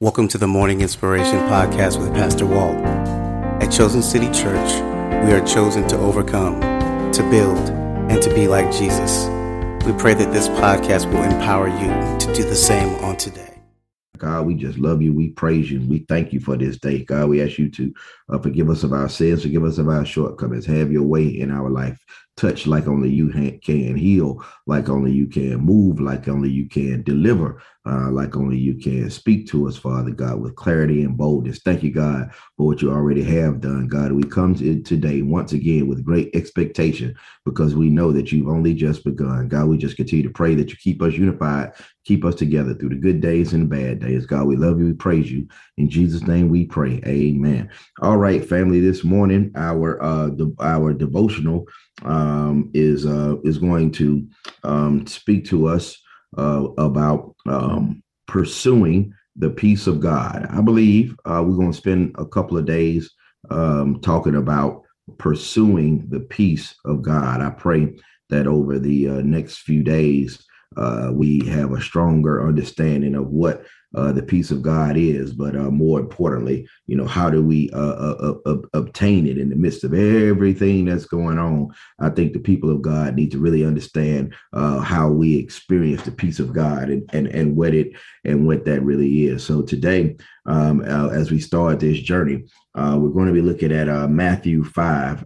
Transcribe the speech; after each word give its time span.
Welcome 0.00 0.26
to 0.28 0.38
the 0.38 0.48
Morning 0.48 0.80
Inspiration 0.80 1.38
Podcast 1.48 2.00
with 2.00 2.12
Pastor 2.12 2.46
Walt. 2.46 2.84
At 3.62 3.68
Chosen 3.68 4.02
City 4.02 4.26
Church, 4.32 4.72
we 5.24 5.32
are 5.32 5.46
chosen 5.46 5.86
to 5.86 5.96
overcome, 5.96 6.60
to 7.12 7.22
build, 7.30 7.70
and 8.10 8.20
to 8.20 8.34
be 8.34 8.48
like 8.48 8.72
Jesus. 8.72 9.26
We 9.86 9.92
pray 9.92 10.14
that 10.14 10.32
this 10.32 10.48
podcast 10.48 11.06
will 11.12 11.22
empower 11.22 11.68
you 11.68 12.18
to 12.18 12.34
do 12.34 12.42
the 12.42 12.56
same 12.56 12.92
on 13.04 13.16
today. 13.18 13.56
God, 14.18 14.46
we 14.46 14.56
just 14.56 14.78
love 14.78 15.00
you. 15.00 15.12
We 15.12 15.28
praise 15.28 15.70
you. 15.70 15.80
We 15.88 16.04
thank 16.08 16.32
you 16.32 16.40
for 16.40 16.56
this 16.56 16.76
day. 16.76 17.04
God, 17.04 17.28
we 17.28 17.40
ask 17.40 17.56
you 17.56 17.70
to 17.70 17.94
uh, 18.30 18.38
forgive 18.40 18.70
us 18.70 18.82
of 18.82 18.92
our 18.92 19.08
sins, 19.08 19.42
forgive 19.42 19.62
us 19.62 19.78
of 19.78 19.88
our 19.88 20.04
shortcomings. 20.04 20.66
Have 20.66 20.90
your 20.90 21.04
way 21.04 21.24
in 21.24 21.52
our 21.52 21.70
life 21.70 22.04
touch 22.36 22.66
like 22.66 22.88
only 22.88 23.10
you 23.10 23.28
can, 23.62 23.96
heal 23.96 24.44
like 24.66 24.88
only 24.88 25.12
you 25.12 25.26
can, 25.26 25.56
move 25.58 26.00
like 26.00 26.28
only 26.28 26.50
you 26.50 26.68
can, 26.68 27.02
deliver 27.02 27.62
uh, 27.86 28.10
like 28.10 28.36
only 28.36 28.56
you 28.56 28.74
can. 28.74 29.10
Speak 29.10 29.46
to 29.48 29.68
us, 29.68 29.76
Father 29.76 30.10
God, 30.10 30.40
with 30.40 30.56
clarity 30.56 31.02
and 31.02 31.16
boldness. 31.16 31.60
Thank 31.64 31.82
you, 31.82 31.92
God, 31.92 32.30
for 32.56 32.66
what 32.66 32.82
you 32.82 32.90
already 32.90 33.22
have 33.22 33.60
done. 33.60 33.86
God, 33.88 34.12
we 34.12 34.22
come 34.22 34.54
to 34.56 34.82
today 34.82 35.22
once 35.22 35.52
again 35.52 35.86
with 35.86 36.04
great 36.04 36.34
expectation 36.34 37.14
because 37.44 37.74
we 37.74 37.90
know 37.90 38.10
that 38.12 38.32
you've 38.32 38.48
only 38.48 38.74
just 38.74 39.04
begun. 39.04 39.48
God, 39.48 39.68
we 39.68 39.76
just 39.76 39.96
continue 39.96 40.24
to 40.24 40.32
pray 40.32 40.54
that 40.54 40.70
you 40.70 40.76
keep 40.76 41.02
us 41.02 41.14
unified, 41.14 41.72
keep 42.04 42.24
us 42.24 42.34
together 42.34 42.74
through 42.74 42.90
the 42.90 42.94
good 42.96 43.20
days 43.20 43.52
and 43.52 43.70
the 43.70 43.76
bad 43.76 44.00
days. 44.00 44.26
God, 44.26 44.46
we 44.46 44.56
love 44.56 44.78
you, 44.78 44.86
we 44.86 44.92
praise 44.94 45.30
you. 45.30 45.46
In 45.76 45.90
Jesus' 45.90 46.22
name 46.22 46.48
we 46.48 46.64
pray. 46.66 47.00
Amen. 47.06 47.70
All 48.00 48.16
right, 48.16 48.44
family, 48.44 48.80
this 48.80 49.04
morning, 49.04 49.52
our 49.56 50.02
uh 50.02 50.30
our 50.60 50.92
devotional 50.94 51.66
um, 52.02 52.70
is 52.74 53.06
uh, 53.06 53.36
is 53.44 53.58
going 53.58 53.92
to 53.92 54.26
um, 54.62 55.06
speak 55.06 55.44
to 55.46 55.68
us 55.68 55.96
uh, 56.36 56.66
about 56.78 57.34
um, 57.46 58.02
pursuing 58.26 59.12
the 59.36 59.50
peace 59.50 59.86
of 59.86 60.00
God. 60.00 60.46
I 60.50 60.60
believe 60.60 61.16
uh, 61.24 61.42
we're 61.46 61.56
going 61.56 61.72
to 61.72 61.76
spend 61.76 62.14
a 62.18 62.26
couple 62.26 62.56
of 62.56 62.66
days 62.66 63.10
um, 63.50 64.00
talking 64.00 64.36
about 64.36 64.82
pursuing 65.18 66.06
the 66.08 66.20
peace 66.20 66.74
of 66.84 67.02
God. 67.02 67.40
I 67.40 67.50
pray 67.50 67.96
that 68.30 68.46
over 68.46 68.78
the 68.78 69.08
uh, 69.08 69.20
next 69.22 69.58
few 69.58 69.82
days 69.82 70.44
uh, 70.76 71.10
we 71.12 71.40
have 71.46 71.72
a 71.72 71.80
stronger 71.80 72.46
understanding 72.46 73.14
of 73.14 73.28
what 73.28 73.64
uh, 73.94 74.12
the 74.12 74.22
peace 74.22 74.50
of 74.50 74.62
God 74.62 74.96
is, 74.96 75.32
but 75.32 75.54
uh, 75.54 75.70
more 75.70 76.00
importantly, 76.00 76.68
you 76.86 76.96
know, 76.96 77.06
how 77.06 77.30
do 77.30 77.42
we 77.42 77.70
uh, 77.70 77.78
uh, 77.78 78.34
uh, 78.44 78.56
obtain 78.72 79.26
it 79.26 79.38
in 79.38 79.50
the 79.50 79.56
midst 79.56 79.84
of 79.84 79.94
everything 79.94 80.86
that's 80.86 81.06
going 81.06 81.38
on? 81.38 81.68
I 82.00 82.10
think 82.10 82.32
the 82.32 82.40
people 82.40 82.70
of 82.70 82.82
God 82.82 83.14
need 83.14 83.30
to 83.32 83.38
really 83.38 83.64
understand 83.64 84.34
how 84.52 85.08
we 85.08 85.36
experience 85.36 86.02
the 86.02 86.10
peace 86.10 86.40
of 86.40 86.52
God 86.52 86.90
and, 86.90 87.08
and 87.12 87.26
and 87.28 87.56
what 87.56 87.74
it 87.74 87.92
and 88.24 88.46
what 88.46 88.64
that 88.64 88.82
really 88.82 89.26
is. 89.26 89.44
So 89.44 89.62
today, 89.62 90.16
um, 90.46 90.82
as 90.82 91.30
we 91.30 91.40
start 91.40 91.80
this 91.80 91.98
journey, 91.98 92.44
we're 92.74 93.08
going 93.08 93.28
to 93.28 93.32
be 93.32 93.42
looking 93.42 93.72
at 93.72 93.88
Matthew 94.10 94.64
five, 94.64 95.24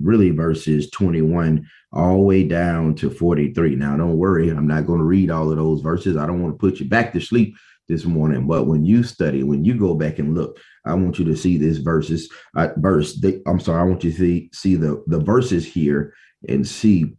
really 0.00 0.30
verses 0.30 0.90
twenty 0.90 1.22
one 1.22 1.66
all 1.94 2.16
the 2.16 2.22
way 2.22 2.42
down 2.42 2.92
to 2.96 3.08
43. 3.08 3.76
Now, 3.76 3.96
don't 3.96 4.18
worry, 4.18 4.50
I'm 4.50 4.66
not 4.66 4.84
going 4.84 4.98
to 4.98 5.04
read 5.04 5.30
all 5.30 5.48
of 5.48 5.56
those 5.56 5.80
verses. 5.80 6.16
I 6.16 6.26
don't 6.26 6.42
want 6.42 6.54
to 6.54 6.58
put 6.58 6.80
you 6.80 6.88
back 6.88 7.12
to 7.12 7.20
sleep 7.20 7.54
this 7.88 8.04
morning. 8.04 8.46
But 8.46 8.66
when 8.66 8.84
you 8.84 9.02
study, 9.02 9.42
when 9.42 9.64
you 9.64 9.74
go 9.74 9.94
back 9.94 10.18
and 10.18 10.34
look, 10.34 10.58
I 10.84 10.94
want 10.94 11.18
you 11.18 11.24
to 11.26 11.36
see 11.36 11.56
this 11.56 11.78
verses, 11.78 12.30
uh, 12.56 12.68
verse. 12.76 13.20
The, 13.20 13.42
I'm 13.46 13.60
sorry, 13.60 13.80
I 13.80 13.84
want 13.84 14.04
you 14.04 14.10
to 14.12 14.16
see 14.16 14.50
see 14.52 14.74
the 14.76 15.02
the 15.06 15.20
verses 15.20 15.66
here 15.66 16.14
and 16.48 16.66
see 16.66 17.14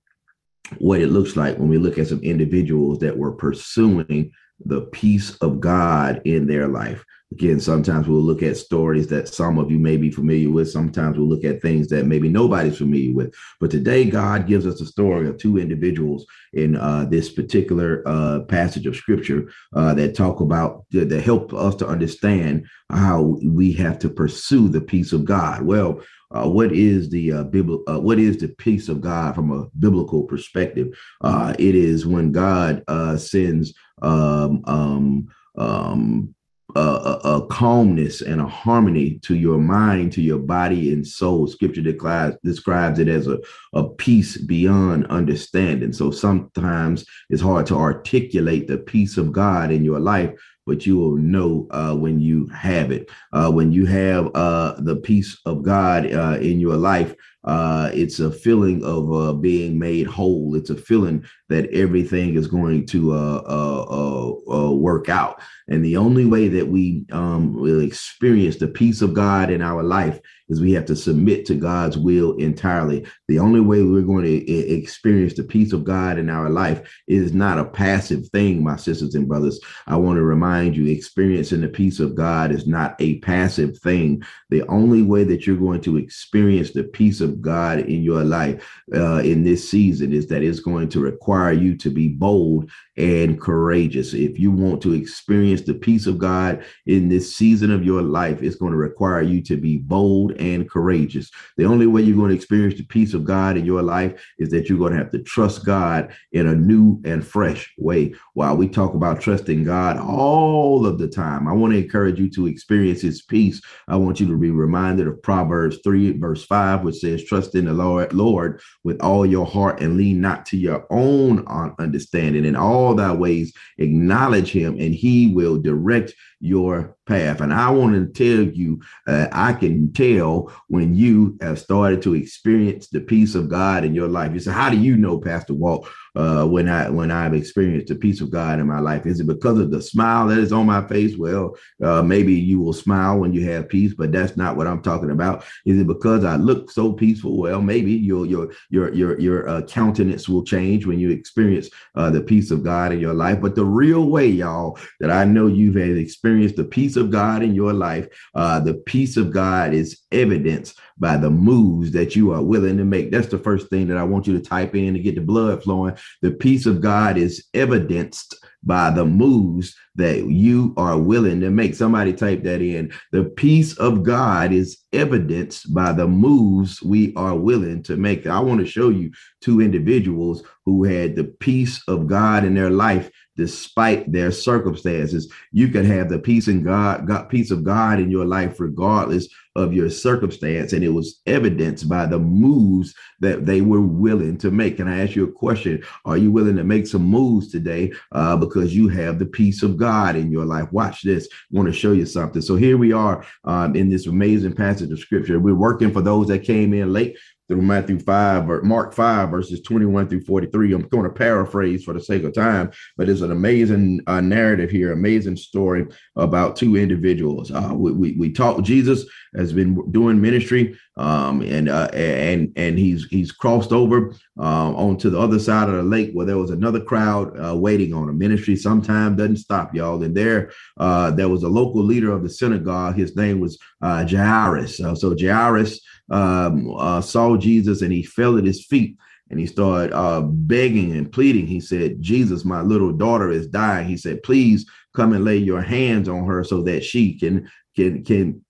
what 0.80 1.02
it 1.02 1.08
looks 1.08 1.36
like 1.36 1.58
when 1.58 1.70
we 1.70 1.78
look 1.78 1.98
at 1.98 2.08
some 2.08 2.22
individuals 2.22 3.00
that 3.00 3.18
were 3.18 3.34
pursuing 3.34 4.32
the 4.66 4.82
peace 4.82 5.36
of 5.38 5.60
God 5.60 6.22
in 6.26 6.48
their 6.48 6.68
life. 6.68 7.04
Again, 7.36 7.60
sometimes 7.60 8.08
we'll 8.08 8.22
look 8.22 8.42
at 8.44 8.56
stories 8.56 9.08
that 9.08 9.28
some 9.28 9.58
of 9.58 9.70
you 9.70 9.78
may 9.78 9.98
be 9.98 10.10
familiar 10.10 10.50
with. 10.50 10.72
Sometimes 10.72 11.18
we'll 11.18 11.28
look 11.28 11.44
at 11.44 11.62
things 11.62 11.90
that 11.90 12.06
maybe 12.06 12.30
nobody's 12.30 12.78
familiar 12.78 13.14
with. 13.14 13.36
But 13.60 13.72
today, 13.72 14.06
God 14.06 14.48
gives 14.48 14.66
us 14.66 14.80
a 14.80 14.86
story 14.86 15.28
of 15.28 15.38
two 15.38 15.58
individuals 15.58 16.26
in 16.54 16.78
uh, 16.78 17.04
this 17.10 17.30
particular 17.30 18.04
uh, 18.06 18.40
passage 18.48 18.86
of 18.86 18.96
scripture 18.96 19.52
uh, 19.76 19.94
that 19.96 20.16
talk 20.16 20.40
about 20.40 20.86
that 20.92 21.12
help 21.22 21.54
us 21.54 21.76
to 21.76 21.88
understand 21.88 22.66
how 22.90 23.38
we 23.44 23.74
have 23.74 24.00
to 24.00 24.10
pursue 24.10 24.70
the 24.70 24.80
peace 24.80 25.12
of 25.12 25.26
God. 25.26 25.64
Well, 25.64 26.02
uh, 26.32 26.50
what 26.50 26.72
is 26.72 27.10
the 27.10 27.34
uh? 27.34 27.44
Uh, 27.44 28.00
what 28.00 28.18
is 28.18 28.38
the 28.38 28.48
peace 28.48 28.88
of 28.88 29.02
God 29.02 29.36
from 29.36 29.52
a 29.52 29.68
biblical 29.78 30.24
perspective? 30.24 30.98
Uh, 31.20 31.54
it 31.60 31.76
is 31.76 32.06
when 32.06 32.32
God 32.32 32.82
uh, 32.88 33.18
sends 33.18 33.74
um, 34.02 34.62
um, 34.68 35.28
um, 35.58 36.35
a, 36.76 37.20
a, 37.24 37.48
calmness 37.48 38.22
and 38.22 38.42
a 38.42 38.48
harmony 38.48 39.18
to 39.20 39.36
your 39.36 39.58
mind, 39.58 40.12
to 40.14 40.22
your 40.22 40.40
body 40.40 40.92
and 40.92 41.08
soul. 41.08 41.48
Scripture 41.48 41.82
describes 41.82 43.00
it 43.00 43.08
as 43.08 43.28
a, 43.28 43.40
a 43.74 43.88
peace 43.88 44.38
beyond 44.38 45.06
understanding. 45.08 45.94
So 45.94 46.12
sometimes 46.12 47.06
it's 47.30 47.42
hard 47.42 47.66
to 47.68 47.76
articulate 47.76 48.68
the 48.68 48.78
peace 48.78 49.18
of 49.18 49.32
God 49.32 49.72
in 49.72 49.86
your 49.86 50.00
life, 50.00 50.32
but 50.66 50.86
you 50.86 50.98
will 50.98 51.16
know 51.16 51.68
uh, 51.72 51.96
when 51.96 52.20
you 52.20 52.48
have 52.48 52.92
it. 52.92 53.10
Uh, 53.32 53.52
when 53.52 53.72
you 53.72 53.86
have 53.86 54.30
uh, 54.36 54.76
the 54.80 54.98
peace 54.98 55.40
of 55.46 55.64
God 55.64 56.12
uh, 56.12 56.38
in 56.42 56.60
your 56.60 56.76
life, 56.76 57.16
uh, 57.46 57.92
it's 57.94 58.20
a 58.20 58.32
feeling 58.32 58.84
of 58.84 59.14
uh, 59.14 59.34
being 59.34 59.78
made 59.80 60.08
whole. 60.08 60.56
It's 60.56 60.72
a 60.72 60.76
feeling 60.76 61.26
that 61.50 61.70
everything 61.72 62.36
is 62.36 62.48
going 62.48 62.88
to 62.88 63.14
uh, 63.14 63.44
uh, 63.48 63.86
uh, 63.90 64.54
uh 64.54 64.72
work 64.72 65.10
out. 65.10 65.40
And 65.68 65.84
the 65.84 65.98
only 65.98 66.26
way 66.26 66.48
that 66.48 66.68
we 66.68 67.06
um, 67.12 67.54
will 67.54 67.82
experience 67.82 68.58
the 68.58 68.68
peace 68.68 69.02
of 69.02 69.14
God 69.14 69.50
in 69.50 69.62
our 69.62 69.84
life 69.84 70.20
is 70.48 70.62
we 70.62 70.74
have 70.74 70.86
to 70.86 70.96
submit 70.96 71.46
to 71.46 71.56
God's 71.56 71.98
will 71.98 72.36
entirely. 72.38 73.06
The 73.28 73.40
only 73.40 73.62
way 73.62 73.82
we're 73.82 74.02
going 74.02 74.26
to 74.26 74.52
experience 74.52 75.34
the 75.34 75.44
peace 75.44 75.74
of 75.74 75.84
God 75.84 76.20
in 76.20 76.30
our 76.30 76.50
life 76.50 76.88
is 77.08 77.34
not 77.34 77.58
a 77.58 77.66
passive 77.66 78.28
thing, 78.30 78.64
my 78.64 78.76
sisters 78.76 79.16
and 79.16 79.28
brothers. 79.28 79.60
I 79.88 79.96
want 79.96 80.18
to 80.18 80.24
remind 80.24 80.78
you, 80.78 80.86
experiencing 80.86 81.62
the 81.62 81.68
peace 81.68 82.00
of 82.00 82.16
God 82.16 82.52
is 82.52 82.68
not 82.68 82.96
a 83.00 83.20
passive 83.20 83.78
thing. 83.80 84.24
The 84.50 84.64
only 84.68 85.02
way 85.02 85.24
that 85.24 85.48
you're 85.48 85.56
going 85.56 85.82
to 85.82 85.98
experience 85.98 86.72
the 86.72 86.84
peace 86.84 87.22
of 87.22 87.35
God 87.42 87.80
in 87.80 88.04
your 88.04 88.24
life 88.24 88.66
uh, 88.94 89.20
in 89.20 89.44
this 89.44 89.70
season 89.70 90.14
is 90.14 90.28
that 90.28 90.44
it's 90.44 90.60
going 90.60 90.90
to 90.90 91.00
require 91.00 91.52
you 91.52 91.78
to 91.78 91.90
be 91.90 92.08
bold 92.08 92.72
and 92.98 93.40
courageous. 93.40 94.14
If 94.14 94.40
you 94.40 94.52
want 94.52 94.82
to 94.84 94.94
experience 94.94 95.62
the 95.62 95.74
peace 95.74 96.08
of 96.08 96.18
God 96.18 96.64
in 96.86 97.10
this 97.10 97.36
season 97.36 97.72
of 97.72 97.84
your 97.84 98.02
life, 98.02 98.42
it's 98.42 98.56
going 98.56 98.72
to 98.72 98.78
require 98.78 99.22
you 99.22 99.42
to 99.44 99.58
be 99.58 99.78
bold 99.78 100.34
and 100.34 100.70
courageous. 100.70 101.30
The 101.58 101.66
only 101.66 101.88
way 101.88 102.02
you're 102.02 102.18
going 102.18 102.30
to 102.30 102.36
experience 102.36 102.76
the 102.76 102.86
peace 102.86 103.14
of 103.14 103.26
God 103.26 103.58
in 103.58 103.66
your 103.66 103.82
life 103.82 104.24
is 104.40 104.50
that 104.52 104.70
you're 104.70 104.78
going 104.78 104.94
to 104.94 105.00
have 105.00 105.12
to 105.12 105.24
trust 105.24 105.66
God 105.66 106.14
in 106.32 106.48
a 106.48 106.56
new 106.56 107.02
and 107.06 107.26
fresh 107.26 107.74
way. 107.78 108.14
While 108.34 108.58
we 108.58 108.68
talk 108.68 108.94
about 108.94 109.22
trusting 109.22 109.64
God 109.64 109.98
all 109.98 110.86
of 110.86 110.98
the 110.98 111.08
time, 111.08 111.48
I 111.48 111.54
want 111.54 111.74
to 111.74 111.84
encourage 111.84 112.20
you 112.20 112.30
to 112.32 112.48
experience 112.48 113.02
his 113.02 113.22
peace. 113.22 113.62
I 113.88 113.96
want 113.96 114.20
you 114.20 114.28
to 114.28 114.38
be 114.38 114.52
reminded 114.52 115.08
of 115.08 115.22
Proverbs 115.22 115.80
3, 115.84 116.18
verse 116.18 116.46
5, 116.46 116.84
which 116.84 116.98
says, 116.98 117.24
Trust 117.24 117.56
in 117.56 117.66
the 117.66 117.74
Lord, 117.74 118.14
Lord 118.14 118.62
with 118.84 119.02
all 119.02 119.26
your 119.26 119.46
heart 119.46 119.82
and 119.82 119.98
lean 119.98 120.22
not 120.22 120.46
to 120.48 120.58
your 120.58 120.86
own 120.90 121.46
understanding. 121.80 122.46
And 122.46 122.58
all 122.58 122.85
thy 122.94 123.14
ways, 123.14 123.54
acknowledge 123.78 124.52
him, 124.52 124.78
and 124.80 124.94
he 124.94 125.34
will 125.34 125.58
direct 125.58 126.14
your 126.40 126.95
path. 127.06 127.42
And 127.42 127.54
I 127.54 127.70
want 127.70 127.94
to 127.94 128.06
tell 128.08 128.46
you, 128.46 128.82
uh, 129.08 129.28
I 129.32 129.54
can 129.54 129.94
tell 129.94 130.52
when 130.68 130.96
you 130.96 131.38
have 131.42 131.60
started 131.60 132.02
to 132.04 132.16
experience 132.16 132.88
the 132.88 133.02
peace 133.02 133.36
of 133.36 133.50
God 133.50 133.84
in 133.84 133.94
your 133.94 134.08
life. 134.08 134.34
You 134.34 134.40
say, 134.40 134.52
How 134.52 134.70
do 134.70 134.78
you 134.78 134.98
know, 134.98 135.20
Pastor 135.20 135.54
Walt? 135.54 135.88
uh, 136.16 136.46
when 136.46 136.70
I 136.70 136.90
when 136.90 137.12
I've 137.12 137.34
experienced 137.34 137.88
the 137.88 137.96
peace 137.96 138.22
of 138.22 138.32
God 138.32 138.60
in 138.60 138.68
my 138.68 138.80
life? 138.80 139.06
Is 139.06 139.20
it 139.20 139.28
because 139.28 139.60
of 139.60 139.72
the 139.72 139.82
smile 139.82 140.28
that 140.28 140.38
is 140.38 140.54
on 140.54 140.66
my 140.66 140.86
face? 140.88 141.18
Well, 141.18 141.58
uh, 141.84 142.02
maybe 142.02 142.34
you 142.34 142.62
will 142.62 142.74
smile 142.74 143.20
when 143.20 143.34
you 143.34 143.50
have 143.52 143.70
peace, 143.70 143.94
but 143.94 144.12
that's 144.12 144.38
not 144.38 144.56
what 144.56 144.68
I'm 144.68 144.82
talking 144.82 145.12
about. 145.12 145.44
Is 145.66 145.80
it 145.80 145.88
because 145.88 146.24
I 146.24 146.38
look 146.38 146.72
so 146.72 146.94
peaceful? 146.94 147.38
Well, 147.38 147.62
maybe 147.62 147.92
your 147.92 148.26
your 148.26 148.52
your 148.70 148.94
your 148.94 149.20
your 149.20 149.50
uh, 149.50 149.62
countenance 149.64 150.30
will 150.30 150.44
change 150.44 150.86
when 150.86 151.00
you 151.00 151.12
experience 151.12 151.70
uh, 151.96 152.10
the 152.10 152.22
peace 152.22 152.50
of 152.50 152.64
God 152.64 152.94
in 152.94 153.00
your 153.00 153.14
life. 153.14 153.42
But 153.42 153.56
the 153.56 153.66
real 153.66 154.10
way, 154.10 154.28
y'all, 154.28 154.80
that 155.02 155.12
I 155.12 155.26
know 155.26 155.48
you've 155.48 155.76
experienced 155.78 156.56
the 156.56 156.64
peace 156.64 156.95
of 156.96 157.12
God 157.12 157.44
in 157.44 157.54
your 157.54 157.74
life, 157.74 158.08
uh, 158.34 158.60
the 158.60 158.74
peace 158.74 159.18
of 159.18 159.32
God 159.32 159.74
is 159.74 160.00
evidenced 160.12 160.80
by 160.98 161.18
the 161.18 161.30
moves 161.30 161.92
that 161.92 162.16
you 162.16 162.32
are 162.32 162.42
willing 162.42 162.78
to 162.78 162.86
make. 162.86 163.12
That's 163.12 163.28
the 163.28 163.38
first 163.38 163.70
thing 163.70 163.88
that 163.88 163.98
I 163.98 164.04
want 164.04 164.28
you 164.28 164.34
to 164.34 164.44
type 164.44 164.76
in 164.76 164.94
to 164.94 165.00
get 165.00 165.16
the 165.16 165.22
blood 165.22 165.64
flowing. 165.64 165.98
The 166.22 166.32
peace 166.32 166.66
of 166.66 166.82
God 166.82 167.18
is 167.18 167.46
evidenced 167.54 168.36
by 168.66 168.90
the 168.90 169.06
moves 169.06 169.76
that 169.96 170.26
you 170.28 170.74
are 170.78 170.98
willing 170.98 171.40
to 171.42 171.50
make. 171.50 171.76
Somebody 171.76 172.14
type 172.14 172.44
that 172.44 172.62
in. 172.62 172.92
The 173.12 173.24
peace 173.24 173.78
of 173.78 174.04
God 174.04 174.52
is 174.52 174.78
evidenced 174.92 175.74
by 175.74 175.92
the 175.94 176.08
moves 176.08 176.82
we 176.82 177.14
are 177.16 177.36
willing 177.36 177.84
to 177.84 177.96
make. 177.96 178.28
I 178.28 178.40
want 178.40 178.60
to 178.60 178.66
show 178.66 178.90
you 178.90 179.12
two 179.42 179.62
individuals 179.62 180.44
who 180.66 180.84
had 180.84 181.16
the 181.16 181.26
peace 181.26 181.82
of 181.88 182.08
God 182.08 182.44
in 182.44 182.56
their 182.56 182.72
life 182.72 183.12
despite 183.38 184.12
their 184.12 184.32
circumstances. 184.32 185.32
You 185.52 185.68
can 185.68 185.86
have 185.86 186.10
the 186.10 186.20
peace 186.20 186.48
in 186.48 186.64
God, 186.64 187.08
God, 187.08 187.30
peace 187.30 187.52
of 187.52 187.64
God 187.64 188.00
in 188.00 188.10
your 188.10 188.26
life, 188.26 188.60
regardless 188.60 189.28
of 189.56 189.74
your 189.74 189.90
circumstance. 189.90 190.74
And 190.74 190.84
it 190.84 190.90
was 190.90 191.22
evidenced 191.26 191.88
by 191.88 192.06
the 192.06 192.20
moves 192.20 192.94
that 193.20 193.46
they 193.46 193.62
were 193.62 193.82
willing 193.82 194.38
to 194.40 194.52
make. 194.52 194.78
Can 194.78 194.88
I 194.88 195.04
ask 195.04 195.16
you 195.16 195.26
a 195.26 195.32
question? 195.32 195.84
Are 196.04 196.18
you 196.18 196.32
willing 196.32 196.58
to 196.58 196.64
make 196.64 196.88
some 196.88 197.04
moves 197.04 197.52
today 197.52 197.94
uh, 198.12 198.36
because 198.36 198.76
you 198.76 198.90
have 198.90 199.20
the 199.20 199.26
peace 199.26 199.64
of 199.64 199.78
God 199.78 200.16
in 200.16 200.32
your 200.32 200.46
life? 200.46 200.72
Watch 200.72 201.04
this. 201.04 201.28
I 201.32 201.58
want 201.58 201.68
to 201.68 201.74
show 201.74 201.94
you 201.94 202.06
something. 202.06 202.42
So 202.42 202.56
here 202.56 202.78
we 202.78 202.92
are 202.92 203.26
um, 203.46 203.76
in 203.76 203.90
this 203.90 204.08
amazing 204.08 204.54
passage 204.54 204.92
of 204.92 205.00
scripture. 205.00 205.40
We're 205.40 205.56
working 205.56 205.92
for 205.92 206.02
those 206.02 206.28
that 206.28 206.44
came 206.44 206.74
in 206.74 206.92
late 206.92 207.18
through 207.48 207.62
Matthew 207.62 208.00
5 208.00 208.50
or 208.50 208.62
Mark 208.64 208.94
5, 208.94 209.30
verses 209.30 209.62
21 209.62 210.10
through 210.10 210.22
43. 210.22 210.74
I'm 210.74 210.88
going 210.88 211.04
to 211.04 211.10
paraphrase 211.10 211.84
for 211.84 211.94
the 211.94 212.02
sake 212.02 212.24
of 212.24 212.34
time, 212.34 212.72
but 212.98 213.10
it's 213.10 213.22
an 213.22 213.32
amazing 213.32 214.02
uh, 214.08 214.22
narrative 214.22 214.70
here, 214.70 214.92
amazing 214.92 215.38
story 215.38 215.86
about 216.16 216.56
two 216.56 216.76
individuals. 216.76 217.52
Uh, 217.52 217.72
we, 217.74 217.92
we, 217.92 218.12
we 218.14 218.32
talk, 218.32 218.62
Jesus 218.64 219.06
has 219.36 219.54
been 219.54 219.92
doing 219.92 220.20
ministry 220.20 220.78
um, 220.98 221.42
and 221.42 221.68
uh, 221.68 221.90
and 221.94 222.54
and 222.56 222.80
he's 222.80 223.06
he's 223.06 223.32
crossed 223.32 223.74
over 223.74 224.14
um, 224.38 224.76
onto 224.76 225.10
the 225.10 225.20
other 225.20 225.40
side 225.40 225.68
of 225.68 225.76
the 225.76 225.84
lake 225.84 226.12
where 226.14 226.26
there 226.26 226.38
was 226.38 226.52
another 226.52 226.80
crowd 226.80 227.38
uh, 227.38 227.56
waiting 227.56 227.94
on 227.94 228.08
him. 228.08 228.18
Ministry 228.18 228.56
sometime 228.56 229.16
doesn't 229.16 229.38
stop, 229.38 229.76
y'all. 229.76 230.02
And 230.02 230.16
there, 230.16 230.52
uh, 230.78 231.12
there 231.12 231.28
was 231.28 231.44
a 231.44 231.50
local 231.50 231.84
leader 231.84 232.12
of 232.14 232.24
the 232.24 232.30
synagogue. 232.30 232.96
His 232.96 233.16
name 233.16 233.42
was 233.42 233.58
uh, 233.82 234.06
Jairus. 234.08 234.80
Uh, 234.80 234.96
so 234.96 235.16
Jairus 235.20 235.82
um, 236.10 236.74
uh, 236.78 237.02
saw 237.02 237.38
Jesus 237.38 237.82
and 237.82 237.92
he 237.92 238.04
fell 238.04 238.38
at 238.38 238.46
his 238.46 238.66
feet 238.66 238.98
and 239.30 239.40
he 239.40 239.48
started 239.48 239.94
uh, 239.94 240.22
begging 240.22 240.92
and 240.92 241.12
pleading. 241.12 241.48
He 241.48 241.60
said, 241.60 242.02
Jesus, 242.02 242.46
my 242.46 242.62
little 242.62 242.92
daughter 242.92 243.32
is 243.32 243.48
dying. 243.48 243.88
He 243.88 243.98
said, 243.98 244.22
please 244.24 244.66
come 244.96 245.14
and 245.14 245.26
lay 245.26 245.38
your 245.38 245.62
hands 245.62 246.08
on 246.08 246.26
her 246.26 246.44
so 246.44 246.62
that 246.64 246.84
she 246.84 247.18
can 247.18 247.50
can 247.76 248.04
can 248.04 248.44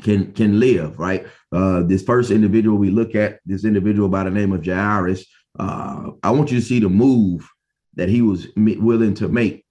can 0.00 0.32
can 0.32 0.58
live 0.58 0.98
right 0.98 1.26
uh 1.52 1.82
this 1.82 2.02
first 2.02 2.30
individual 2.30 2.78
we 2.78 2.90
look 2.90 3.14
at 3.14 3.40
this 3.44 3.64
individual 3.64 4.08
by 4.08 4.24
the 4.24 4.30
name 4.30 4.52
of 4.52 4.64
jairus 4.64 5.26
uh 5.58 6.04
i 6.22 6.30
want 6.30 6.50
you 6.50 6.58
to 6.60 6.64
see 6.64 6.80
the 6.80 6.88
move 6.88 7.46
that 7.94 8.08
he 8.08 8.22
was 8.22 8.46
willing 8.56 9.12
to 9.12 9.28
make 9.28 9.66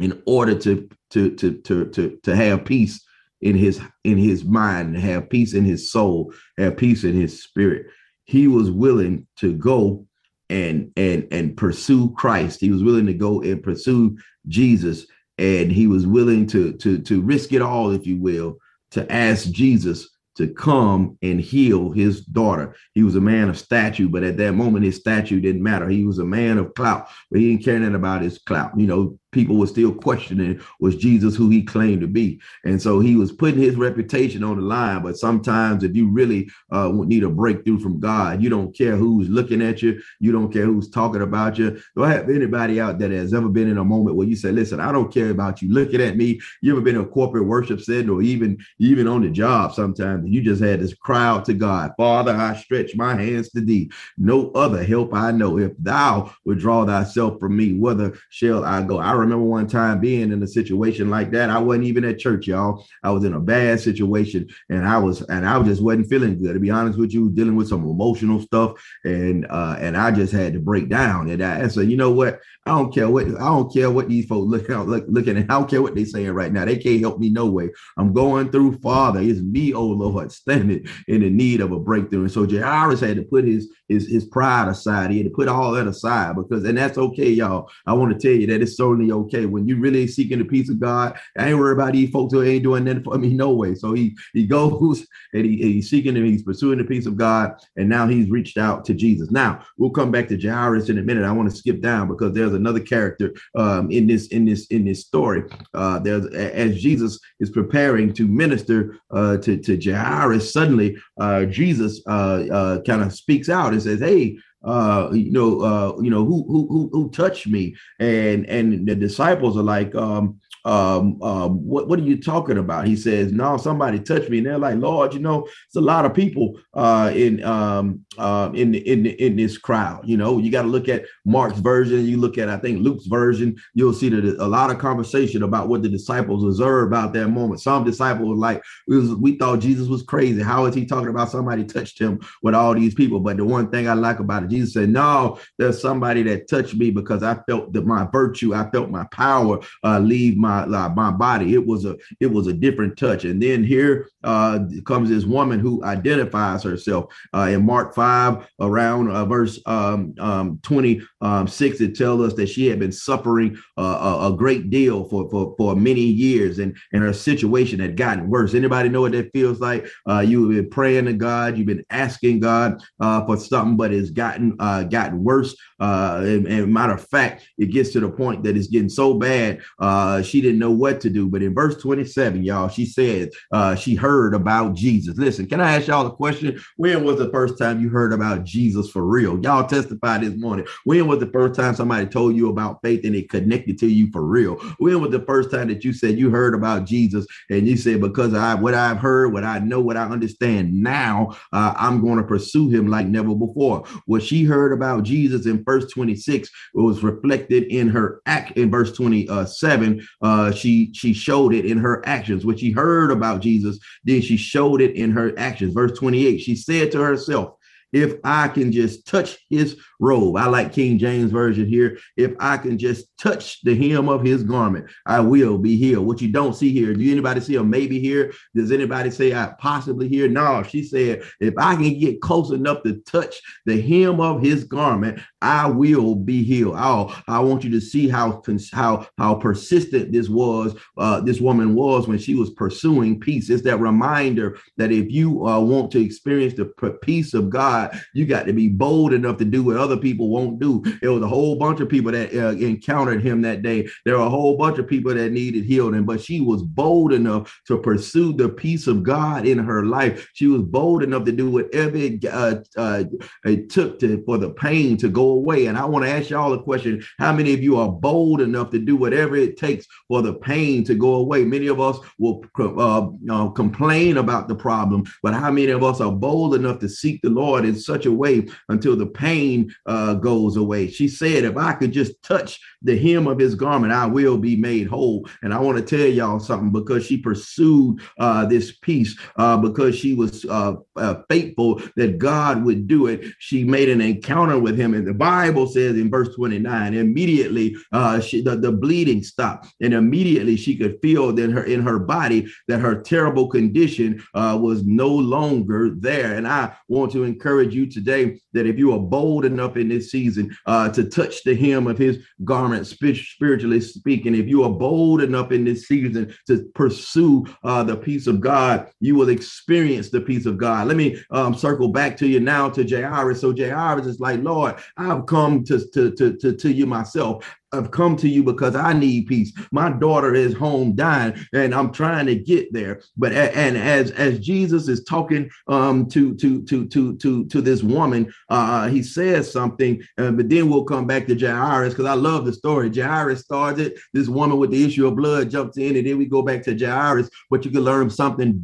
in 0.00 0.22
order 0.26 0.54
to 0.54 0.88
to 1.10 1.34
to 1.34 1.60
to 1.60 1.86
to, 1.90 2.18
to 2.22 2.34
have 2.34 2.64
peace 2.64 3.03
in 3.44 3.56
his 3.56 3.80
in 4.02 4.18
his 4.18 4.44
mind 4.44 4.96
have 4.96 5.30
peace 5.30 5.54
in 5.54 5.64
his 5.64 5.90
soul 5.90 6.32
have 6.58 6.76
peace 6.76 7.04
in 7.04 7.14
his 7.14 7.42
spirit 7.42 7.86
he 8.24 8.48
was 8.48 8.70
willing 8.70 9.26
to 9.36 9.52
go 9.54 10.04
and 10.50 10.90
and 10.96 11.28
and 11.30 11.56
pursue 11.56 12.12
christ 12.14 12.60
he 12.60 12.70
was 12.70 12.82
willing 12.82 13.06
to 13.06 13.14
go 13.14 13.40
and 13.42 13.62
pursue 13.62 14.16
jesus 14.48 15.06
and 15.38 15.70
he 15.70 15.86
was 15.86 16.06
willing 16.06 16.46
to 16.46 16.72
to 16.74 16.98
to 16.98 17.22
risk 17.22 17.52
it 17.52 17.62
all 17.62 17.90
if 17.90 18.06
you 18.06 18.20
will 18.20 18.58
to 18.94 19.10
ask 19.12 19.50
Jesus 19.50 20.08
to 20.36 20.48
come 20.48 21.16
and 21.22 21.40
heal 21.40 21.90
his 21.90 22.24
daughter. 22.24 22.74
He 22.92 23.02
was 23.04 23.14
a 23.14 23.20
man 23.20 23.48
of 23.48 23.58
statue, 23.58 24.08
but 24.08 24.24
at 24.24 24.36
that 24.38 24.52
moment, 24.52 24.84
his 24.84 24.96
statue 24.96 25.40
didn't 25.40 25.62
matter. 25.62 25.88
He 25.88 26.04
was 26.04 26.18
a 26.18 26.24
man 26.24 26.58
of 26.58 26.74
clout, 26.74 27.08
but 27.30 27.40
he 27.40 27.50
didn't 27.50 27.64
care 27.64 27.78
nothing 27.78 27.94
about 27.94 28.22
his 28.22 28.38
clout. 28.38 28.76
You 28.76 28.86
know, 28.86 29.18
people 29.34 29.56
were 29.56 29.66
still 29.66 29.92
questioning 29.92 30.60
was 30.80 30.96
Jesus 30.96 31.36
who 31.36 31.50
he 31.50 31.62
claimed 31.62 32.00
to 32.00 32.06
be. 32.06 32.40
And 32.64 32.80
so 32.80 33.00
he 33.00 33.16
was 33.16 33.32
putting 33.32 33.60
his 33.60 33.76
reputation 33.76 34.42
on 34.42 34.56
the 34.56 34.62
line. 34.62 35.02
But 35.02 35.18
sometimes, 35.18 35.84
if 35.84 35.94
you 35.94 36.08
really 36.08 36.48
uh, 36.70 36.90
need 36.92 37.24
a 37.24 37.28
breakthrough 37.28 37.78
from 37.78 38.00
God, 38.00 38.42
you 38.42 38.48
don't 38.48 38.74
care 38.74 38.96
who's 38.96 39.28
looking 39.28 39.60
at 39.60 39.82
you, 39.82 40.00
you 40.20 40.32
don't 40.32 40.52
care 40.52 40.64
who's 40.64 40.88
talking 40.88 41.22
about 41.22 41.58
you. 41.58 41.80
Do 41.96 42.04
I 42.04 42.12
have 42.12 42.30
anybody 42.30 42.80
out 42.80 42.98
there 42.98 43.08
that 43.08 43.16
has 43.16 43.34
ever 43.34 43.48
been 43.48 43.68
in 43.68 43.78
a 43.78 43.84
moment 43.84 44.16
where 44.16 44.26
you 44.26 44.36
say, 44.36 44.52
Listen, 44.52 44.80
I 44.80 44.92
don't 44.92 45.12
care 45.12 45.30
about 45.30 45.60
you 45.60 45.70
looking 45.70 46.00
at 46.00 46.16
me? 46.16 46.40
You 46.62 46.72
ever 46.72 46.80
been 46.80 46.96
in 46.96 47.02
a 47.02 47.06
corporate 47.06 47.46
worship 47.46 47.80
setting 47.80 48.08
or 48.08 48.22
even 48.22 48.56
even 48.78 49.06
on 49.06 49.22
the 49.22 49.30
job 49.30 49.74
sometimes 49.74 50.28
you 50.28 50.42
just 50.42 50.62
had 50.62 50.80
this 50.80 50.94
cry 50.94 51.26
out 51.26 51.44
to 51.46 51.54
God, 51.54 51.92
Father, 51.96 52.34
I 52.34 52.56
stretch 52.56 52.96
my 52.96 53.14
hands 53.14 53.50
to 53.50 53.60
thee. 53.60 53.90
No 54.16 54.50
other 54.52 54.82
help 54.84 55.14
I 55.14 55.30
know. 55.30 55.58
If 55.58 55.72
thou 55.78 56.32
withdraw 56.44 56.86
thyself 56.86 57.40
from 57.40 57.56
me, 57.56 57.72
whither 57.72 58.18
shall 58.30 58.64
I 58.64 58.82
go? 58.82 58.98
I 58.98 59.12
remember 59.24 59.44
one 59.44 59.66
time 59.66 60.00
being 60.00 60.32
in 60.32 60.42
a 60.42 60.46
situation 60.46 61.10
like 61.10 61.30
that. 61.32 61.50
I 61.50 61.58
wasn't 61.58 61.86
even 61.86 62.04
at 62.04 62.18
church, 62.18 62.46
y'all. 62.46 62.86
I 63.02 63.10
was 63.10 63.24
in 63.24 63.34
a 63.34 63.40
bad 63.40 63.80
situation 63.80 64.48
and 64.68 64.86
I 64.86 64.98
was 64.98 65.22
and 65.22 65.46
I 65.46 65.62
just 65.62 65.82
wasn't 65.82 66.08
feeling 66.08 66.40
good. 66.40 66.54
To 66.54 66.60
be 66.60 66.70
honest 66.70 66.98
with 66.98 67.12
you, 67.12 67.30
dealing 67.30 67.56
with 67.56 67.68
some 67.68 67.84
emotional 67.84 68.40
stuff 68.40 68.72
and 69.04 69.46
uh 69.50 69.76
and 69.78 69.96
I 69.96 70.10
just 70.10 70.32
had 70.32 70.52
to 70.52 70.60
break 70.60 70.88
down. 70.88 71.28
And 71.28 71.42
I, 71.42 71.68
said, 71.68 71.90
you 71.90 71.96
know 71.96 72.10
what? 72.10 72.40
I 72.66 72.70
don't 72.70 72.94
care 72.94 73.10
what 73.10 73.26
I 73.26 73.46
don't 73.46 73.72
care 73.72 73.90
what 73.90 74.08
these 74.08 74.26
folks 74.26 74.48
look 74.48 74.70
out 74.70 74.88
look, 74.88 75.04
looking 75.08 75.36
at. 75.36 75.50
I 75.50 75.58
don't 75.58 75.68
care 75.68 75.82
what 75.82 75.94
they're 75.94 76.06
saying 76.06 76.30
right 76.30 76.52
now. 76.52 76.64
They 76.64 76.76
can't 76.76 77.00
help 77.00 77.18
me 77.18 77.30
no 77.30 77.46
way. 77.46 77.70
I'm 77.96 78.12
going 78.12 78.50
through 78.50 78.78
Father. 78.78 79.20
It's 79.20 79.40
me, 79.40 79.74
oh 79.74 79.86
Lord, 79.86 80.32
standing 80.32 80.86
in 81.08 81.20
the 81.20 81.30
need 81.30 81.60
of 81.60 81.72
a 81.72 81.78
breakthrough. 81.78 82.22
And 82.22 82.32
so 82.32 82.48
Jairus 82.48 83.00
had 83.00 83.16
to 83.16 83.22
put 83.22 83.44
his 83.44 83.68
his 83.88 84.08
his 84.08 84.24
pride 84.24 84.68
aside. 84.68 85.10
He 85.10 85.18
had 85.18 85.26
to 85.26 85.34
put 85.34 85.48
all 85.48 85.72
that 85.72 85.86
aside 85.86 86.36
because 86.36 86.64
and 86.64 86.78
that's 86.78 86.98
okay, 86.98 87.30
y'all. 87.30 87.70
I 87.86 87.92
want 87.92 88.18
to 88.18 88.18
tell 88.18 88.38
you 88.38 88.46
that 88.48 88.62
it's 88.62 88.76
certainly 88.76 89.10
okay 89.14 89.46
when 89.46 89.66
you 89.66 89.78
really 89.78 90.06
seeking 90.06 90.38
the 90.38 90.44
peace 90.44 90.68
of 90.68 90.80
God. 90.80 91.18
I 91.38 91.48
ain't 91.48 91.58
worried 91.58 91.74
about 91.74 91.92
these 91.92 92.10
folks 92.10 92.32
who 92.32 92.42
ain't 92.42 92.62
doing 92.62 92.84
nothing 92.84 93.04
for 93.04 93.18
me 93.18 93.34
no 93.34 93.52
way. 93.52 93.74
So 93.74 93.92
he 93.92 94.16
he 94.32 94.46
goes 94.46 95.06
and 95.32 95.44
he, 95.44 95.56
he's 95.56 95.90
seeking 95.90 96.16
and 96.16 96.26
he's 96.26 96.42
pursuing 96.42 96.78
the 96.78 96.84
peace 96.84 97.06
of 97.06 97.16
God, 97.16 97.54
and 97.76 97.88
now 97.88 98.06
he's 98.06 98.30
reached 98.30 98.58
out 98.58 98.84
to 98.86 98.94
Jesus. 98.94 99.30
Now 99.30 99.64
we'll 99.78 99.90
come 99.90 100.10
back 100.10 100.28
to 100.28 100.40
Jairus 100.40 100.88
in 100.88 100.98
a 100.98 101.02
minute. 101.02 101.24
I 101.24 101.32
want 101.32 101.50
to 101.50 101.56
skip 101.56 101.80
down 101.80 102.08
because 102.08 102.32
there's 102.32 102.54
another 102.54 102.80
character 102.80 103.32
um, 103.56 103.90
in 103.90 104.06
this 104.06 104.28
in 104.28 104.44
this 104.44 104.66
in 104.66 104.84
this 104.84 105.00
story. 105.00 105.44
Uh, 105.72 105.98
there's 105.98 106.26
as 106.34 106.80
Jesus 106.80 107.18
is 107.40 107.50
preparing 107.50 108.12
to 108.14 108.26
minister 108.26 108.98
uh, 109.10 109.36
to 109.38 109.56
to 109.58 109.80
Jairus, 109.80 110.52
suddenly 110.52 110.96
uh, 111.20 111.44
Jesus 111.46 112.02
uh, 112.06 112.44
uh, 112.50 112.82
kind 112.82 113.02
of 113.02 113.12
speaks 113.12 113.48
out 113.48 113.72
and 113.72 113.82
says, 113.82 114.00
"Hey." 114.00 114.38
Uh, 114.64 115.10
you 115.12 115.30
know, 115.30 115.60
uh, 115.60 116.00
you 116.00 116.10
know, 116.10 116.24
who 116.24 116.44
who 116.48 116.88
who 116.92 117.10
touched 117.10 117.46
me? 117.46 117.76
And 117.98 118.46
and 118.46 118.86
the 118.86 118.94
disciples 118.94 119.56
are 119.56 119.62
like, 119.62 119.94
um, 119.94 120.40
um, 120.64 121.22
um, 121.22 121.66
what, 121.66 121.88
what 121.88 121.98
are 121.98 122.02
you 122.02 122.20
talking 122.20 122.58
about? 122.58 122.86
He 122.86 122.96
says, 122.96 123.32
no, 123.32 123.56
somebody 123.56 123.98
touched 124.00 124.30
me. 124.30 124.38
And 124.38 124.46
they're 124.46 124.58
like, 124.58 124.78
Lord, 124.78 125.12
you 125.12 125.20
know, 125.20 125.46
it's 125.66 125.76
a 125.76 125.80
lot 125.80 126.04
of 126.04 126.14
people 126.14 126.58
uh, 126.72 127.12
in, 127.14 127.44
um, 127.44 128.04
uh, 128.16 128.50
in, 128.54 128.74
in, 128.74 129.06
in 129.06 129.36
this 129.36 129.58
crowd. 129.58 130.08
You 130.08 130.16
know, 130.16 130.38
you 130.38 130.50
got 130.50 130.62
to 130.62 130.68
look 130.68 130.88
at 130.88 131.04
Mark's 131.24 131.58
version. 131.58 132.06
You 132.06 132.16
look 132.16 132.38
at, 132.38 132.48
I 132.48 132.56
think, 132.56 132.82
Luke's 132.82 133.06
version. 133.06 133.56
You'll 133.74 133.92
see 133.92 134.08
that 134.08 134.24
a 134.24 134.46
lot 134.46 134.70
of 134.70 134.78
conversation 134.78 135.42
about 135.42 135.68
what 135.68 135.82
the 135.82 135.88
disciples 135.88 136.44
observed 136.44 136.92
about 136.92 137.12
that 137.12 137.28
moment. 137.28 137.60
Some 137.60 137.84
disciples 137.84 138.28
were 138.28 138.34
like, 138.34 138.62
was, 138.86 139.14
we 139.14 139.36
thought 139.36 139.60
Jesus 139.60 139.88
was 139.88 140.02
crazy. 140.02 140.42
How 140.42 140.64
is 140.66 140.74
he 140.74 140.86
talking 140.86 141.08
about 141.08 141.30
somebody 141.30 141.64
touched 141.64 141.98
him 141.98 142.20
with 142.42 142.54
all 142.54 142.74
these 142.74 142.94
people? 142.94 143.20
But 143.20 143.36
the 143.36 143.44
one 143.44 143.70
thing 143.70 143.88
I 143.88 143.94
like 143.94 144.18
about 144.18 144.44
it, 144.44 144.50
Jesus 144.50 144.72
said, 144.74 144.88
no, 144.88 145.38
there's 145.58 145.80
somebody 145.80 146.22
that 146.24 146.48
touched 146.48 146.74
me 146.74 146.90
because 146.90 147.22
I 147.22 147.34
felt 147.48 147.72
that 147.72 147.84
my 147.86 148.08
virtue, 148.12 148.54
I 148.54 148.70
felt 148.70 148.90
my 148.90 149.04
power 149.12 149.60
uh, 149.82 149.98
leave 149.98 150.36
my 150.36 150.53
my 150.66 150.88
my 150.88 151.10
body. 151.10 151.54
It 151.54 151.66
was 151.66 151.84
a 151.84 151.96
it 152.20 152.26
was 152.26 152.46
a 152.46 152.52
different 152.52 152.96
touch. 152.96 153.24
And 153.24 153.42
then 153.42 153.64
here 153.64 154.08
uh, 154.22 154.60
comes 154.84 155.08
this 155.08 155.24
woman 155.24 155.60
who 155.60 155.84
identifies 155.84 156.62
herself 156.62 157.12
uh, 157.34 157.48
in 157.50 157.64
Mark 157.64 157.94
five 157.94 158.48
around 158.60 159.10
uh, 159.10 159.24
verse 159.24 159.60
um, 159.66 160.14
um, 160.18 160.58
twenty 160.62 161.02
um. 161.20 161.48
It 161.64 161.96
tells 161.96 162.20
us 162.20 162.34
that 162.34 162.48
she 162.48 162.66
had 162.66 162.78
been 162.78 162.92
suffering 162.92 163.58
uh, 163.78 164.18
a, 164.20 164.32
a, 164.32 164.36
great 164.36 164.70
deal 164.70 165.04
for, 165.08 165.28
for 165.30 165.54
for 165.56 165.74
many 165.74 166.02
years, 166.02 166.58
and 166.58 166.76
and 166.92 167.02
her 167.02 167.12
situation 167.12 167.80
had 167.80 167.96
gotten 167.96 168.28
worse. 168.30 168.54
Anybody 168.54 168.88
know 168.88 169.02
what 169.02 169.12
that 169.12 169.32
feels 169.32 169.60
like? 169.60 169.86
Uh, 170.08 170.20
you've 170.20 170.50
been 170.50 170.70
praying 170.70 171.06
to 171.06 171.12
God, 171.12 171.56
you've 171.56 171.66
been 171.66 171.84
asking 171.90 172.40
God 172.40 172.82
uh, 173.00 173.24
for 173.24 173.36
something, 173.36 173.76
but 173.76 173.92
it's 173.92 174.10
gotten 174.10 174.56
uh, 174.58 174.84
gotten 174.84 175.22
worse. 175.24 175.56
Uh, 175.80 176.20
and, 176.22 176.46
and 176.46 176.72
matter 176.72 176.94
of 176.94 177.06
fact, 177.08 177.46
it 177.58 177.66
gets 177.66 177.90
to 177.90 178.00
the 178.00 178.08
point 178.08 178.42
that 178.44 178.56
it's 178.56 178.68
getting 178.68 178.88
so 178.88 179.14
bad. 179.14 179.60
Uh, 179.78 180.22
she 180.22 180.40
didn't 180.44 180.60
know 180.60 180.70
what 180.70 181.00
to 181.00 181.10
do. 181.10 181.28
But 181.28 181.42
in 181.42 181.54
verse 181.54 181.76
27, 181.80 182.44
y'all, 182.44 182.68
she 182.68 182.86
said 182.86 183.30
uh, 183.52 183.74
she 183.74 183.94
heard 183.94 184.34
about 184.34 184.74
Jesus. 184.74 185.16
Listen, 185.16 185.46
can 185.46 185.60
I 185.60 185.76
ask 185.76 185.88
y'all 185.88 186.06
a 186.06 186.14
question? 186.14 186.60
When 186.76 187.04
was 187.04 187.18
the 187.18 187.30
first 187.30 187.58
time 187.58 187.80
you 187.80 187.88
heard 187.88 188.12
about 188.12 188.44
Jesus 188.44 188.90
for 188.90 189.04
real? 189.04 189.40
Y'all 189.42 189.66
testified 189.66 190.22
this 190.22 190.36
morning. 190.36 190.66
When 190.84 191.06
was 191.06 191.20
the 191.20 191.30
first 191.30 191.58
time 191.58 191.74
somebody 191.74 192.06
told 192.06 192.36
you 192.36 192.50
about 192.50 192.80
faith 192.82 193.04
and 193.04 193.14
it 193.14 193.30
connected 193.30 193.78
to 193.78 193.86
you 193.86 194.10
for 194.12 194.24
real? 194.24 194.56
When 194.78 195.00
was 195.00 195.10
the 195.10 195.24
first 195.24 195.50
time 195.50 195.68
that 195.68 195.84
you 195.84 195.92
said 195.92 196.18
you 196.18 196.30
heard 196.30 196.54
about 196.54 196.84
Jesus 196.84 197.26
and 197.50 197.66
you 197.66 197.76
said, 197.76 198.00
because 198.00 198.34
I 198.34 198.54
what 198.54 198.74
I've 198.74 198.98
heard, 198.98 199.32
what 199.32 199.44
I 199.44 199.58
know, 199.58 199.80
what 199.80 199.96
I 199.96 200.04
understand 200.04 200.72
now, 200.72 201.36
uh, 201.52 201.74
I'm 201.76 202.00
going 202.00 202.18
to 202.18 202.24
pursue 202.24 202.68
him 202.68 202.88
like 202.88 203.06
never 203.06 203.34
before. 203.34 203.84
What 204.06 204.22
she 204.22 204.44
heard 204.44 204.72
about 204.72 205.04
Jesus 205.04 205.46
in 205.46 205.64
verse 205.64 205.90
26 205.90 206.50
was 206.74 207.02
reflected 207.02 207.64
in 207.64 207.88
her 207.88 208.20
act 208.26 208.56
in 208.56 208.70
verse 208.70 208.92
27. 208.92 210.06
Uh, 210.20 210.33
Uh, 210.34 210.50
she 210.50 210.90
she 210.92 211.12
showed 211.12 211.54
it 211.54 211.64
in 211.64 211.78
her 211.78 212.02
actions. 212.04 212.44
What 212.44 212.58
she 212.58 212.72
heard 212.72 213.12
about 213.12 213.40
Jesus, 213.40 213.78
then 214.02 214.20
she 214.20 214.36
showed 214.36 214.80
it 214.80 214.96
in 214.96 215.12
her 215.12 215.32
actions. 215.38 215.72
Verse 215.72 215.96
28, 215.96 216.38
she 216.38 216.56
said 216.56 216.90
to 216.90 216.98
herself, 216.98 217.54
if 217.92 218.16
I 218.24 218.48
can 218.48 218.72
just 218.72 219.06
touch 219.06 219.38
his 219.48 219.78
robe. 220.00 220.36
I 220.36 220.46
like 220.46 220.72
King 220.72 220.98
James 220.98 221.30
Version 221.30 221.66
here. 221.66 221.98
If 222.16 222.32
I 222.40 222.56
can 222.56 222.78
just 222.78 223.06
touch 223.18 223.60
the 223.62 223.74
hem 223.74 224.08
of 224.08 224.22
his 224.22 224.42
garment, 224.42 224.86
I 225.06 225.20
will 225.20 225.58
be 225.58 225.76
healed. 225.76 226.06
What 226.06 226.20
you 226.20 226.30
don't 226.30 226.54
see 226.54 226.72
here, 226.72 226.94
do 226.94 227.10
anybody 227.10 227.40
see 227.40 227.56
a 227.56 227.64
maybe 227.64 227.98
here? 228.00 228.32
Does 228.54 228.72
anybody 228.72 229.10
say 229.10 229.34
I 229.34 229.54
possibly 229.58 230.08
here? 230.08 230.28
No, 230.28 230.62
she 230.62 230.82
said, 230.82 231.22
if 231.40 231.54
I 231.58 231.74
can 231.74 231.98
get 231.98 232.20
close 232.20 232.50
enough 232.50 232.82
to 232.84 232.96
touch 233.06 233.40
the 233.66 233.80
hem 233.80 234.20
of 234.20 234.42
his 234.42 234.64
garment, 234.64 235.20
I 235.42 235.66
will 235.66 236.14
be 236.14 236.42
healed. 236.42 236.76
Oh, 236.76 237.14
I 237.28 237.40
want 237.40 237.64
you 237.64 237.70
to 237.70 237.80
see 237.80 238.08
how 238.08 238.42
how 238.72 239.06
how 239.18 239.34
persistent 239.34 240.12
this 240.12 240.28
was. 240.28 240.76
Uh, 240.96 241.20
this 241.20 241.40
woman 241.40 241.74
was 241.74 242.08
when 242.08 242.18
she 242.18 242.34
was 242.34 242.50
pursuing 242.50 243.20
peace. 243.20 243.50
It's 243.50 243.62
that 243.64 243.80
reminder 243.80 244.58
that 244.76 244.92
if 244.92 245.10
you 245.10 245.46
uh, 245.46 245.60
want 245.60 245.90
to 245.92 246.00
experience 246.00 246.54
the 246.54 246.66
peace 247.02 247.34
of 247.34 247.50
God, 247.50 247.64
God, 247.64 248.00
you 248.12 248.26
got 248.26 248.46
to 248.46 248.52
be 248.52 248.68
bold 248.68 249.12
enough 249.12 249.38
to 249.38 249.44
do 249.44 249.62
what 249.62 249.76
other 249.76 249.93
people 249.98 250.28
won't 250.28 250.58
do. 250.58 250.82
It 251.02 251.08
was 251.08 251.22
a 251.22 251.28
whole 251.28 251.56
bunch 251.56 251.80
of 251.80 251.88
people 251.88 252.12
that 252.12 252.34
uh, 252.34 252.50
encountered 252.50 253.22
him 253.22 253.42
that 253.42 253.62
day. 253.62 253.88
There 254.04 254.18
were 254.18 254.24
a 254.24 254.30
whole 254.30 254.56
bunch 254.56 254.78
of 254.78 254.86
people 254.86 255.14
that 255.14 255.32
needed 255.32 255.64
healing, 255.64 256.04
but 256.04 256.20
she 256.20 256.40
was 256.40 256.62
bold 256.62 257.12
enough 257.12 257.60
to 257.66 257.78
pursue 257.78 258.32
the 258.32 258.48
peace 258.48 258.86
of 258.86 259.02
God 259.02 259.46
in 259.46 259.58
her 259.58 259.84
life. 259.84 260.28
She 260.34 260.46
was 260.46 260.62
bold 260.62 261.02
enough 261.02 261.24
to 261.24 261.32
do 261.32 261.50
whatever 261.50 261.96
it, 261.96 262.24
uh, 262.24 262.56
uh, 262.76 263.04
it 263.44 263.70
took 263.70 263.98
to 264.00 264.22
for 264.24 264.38
the 264.38 264.50
pain 264.50 264.96
to 264.98 265.08
go 265.08 265.30
away. 265.30 265.66
And 265.66 265.76
I 265.76 265.84
want 265.84 266.04
to 266.04 266.10
ask 266.10 266.30
y'all 266.30 266.52
a 266.52 266.62
question: 266.62 267.04
How 267.18 267.32
many 267.32 267.52
of 267.54 267.62
you 267.62 267.78
are 267.78 267.90
bold 267.90 268.40
enough 268.40 268.70
to 268.70 268.78
do 268.78 268.96
whatever 268.96 269.36
it 269.36 269.56
takes 269.56 269.86
for 270.08 270.22
the 270.22 270.34
pain 270.34 270.84
to 270.84 270.94
go 270.94 271.14
away? 271.14 271.44
Many 271.44 271.66
of 271.66 271.80
us 271.80 271.98
will 272.18 272.44
uh, 272.58 273.08
uh, 273.30 273.48
complain 273.50 274.18
about 274.18 274.48
the 274.48 274.54
problem, 274.54 275.04
but 275.22 275.34
how 275.34 275.50
many 275.50 275.70
of 275.70 275.82
us 275.82 276.00
are 276.00 276.12
bold 276.12 276.54
enough 276.54 276.78
to 276.80 276.88
seek 276.88 277.20
the 277.22 277.30
Lord 277.30 277.64
in 277.64 277.76
such 277.76 278.06
a 278.06 278.12
way 278.12 278.46
until 278.68 278.96
the 278.96 279.06
pain 279.06 279.73
uh, 279.86 280.14
goes 280.14 280.56
away. 280.56 280.88
She 280.88 281.08
said, 281.08 281.44
If 281.44 281.56
I 281.56 281.72
could 281.72 281.92
just 281.92 282.22
touch 282.22 282.60
the 282.82 282.96
hem 282.96 283.26
of 283.26 283.38
his 283.38 283.54
garment, 283.54 283.92
I 283.92 284.06
will 284.06 284.36
be 284.36 284.56
made 284.56 284.86
whole. 284.86 285.28
And 285.42 285.52
I 285.52 285.58
want 285.58 285.78
to 285.78 285.96
tell 285.96 286.06
y'all 286.06 286.38
something 286.38 286.70
because 286.70 287.04
she 287.04 287.16
pursued 287.16 288.00
uh, 288.18 288.44
this 288.46 288.76
peace, 288.78 289.18
uh, 289.36 289.56
because 289.56 289.96
she 289.96 290.14
was 290.14 290.44
uh, 290.44 290.74
uh, 290.96 291.22
faithful 291.28 291.80
that 291.96 292.18
God 292.18 292.64
would 292.64 292.86
do 292.86 293.06
it. 293.06 293.24
She 293.38 293.64
made 293.64 293.88
an 293.88 294.00
encounter 294.00 294.58
with 294.58 294.78
him. 294.78 294.94
And 294.94 295.06
the 295.06 295.14
Bible 295.14 295.66
says 295.66 295.96
in 295.96 296.10
verse 296.10 296.34
29, 296.34 296.94
immediately 296.94 297.76
uh, 297.92 298.20
she, 298.20 298.42
the, 298.42 298.56
the 298.56 298.72
bleeding 298.72 299.22
stopped. 299.22 299.68
And 299.80 299.94
immediately 299.94 300.56
she 300.56 300.76
could 300.76 300.98
feel 301.00 301.36
in 301.38 301.50
her 301.50 301.64
in 301.64 301.82
her 301.82 301.98
body 301.98 302.46
that 302.68 302.80
her 302.80 303.00
terrible 303.00 303.48
condition 303.48 304.22
was 304.34 304.84
no 304.84 305.08
longer 305.08 305.90
there. 305.96 306.34
And 306.34 306.46
I 306.46 306.74
want 306.88 307.12
to 307.12 307.24
encourage 307.24 307.74
you 307.74 307.86
today 307.86 308.40
that 308.52 308.66
if 308.66 308.78
you 308.78 308.92
are 308.92 308.98
bold 308.98 309.44
enough 309.44 309.63
in 309.76 309.88
this 309.88 310.10
season 310.10 310.56
uh, 310.66 310.88
to 310.90 311.04
touch 311.04 311.42
the 311.44 311.54
hem 311.54 311.86
of 311.86 311.98
his 311.98 312.18
garment, 312.44 312.86
spiritually 312.86 313.80
speaking, 313.80 314.34
if 314.34 314.46
you 314.46 314.62
are 314.64 314.70
bold 314.70 315.22
enough 315.22 315.52
in 315.52 315.64
this 315.64 315.88
season 315.88 316.34
to 316.46 316.64
pursue 316.74 317.44
uh, 317.64 317.82
the 317.82 317.96
peace 317.96 318.26
of 318.26 318.40
God, 318.40 318.90
you 319.00 319.14
will 319.14 319.28
experience 319.30 320.10
the 320.10 320.20
peace 320.20 320.46
of 320.46 320.58
God. 320.58 320.88
Let 320.88 320.96
me 320.96 321.22
um, 321.30 321.54
circle 321.54 321.88
back 321.88 322.16
to 322.18 322.26
you 322.26 322.40
now 322.40 322.70
to 322.70 322.86
Jairus. 322.86 323.40
So 323.40 323.54
Jairus 323.54 324.06
is 324.06 324.20
like, 324.20 324.42
Lord, 324.42 324.76
I've 324.96 325.26
come 325.26 325.64
to, 325.64 325.78
to, 325.92 326.12
to, 326.12 326.36
to, 326.36 326.56
to 326.56 326.72
you 326.72 326.86
myself. 326.86 327.56
I've 327.74 327.90
come 327.90 328.16
to 328.16 328.28
you 328.28 328.42
because 328.42 328.76
I 328.76 328.92
need 328.92 329.26
peace. 329.26 329.52
My 329.70 329.90
daughter 329.90 330.34
is 330.34 330.54
home 330.54 330.94
dying, 330.94 331.34
and 331.52 331.74
I'm 331.74 331.92
trying 331.92 332.26
to 332.26 332.34
get 332.34 332.72
there. 332.72 333.02
But 333.16 333.32
and 333.32 333.76
as 333.76 334.10
as 334.12 334.38
Jesus 334.38 334.88
is 334.88 335.04
talking 335.04 335.50
um 335.68 336.08
to 336.10 336.34
to 336.36 336.62
to 336.62 336.86
to 336.86 337.16
to 337.16 337.44
to 337.46 337.60
this 337.60 337.82
woman, 337.82 338.32
uh, 338.48 338.88
he 338.88 339.02
says 339.02 339.50
something. 339.50 340.02
Uh, 340.18 340.30
but 340.30 340.48
then 340.48 340.70
we'll 340.70 340.84
come 340.84 341.06
back 341.06 341.26
to 341.26 341.38
Jairus 341.38 341.94
because 341.94 342.06
I 342.06 342.14
love 342.14 342.44
the 342.44 342.52
story. 342.52 342.90
Jairus 342.94 343.40
starts 343.40 343.80
it. 343.80 343.98
This 344.12 344.28
woman 344.28 344.58
with 344.58 344.70
the 344.70 344.84
issue 344.84 345.06
of 345.06 345.16
blood 345.16 345.50
jumps 345.50 345.78
in, 345.78 345.96
and 345.96 346.06
then 346.06 346.18
we 346.18 346.26
go 346.26 346.42
back 346.42 346.62
to 346.64 346.78
Jairus. 346.78 347.30
But 347.50 347.64
you 347.64 347.70
can 347.70 347.82
learn 347.82 348.10
something 348.10 348.60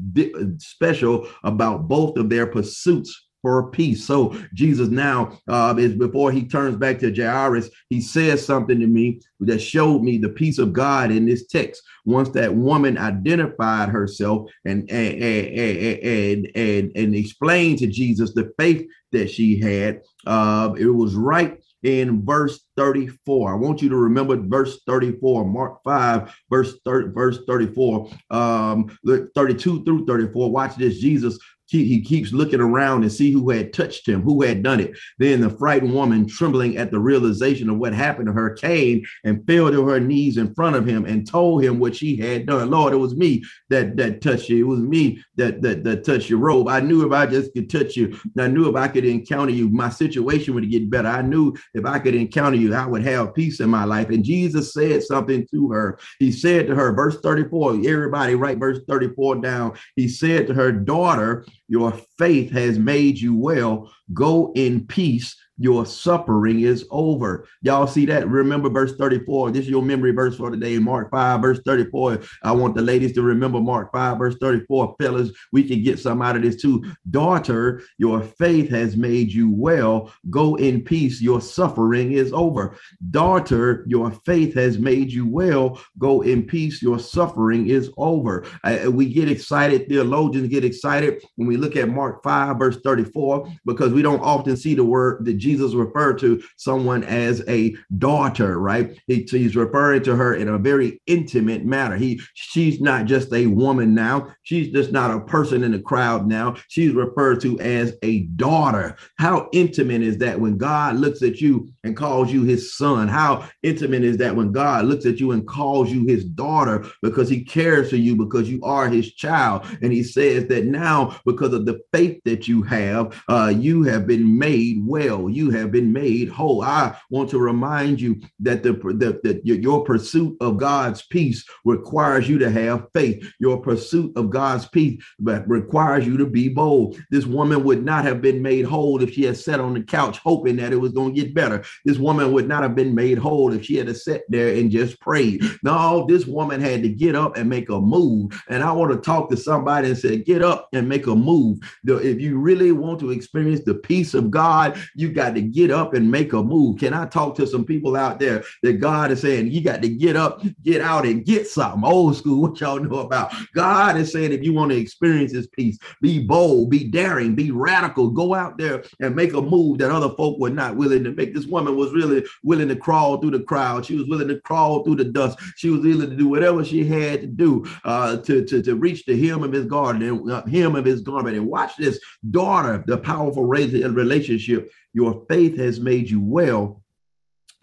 special 0.58 1.26
about 1.44 1.88
both 1.88 2.16
of 2.16 2.28
their 2.28 2.46
pursuits 2.46 3.29
for 3.42 3.70
peace. 3.70 4.04
So 4.06 4.37
Jesus 4.54 4.88
now 4.88 5.38
uh, 5.49 5.75
is 5.78 5.94
before 5.94 6.32
he 6.32 6.47
turns 6.47 6.76
back 6.76 6.99
to 7.00 7.14
Jairus, 7.14 7.70
he 7.88 8.00
says 8.00 8.44
something 8.44 8.78
to 8.80 8.87
me 8.87 9.20
that 9.40 9.61
showed 9.61 10.02
me 10.02 10.18
the 10.18 10.28
peace 10.28 10.59
of 10.59 10.73
God 10.73 11.11
in 11.11 11.26
this 11.26 11.47
text. 11.47 11.82
Once 12.04 12.30
that 12.30 12.54
woman 12.54 12.99
identified 12.99 13.88
herself 13.88 14.50
and 14.64 14.90
and 14.90 15.23
and 15.23 16.04
and, 16.04 16.50
and, 16.54 16.92
and 16.97 17.14
explained 17.14 17.78
to 17.78 17.87
Jesus 17.87 18.32
the 18.35 18.52
faith 18.59 18.87
that 19.12 19.30
she 19.30 19.59
had, 19.59 20.02
uh, 20.26 20.73
it 20.78 20.87
was 20.87 21.14
right 21.14 21.61
in 21.82 22.25
verse 22.25 22.61
34. 22.76 23.52
I 23.52 23.56
want 23.56 23.82
you 23.82 23.88
to 23.88 23.97
remember 23.97 24.37
verse 24.37 24.80
34, 24.87 25.47
Mark 25.47 25.82
5, 25.85 26.35
verse 26.50 26.75
30, 26.85 27.09
verse 27.12 27.38
34, 27.47 28.11
um, 28.30 28.99
32 29.35 29.85
through 29.85 30.06
34. 30.06 30.50
Watch 30.50 30.76
this. 30.76 30.99
Jesus 30.99 31.38
he, 31.70 31.84
he 31.84 32.00
keeps 32.00 32.32
looking 32.32 32.60
around 32.60 33.02
and 33.02 33.12
see 33.12 33.30
who 33.30 33.50
had 33.50 33.72
touched 33.72 34.06
him, 34.06 34.22
who 34.22 34.42
had 34.42 34.62
done 34.62 34.80
it. 34.80 34.98
Then 35.18 35.40
the 35.40 35.50
frightened 35.50 35.94
woman, 35.94 36.26
trembling 36.26 36.76
at 36.76 36.90
the 36.90 36.98
realization 36.98 37.70
of 37.70 37.78
what 37.78 37.92
happened 37.92 38.26
to 38.26 38.32
her, 38.32 38.54
came 38.54 39.02
and 39.24 39.46
fell 39.46 39.70
to 39.70 39.86
her 39.86 40.00
knees 40.00 40.36
in 40.36 40.52
front 40.54 40.74
of 40.74 40.84
him 40.84 41.04
and 41.04 41.26
told 41.26 41.62
him 41.62 41.78
what 41.78 41.94
she 41.94 42.16
had 42.16 42.46
done. 42.46 42.70
Lord, 42.70 42.92
it 42.92 42.96
was 42.96 43.14
me 43.14 43.44
that 43.68 43.96
that 43.96 44.20
touched 44.20 44.48
you. 44.48 44.64
It 44.64 44.68
was 44.68 44.80
me 44.80 45.22
that 45.36 45.62
that, 45.62 45.84
that 45.84 46.04
touched 46.04 46.28
your 46.28 46.40
robe. 46.40 46.68
I 46.68 46.80
knew 46.80 47.06
if 47.06 47.12
I 47.12 47.26
just 47.26 47.52
could 47.54 47.70
touch 47.70 47.96
you, 47.96 48.18
I 48.36 48.48
knew 48.48 48.68
if 48.68 48.74
I 48.74 48.88
could 48.88 49.04
encounter 49.04 49.52
you, 49.52 49.68
my 49.68 49.90
situation 49.90 50.54
would 50.54 50.68
get 50.70 50.90
better. 50.90 51.08
I 51.08 51.22
knew 51.22 51.54
if 51.74 51.86
I 51.86 52.00
could 52.00 52.16
encounter 52.16 52.56
you, 52.56 52.74
I 52.74 52.86
would 52.86 53.02
have 53.02 53.34
peace 53.34 53.60
in 53.60 53.70
my 53.70 53.84
life. 53.84 54.08
And 54.08 54.24
Jesus 54.24 54.72
said 54.72 55.04
something 55.04 55.46
to 55.52 55.70
her. 55.70 55.98
He 56.18 56.32
said 56.32 56.66
to 56.66 56.74
her, 56.74 56.92
verse 56.92 57.20
34, 57.20 57.74
everybody 57.86 58.34
write 58.34 58.58
verse 58.58 58.80
34 58.88 59.36
down. 59.36 59.78
He 59.94 60.08
said 60.08 60.48
to 60.48 60.54
her, 60.54 60.72
daughter, 60.72 61.44
your 61.70 61.92
faith 62.18 62.50
has 62.50 62.78
made 62.80 63.16
you 63.18 63.34
well. 63.34 63.90
Go 64.12 64.52
in 64.54 64.86
peace 64.86 65.36
your 65.60 65.84
suffering 65.84 66.60
is 66.60 66.86
over. 66.90 67.46
Y'all 67.60 67.86
see 67.86 68.06
that? 68.06 68.26
Remember 68.26 68.70
verse 68.70 68.96
34. 68.96 69.50
This 69.50 69.64
is 69.64 69.68
your 69.68 69.82
memory 69.82 70.12
verse 70.12 70.38
for 70.38 70.50
today, 70.50 70.78
Mark 70.78 71.10
5, 71.10 71.42
verse 71.42 71.60
34. 71.66 72.20
I 72.42 72.52
want 72.52 72.74
the 72.74 72.80
ladies 72.80 73.12
to 73.12 73.22
remember 73.22 73.60
Mark 73.60 73.92
5, 73.92 74.16
verse 74.16 74.36
34. 74.40 74.96
Fellas, 74.98 75.30
we 75.52 75.62
can 75.62 75.82
get 75.82 75.98
some 75.98 76.22
out 76.22 76.34
of 76.34 76.40
this 76.40 76.62
too. 76.62 76.82
Daughter, 77.10 77.82
your 77.98 78.22
faith 78.22 78.70
has 78.70 78.96
made 78.96 79.30
you 79.30 79.52
well. 79.52 80.10
Go 80.30 80.54
in 80.54 80.82
peace. 80.82 81.20
Your 81.20 81.42
suffering 81.42 82.12
is 82.12 82.32
over. 82.32 82.74
Daughter, 83.10 83.84
your 83.86 84.12
faith 84.24 84.54
has 84.54 84.78
made 84.78 85.12
you 85.12 85.28
well. 85.28 85.78
Go 85.98 86.22
in 86.22 86.44
peace. 86.44 86.80
Your 86.80 86.98
suffering 86.98 87.68
is 87.68 87.90
over. 87.98 88.46
we 88.88 89.12
get 89.12 89.30
excited. 89.30 89.88
Theologians 89.90 90.48
get 90.48 90.64
excited 90.64 91.22
when 91.36 91.46
we 91.46 91.58
look 91.58 91.76
at 91.76 91.90
Mark 91.90 92.22
5, 92.22 92.58
verse 92.58 92.78
34, 92.82 93.46
because 93.66 93.92
we 93.92 94.00
don't 94.02 94.21
often 94.23 94.57
see 94.57 94.75
the 94.75 94.85
word 94.85 95.25
that 95.25 95.35
Jesus 95.35 95.61
Jesus 95.61 95.75
referred 95.75 96.19
to 96.21 96.42
someone 96.57 97.04
as 97.04 97.42
a 97.49 97.75
daughter, 97.99 98.59
right? 98.59 98.99
He, 99.07 99.26
he's 99.30 99.57
referring 99.57 100.02
to 100.04 100.16
her 100.16 100.35
in 100.35 100.49
a 100.49 100.59
very 100.59 101.02
intimate 101.07 101.64
manner. 101.64 101.97
He 101.97 102.21
she's 102.35 102.80
not 102.80 103.04
just 103.04 103.33
a 103.33 103.47
woman 103.47 103.95
now. 103.95 104.33
She's 104.42 104.73
just 104.73 104.90
not 104.92 105.11
a 105.11 105.21
person 105.21 105.62
in 105.62 105.73
the 105.73 105.80
crowd 105.80 106.26
now. 106.26 106.57
She's 106.69 106.92
referred 106.92 107.40
to 107.42 107.61
as 107.61 107.95
a 108.02 108.23
daughter. 108.37 108.97
How 109.19 109.49
intimate 109.52 110.02
is 110.02 110.19
that 110.19 110.40
when 110.40 110.57
God 110.57 110.97
looks 110.97 111.23
at 111.23 111.40
you 111.40 111.69
and 111.85 111.97
calls 111.97 112.33
you 112.33 112.45
his 112.45 112.76
son? 112.76 113.09
How 113.09 113.49
intimate 113.62 114.04
is 114.04 114.16
that 114.19 114.35
when 114.35 114.52
God 114.52 114.87
looks 114.87 115.04
at 115.07 115.21
you 115.21 115.33
and 115.33 115.47
calls 115.47 115.90
you 115.90 116.07
his 116.07 116.25
daughter 116.25 116.87
because 117.02 117.28
he 117.28 117.45
cares 117.45 117.90
for 117.90 117.97
you 117.97 118.16
because 118.16 118.49
you 118.49 118.62
are 118.62 118.88
his 118.88 119.12
child? 119.12 119.66
And 119.83 119.92
he 119.92 120.02
says 120.02 120.47
that 120.47 120.64
now, 120.64 121.21
because 121.26 121.52
of 121.52 121.66
the 121.66 121.80
faith 121.92 122.21
that 122.25 122.49
you 122.49 122.62
have, 122.62 123.23
uh, 123.28 123.52
you 123.54 123.83
have 123.90 124.06
been 124.06 124.38
made 124.38 124.78
well. 124.87 125.28
You 125.28 125.50
have 125.50 125.70
been 125.70 125.92
made 125.92 126.28
whole. 126.28 126.62
I 126.62 126.97
want 127.11 127.28
to 127.30 127.38
remind 127.38 128.00
you 128.00 128.20
that 128.40 128.62
the, 128.62 128.73
the, 128.73 129.20
the 129.23 129.40
your 129.44 129.85
pursuit 129.85 130.37
of 130.40 130.56
God's 130.56 131.02
peace 131.02 131.44
requires 131.64 132.28
you 132.28 132.38
to 132.38 132.50
have 132.50 132.87
faith. 132.94 133.30
Your 133.38 133.61
pursuit 133.61 134.16
of 134.16 134.30
God's 134.30 134.66
peace 134.68 135.02
requires 135.20 136.06
you 136.06 136.16
to 136.16 136.26
be 136.26 136.49
bold. 136.49 136.99
This 137.11 137.26
woman 137.26 137.64
would 137.64 137.85
not 137.85 138.04
have 138.04 138.23
been 138.23 138.40
made 138.40 138.64
whole 138.64 139.02
if 139.02 139.12
she 139.12 139.25
had 139.25 139.37
sat 139.37 139.61
on 139.61 139.75
the 139.75 139.82
couch 139.82 140.18
hoping 140.18 140.56
that 140.56 140.73
it 140.73 140.80
was 140.80 140.92
going 140.92 141.14
to 141.14 141.20
get 141.20 141.35
better. 141.35 141.62
This 141.85 141.99
woman 141.99 142.32
would 142.32 142.49
not 142.49 142.62
have 142.62 142.75
been 142.75 142.94
made 142.94 143.18
whole 143.18 143.52
if 143.52 143.64
she 143.64 143.76
had 143.76 143.90
sit 144.00 144.25
there 144.28 144.54
and 144.54 144.70
just 144.70 145.00
prayed. 145.00 145.42
No, 145.62 146.06
this 146.09 146.26
woman 146.26 146.61
had 146.61 146.82
to 146.82 146.88
get 146.88 147.14
up 147.14 147.37
and 147.37 147.49
make 147.49 147.68
a 147.68 147.80
move. 147.80 148.40
And 148.49 148.62
I 148.62 148.73
want 148.73 148.92
to 148.92 149.00
talk 149.00 149.28
to 149.30 149.37
somebody 149.37 149.88
and 149.88 149.99
say, 149.99 150.18
get 150.18 150.42
up 150.42 150.68
and 150.73 150.88
make 150.88 151.06
a 151.06 151.14
move. 151.14 151.59
If 151.85 152.20
you 152.20 152.38
really 152.38 152.73
want 152.73 153.00
to 153.00 153.11
experience 153.11 153.64
the 153.64 153.75
peace 153.82 154.14
of 154.14 154.30
God, 154.30 154.80
you 154.94 155.12
got 155.12 155.34
to 155.34 155.42
get 155.42 155.70
up 155.70 155.94
and 155.94 156.10
make 156.10 156.32
a 156.32 156.42
move. 156.42 156.78
Can 156.78 156.94
I 156.94 157.06
talk 157.06 157.34
to 157.37 157.46
some 157.46 157.64
people 157.64 157.96
out 157.96 158.18
there 158.18 158.44
that 158.62 158.75
God 158.75 159.10
is 159.10 159.20
saying, 159.20 159.50
you 159.50 159.62
got 159.62 159.82
to 159.82 159.88
get 159.88 160.16
up, 160.16 160.42
get 160.62 160.80
out, 160.80 161.04
and 161.06 161.25
get 161.25 161.46
something? 161.46 161.84
Old 161.84 162.16
school, 162.16 162.40
what 162.50 162.60
y'all 162.60 162.78
know 162.78 163.00
about? 163.00 163.32
God 163.54 163.96
is 163.96 164.12
saying, 164.12 164.32
if 164.32 164.42
you 164.42 164.52
want 164.52 164.70
to 164.70 164.78
experience 164.78 165.32
his 165.32 165.46
peace, 165.46 165.78
be 166.00 166.25
bold, 166.25 166.70
be 166.70 166.84
daring, 166.84 167.34
be 167.34 167.50
radical, 167.50 168.10
go 168.10 168.34
out 168.34 168.58
there 168.58 168.84
and 169.00 169.14
make 169.14 169.32
a 169.34 169.40
move 169.40 169.78
that 169.78 169.90
other 169.90 170.10
folk 170.10 170.38
were 170.38 170.50
not 170.50 170.76
willing 170.76 171.04
to 171.04 171.12
make. 171.12 171.34
This 171.34 171.46
woman 171.46 171.76
was 171.76 171.92
really 171.92 172.25
willing 172.42 172.68
to 172.68 172.76
crawl 172.76 173.18
through 173.18 173.32
the 173.32 173.40
crowd. 173.40 173.87
She 173.87 173.96
was 173.96 174.06
willing 174.08 174.28
to 174.28 174.40
crawl 174.40 174.84
through 174.84 174.96
the 174.96 175.04
dust. 175.04 175.38
She 175.56 175.70
was 175.70 175.82
willing 175.82 176.10
to 176.10 176.16
do 176.16 176.28
whatever 176.28 176.64
she 176.64 176.84
had 176.84 177.20
to 177.20 177.26
do 177.26 177.66
uh, 177.84 178.18
to, 178.18 178.44
to, 178.44 178.62
to 178.62 178.75
reach 178.75 179.04
the 179.04 179.28
hem 179.28 179.42
of 179.42 179.52
his 179.52 179.66
uh, 179.70 180.46
hem 180.46 180.76
of 180.76 180.84
his 180.84 181.00
garment. 181.00 181.37
And 181.37 181.46
watch 181.46 181.76
this 181.76 182.00
daughter, 182.30 182.84
the 182.87 182.99
powerful 182.99 183.44
relationship. 183.72 184.70
Your 184.92 185.24
faith 185.28 185.56
has 185.58 185.80
made 185.80 186.10
you 186.10 186.20
well. 186.20 186.82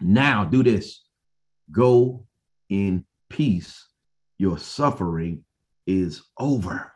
Now 0.00 0.44
do 0.44 0.62
this. 0.62 1.02
Go 1.70 2.26
in 2.68 3.04
peace. 3.28 3.86
Your 4.38 4.58
suffering 4.58 5.44
is 5.86 6.22
over. 6.38 6.92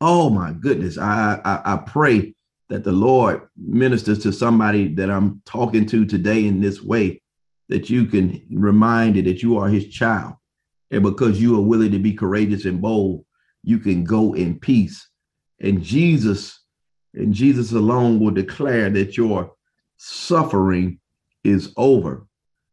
Oh 0.00 0.30
my 0.30 0.52
goodness. 0.52 0.98
I, 0.98 1.40
I, 1.44 1.74
I 1.74 1.76
pray 1.78 2.34
that 2.68 2.84
the 2.84 2.92
Lord 2.92 3.48
ministers 3.56 4.20
to 4.20 4.32
somebody 4.32 4.94
that 4.94 5.10
I'm 5.10 5.42
talking 5.44 5.86
to 5.86 6.04
today 6.04 6.46
in 6.46 6.60
this 6.60 6.82
way, 6.82 7.22
that 7.68 7.90
you 7.90 8.06
can 8.06 8.46
remind 8.50 9.16
it 9.16 9.24
that 9.24 9.42
you 9.42 9.58
are 9.58 9.68
his 9.68 9.88
child. 9.88 10.34
And 10.90 11.02
because 11.02 11.40
you 11.40 11.56
are 11.56 11.64
willing 11.64 11.92
to 11.92 11.98
be 11.98 12.12
courageous 12.12 12.64
and 12.64 12.80
bold, 12.80 13.24
you 13.62 13.78
can 13.78 14.04
go 14.04 14.34
in 14.34 14.58
peace. 14.58 15.08
And 15.60 15.82
Jesus, 15.82 16.60
and 17.14 17.32
Jesus 17.32 17.72
alone 17.72 18.20
will 18.20 18.30
declare 18.30 18.90
that 18.90 19.16
your 19.16 19.52
suffering 19.96 21.00
is 21.44 21.72
over. 21.76 22.26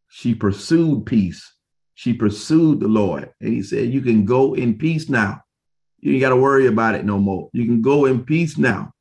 She 0.09 0.35
pursued 0.35 1.05
peace. 1.05 1.53
She 1.95 2.13
pursued 2.13 2.79
the 2.79 2.87
Lord. 2.87 3.31
And 3.39 3.53
he 3.53 3.63
said, 3.63 3.93
You 3.93 4.01
can 4.01 4.25
go 4.25 4.53
in 4.53 4.77
peace 4.77 5.09
now. 5.09 5.41
You 5.99 6.13
ain't 6.13 6.21
got 6.21 6.29
to 6.29 6.35
worry 6.35 6.67
about 6.67 6.95
it 6.95 7.05
no 7.05 7.17
more. 7.17 7.49
You 7.53 7.65
can 7.65 7.81
go 7.81 8.05
in 8.05 8.25
peace 8.25 8.57
now. 8.57 8.91